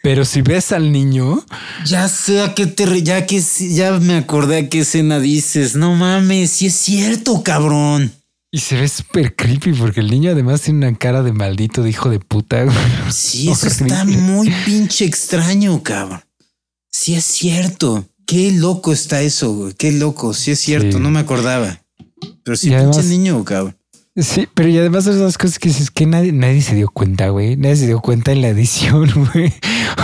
[0.09, 1.45] Pero si ves al niño,
[1.85, 5.77] Ya sé a qué te re- ya que ya me acordé a qué escena dices.
[5.77, 8.11] No mames, sí es cierto, cabrón.
[8.51, 11.91] y se ve súper creepy porque el niño además tiene una cara de maldito, de
[11.91, 12.65] hijo de puta.
[13.13, 16.23] Sí, eso está muy pinche extraño, cabrón.
[16.91, 18.09] Sí es cierto.
[18.25, 19.75] Qué loco está eso, güey.
[19.75, 20.33] Qué loco.
[20.33, 20.97] Sí es cierto.
[20.97, 21.03] Sí.
[21.03, 21.83] No me acordaba.
[22.45, 23.77] Pero sí, Y pinche además- niño, cabrón.
[24.21, 27.57] Sí, pero y además esas cosas que dices que nadie, nadie se dio cuenta, güey.
[27.57, 29.53] Nadie se dio cuenta en la edición, güey.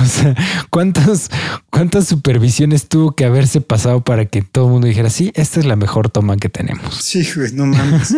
[0.01, 0.35] O sea,
[0.71, 1.31] ¿cuántas,
[1.71, 5.67] cuántas supervisiones tuvo que haberse pasado para que todo el mundo dijera, sí, esta es
[5.67, 6.95] la mejor toma que tenemos?
[7.03, 8.09] Sí, güey, no mames.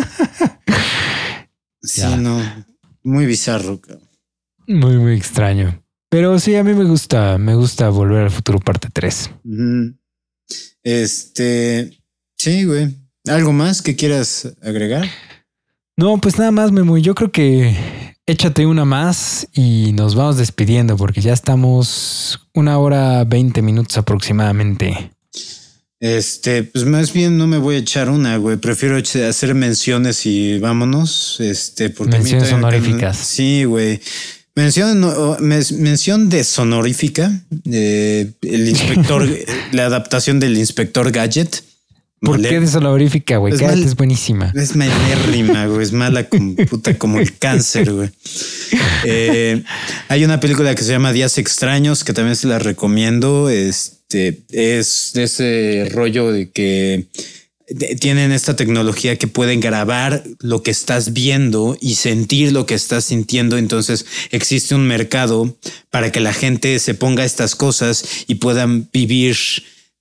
[1.83, 2.17] sí, Ya.
[2.17, 2.41] no.
[3.03, 4.07] Muy bizarro, cabrón.
[4.67, 5.83] Muy, muy extraño.
[6.11, 9.31] Pero sí, a mí me gusta, me gusta volver al futuro parte 3.
[9.45, 9.95] Ujú.
[10.83, 11.99] Este,
[12.37, 12.97] sí, güey.
[13.29, 15.07] ¿Algo más que quieras agregar?
[15.97, 16.99] No, pues nada más, Memo.
[16.99, 17.75] Yo creo que
[18.27, 25.11] échate una más y nos vamos despidiendo porque ya estamos una hora 20 minutos aproximadamente.
[25.99, 28.59] Este, pues más bien no me voy a echar una, güey.
[28.59, 31.41] Prefiero hacer menciones y vámonos.
[31.41, 33.17] Este, porque Menciones honoríficas.
[33.17, 34.01] Sí, güey.
[34.55, 35.03] Mención,
[35.41, 37.33] mención de sonorífica.
[37.71, 39.27] eh, el inspector,
[39.73, 41.63] la adaptación del inspector Gadget.
[42.21, 42.59] ¿Por Mole- qué
[43.37, 43.53] güey?
[43.55, 44.53] Es mal- es buenísima.
[44.57, 45.83] Es malérrima, güey.
[45.83, 48.09] Es mala como puta, como el cáncer, güey.
[49.05, 49.63] Eh,
[50.09, 53.51] hay una película que se llama Días Extraños, que también se la recomiendo.
[53.51, 57.07] Este es de ese rollo de que
[58.01, 63.05] tienen esta tecnología que pueden grabar lo que estás viendo y sentir lo que estás
[63.07, 63.59] sintiendo.
[63.59, 65.57] Entonces existe un mercado
[65.91, 69.37] para que la gente se ponga estas cosas y puedan vivir,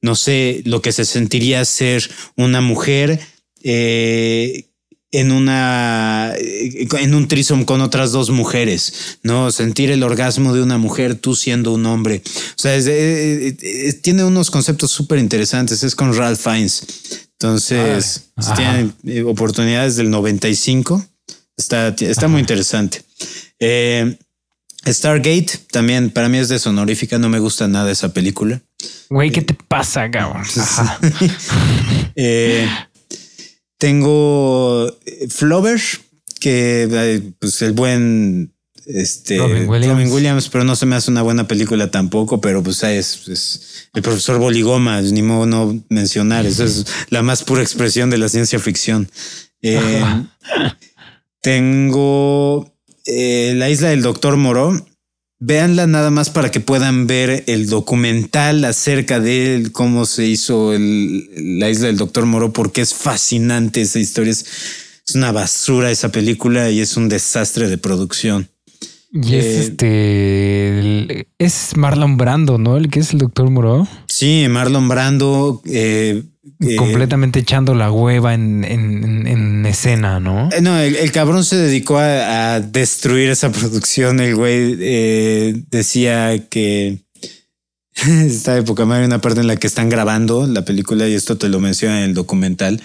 [0.02, 3.20] no sé, lo que se sentiría ser una mujer
[3.64, 4.66] eh,
[5.12, 10.62] en una eh, en un trisom con otras dos mujeres, no sentir el orgasmo de
[10.62, 12.22] una mujer tú siendo un hombre.
[12.26, 15.84] O sea, es- eh, tiene unos conceptos súper interesantes.
[15.84, 16.84] Es con Ralph Fiennes.
[17.40, 21.06] Entonces, Ah, si tienen oportunidades del 95.
[21.58, 23.02] Está, está muy interesante.
[23.60, 24.18] Eh,
[24.86, 27.18] Stargate también para mí es deshonorífica.
[27.18, 28.62] No me gusta nada esa película.
[29.10, 30.44] Güey, ¿qué te pasa, cabrón?
[30.58, 31.00] Ajá.
[32.18, 32.66] Eh,
[33.78, 35.82] tengo eh, Flover,
[36.40, 39.94] que pues el buen este Robin Williams.
[39.94, 43.90] Robin Williams, pero no se me hace una buena película tampoco, pero pues es, es
[43.94, 48.30] el profesor Boligoma, ni modo no mencionar, esa es la más pura expresión de la
[48.30, 49.10] ciencia ficción.
[49.62, 50.04] Eh,
[51.42, 52.72] tengo
[53.06, 54.86] eh, La isla del doctor Moró.
[55.40, 60.74] Véanla nada más para que puedan ver el documental acerca de él, cómo se hizo
[60.74, 64.32] el- la isla del doctor Moro, porque es fascinante esa historia.
[64.32, 64.46] Es,
[65.08, 68.48] es una basura esa película y es un desastre de producción.
[69.12, 70.80] Y es Eh, este.
[70.80, 72.78] el- es Marlon Brando, ¿no?
[72.78, 73.88] El que es el doctor Moreau.
[74.08, 75.62] Sí, Marlon Brando.
[75.66, 76.24] eh,
[76.60, 80.50] eh, completamente echando la hueva en, en- en- en escena, ¿no?
[80.52, 84.20] Eh, No, el, el cabrón se dedicó a, a destruir esa producción.
[84.20, 87.00] El güey eh, decía que
[88.26, 91.50] esta época hay una parte en la que están grabando la película y esto te
[91.50, 92.82] lo menciona en el documental,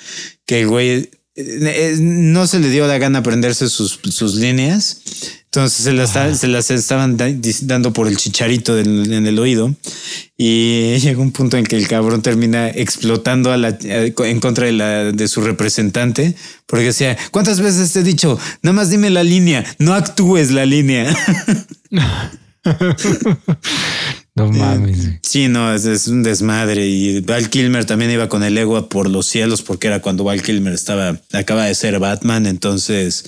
[0.47, 1.11] que el güey
[2.01, 5.03] no se le dio la gana aprenderse sus, sus líneas.
[5.45, 7.17] Entonces se las, se las estaban
[7.63, 9.75] dando por el chicharito en el oído.
[10.37, 14.73] Y llega un punto en que el cabrón termina explotando a la, en contra de,
[14.73, 16.37] la, de su representante.
[16.67, 18.39] Porque decía, ¿cuántas veces te he dicho?
[18.63, 21.15] Nada más dime la línea, no actúes la línea.
[24.47, 25.19] no mames.
[25.23, 26.87] Sí, no, es, un desmadre.
[26.87, 30.43] Y Val Kilmer también iba con el ego por los cielos porque era cuando Val
[30.43, 32.47] Kilmer estaba, acaba de ser Batman.
[32.47, 33.25] Entonces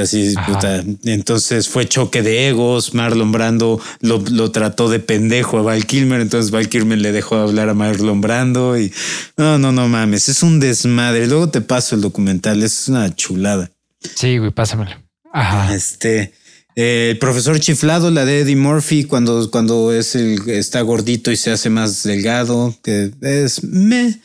[0.00, 0.82] Así, puta.
[1.04, 2.94] Entonces fue choque de egos.
[2.94, 6.20] Marlon Brando lo, trató de pendejo a Val Kilmer.
[6.20, 8.92] Entonces Val Kilmer le dejó hablar a Marlon Brando y
[9.36, 10.28] no, no, no mames.
[10.28, 11.26] Es un desmadre.
[11.26, 12.62] Luego te paso el documental.
[12.62, 13.70] Es una chulada.
[14.14, 14.92] Sí, güey, pásamelo.
[15.32, 15.74] Ajá.
[15.74, 16.32] Este.
[16.80, 21.50] El profesor chiflado, la de Eddie Murphy, cuando, cuando es el, está gordito y se
[21.50, 24.20] hace más delgado, que es me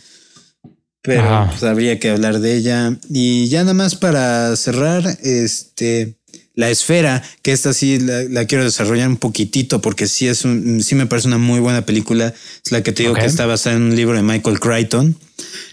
[1.03, 2.97] pero pues, habría que hablar de ella.
[3.09, 6.15] Y ya nada más para cerrar, este,
[6.55, 10.95] la esfera, que esta sí la, quiero desarrollar un poquitito porque sí es un, sí
[10.95, 12.33] me parece una muy buena película.
[12.63, 15.15] Es la que te digo que está basada en un libro de Michael Crichton.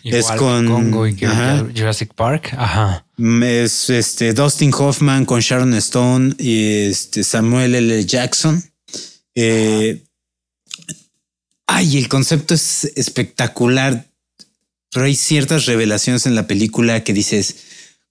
[0.05, 2.55] es con Congo y Jurassic Park.
[2.57, 3.05] Ajá.
[3.43, 8.05] Es este Dustin Hoffman con Sharon Stone y este Samuel L.
[8.07, 8.63] Jackson.
[9.35, 10.03] Eh,
[11.67, 14.11] ay, el concepto es espectacular
[14.93, 17.57] pero hay ciertas revelaciones en la película que dices,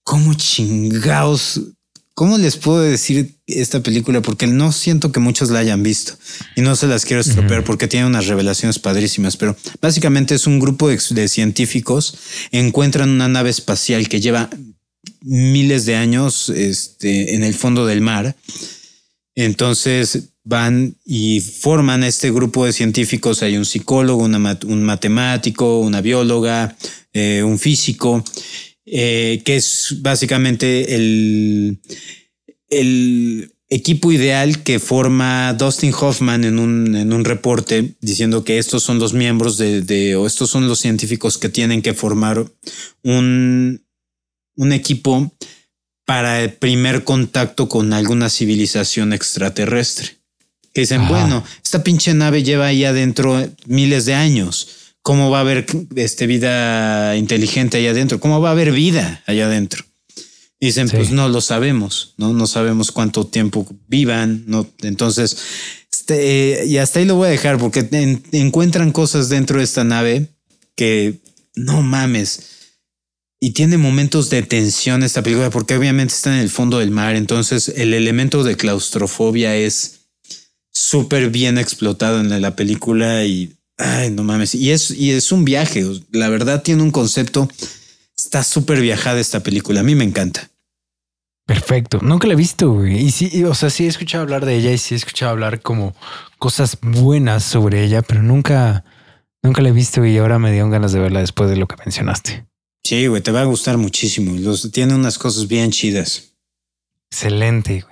[0.03, 1.61] ¿cómo chingados?
[2.19, 4.21] ¿Cómo les puedo decir esta película?
[4.21, 6.17] Porque no siento que muchos la hayan visto
[6.57, 10.59] y no se las quiero estropear porque tiene unas revelaciones padrísimas, pero básicamente es un
[10.59, 12.17] grupo de, de científicos
[12.51, 14.49] encuentran una nave espacial que lleva
[15.21, 18.35] miles de años este, en el fondo del mar.
[19.33, 23.43] Entonces van y forman este grupo de científicos.
[23.43, 26.75] Hay un psicólogo, un matemático, una bióloga,
[27.13, 28.25] eh, un físico,
[28.91, 31.79] eh, que es básicamente el,
[32.69, 38.83] el equipo ideal que forma Dustin Hoffman en un, en un reporte diciendo que estos
[38.83, 42.45] son los miembros de, o estos son los científicos que tienen que formar
[43.03, 43.85] un,
[44.55, 45.31] un equipo
[46.05, 50.19] para el primer contacto con alguna civilización extraterrestre
[50.73, 54.88] que dicen, bueno, esta pinche nave lleva ahí adentro miles de años.
[55.01, 55.65] ¿Cómo va a haber
[55.95, 58.19] este, vida inteligente allá adentro?
[58.19, 59.84] ¿Cómo va a haber vida allá adentro?
[60.59, 62.34] dicen, pues no lo sabemos, ¿no?
[62.34, 64.67] No sabemos cuánto tiempo vivan, ¿no?
[64.81, 65.38] Entonces,
[65.91, 67.88] este, y hasta ahí lo voy a dejar porque
[68.31, 70.27] encuentran cosas dentro de esta nave
[70.76, 71.19] que
[71.55, 72.57] no mames.
[73.39, 77.15] Y tiene momentos de tensión esta película porque obviamente está en el fondo del mar.
[77.15, 80.01] Entonces el elemento de claustrofobia es
[80.71, 84.53] súper bien explotado en la película y, ay, no mames.
[84.53, 85.84] Y es, y es un viaje.
[86.11, 87.49] La verdad tiene un concepto.
[88.15, 89.80] Está súper viajada esta película.
[89.80, 90.49] A mí me encanta.
[91.47, 91.99] Perfecto.
[92.03, 94.77] Nunca la he visto, Y sí, o sea, sí he escuchado hablar de ella y
[94.77, 95.95] sí he escuchado hablar como
[96.38, 98.84] cosas buenas sobre ella, pero nunca,
[99.41, 101.76] nunca la he visto y ahora me dieron ganas de verla después de lo que
[101.77, 102.45] mencionaste.
[102.84, 104.38] Sí, güey, te va a gustar muchísimo.
[104.38, 106.28] Los, tiene unas cosas bien chidas.
[107.11, 107.84] Excelente.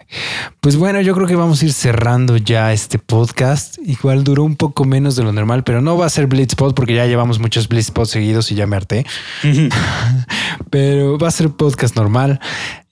[0.61, 3.77] Pues bueno, yo creo que vamos a ir cerrando ya este podcast.
[3.83, 6.93] Igual duró un poco menos de lo normal, pero no va a ser Blitzpod porque
[6.93, 9.05] ya llevamos muchos Blitzpods seguidos y ya me harté.
[10.69, 12.39] pero va a ser podcast normal.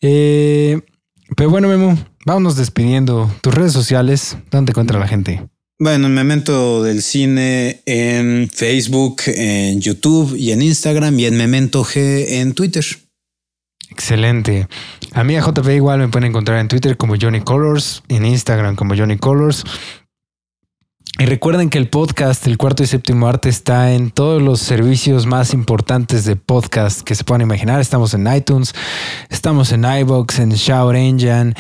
[0.02, 0.82] Eh,
[1.38, 3.32] pero bueno, Memo, vámonos despidiendo.
[3.42, 5.48] Tus redes sociales, ¿dónde encuentra la gente?
[5.78, 11.84] Bueno, en Memento del Cine en Facebook, en YouTube y en Instagram y en Memento
[11.84, 12.84] G en Twitter.
[13.90, 14.68] Excelente.
[15.14, 18.76] A mí a JP igual me pueden encontrar en Twitter como Johnny Colors, en Instagram
[18.76, 19.64] como Johnny Colors.
[21.18, 25.26] Y recuerden que el podcast, el cuarto y séptimo arte, está en todos los servicios
[25.26, 27.80] más importantes de podcast que se puedan imaginar.
[27.80, 28.76] Estamos en iTunes,
[29.30, 31.54] estamos en iBox, en Shower Engine.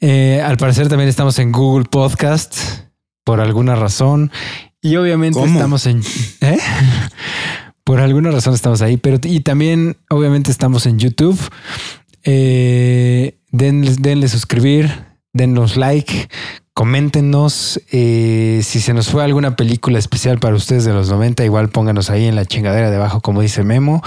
[0.00, 2.56] Eh, al parecer también estamos en Google Podcast
[3.22, 4.32] por alguna razón.
[4.82, 6.02] Y obviamente estamos en.
[6.40, 6.58] ¿eh?
[7.86, 11.38] Por alguna razón estamos ahí, pero y también obviamente estamos en YouTube.
[12.24, 14.90] Eh, denle, suscribir,
[15.32, 16.28] denos like,
[16.74, 21.68] coméntenos eh, si se nos fue alguna película especial para ustedes de los 90, igual
[21.68, 24.02] pónganos ahí en la chingadera de abajo como dice Memo.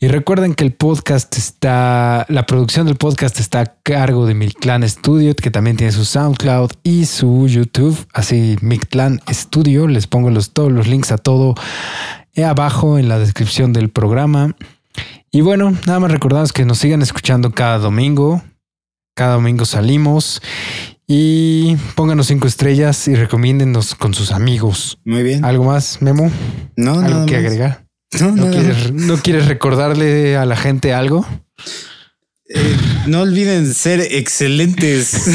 [0.00, 4.82] Y recuerden que el podcast está, la producción del podcast está a cargo de Mictlan
[4.88, 10.50] Studio, que también tiene su SoundCloud y su YouTube, así Mictlan Studio, les pongo los,
[10.50, 11.54] todos los links a todo
[12.40, 14.56] abajo en la descripción del programa.
[15.30, 18.42] Y bueno, nada más recordamos que nos sigan escuchando cada domingo.
[19.14, 20.40] Cada domingo salimos
[21.06, 24.98] y pónganos cinco estrellas y recomiéndennos con sus amigos.
[25.04, 25.44] Muy bien.
[25.44, 26.30] ¿Algo más, Memo?
[26.76, 27.84] No, ¿Algo que agregar?
[28.18, 31.26] No, ¿No, quieres, ¿No quieres recordarle a la gente algo?
[32.54, 32.76] Eh,
[33.06, 35.12] no olviden ser excelentes.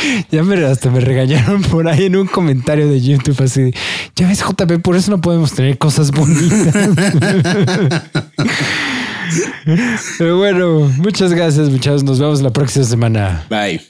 [0.30, 3.72] Ya me, hasta me regañaron por ahí en un comentario de YouTube así.
[4.16, 6.74] Ya ves, JP, por eso no podemos tener cosas bonitas.
[10.18, 12.02] Pero bueno, muchas gracias, muchachos.
[12.02, 13.44] Nos vemos la próxima semana.
[13.48, 13.80] Bye.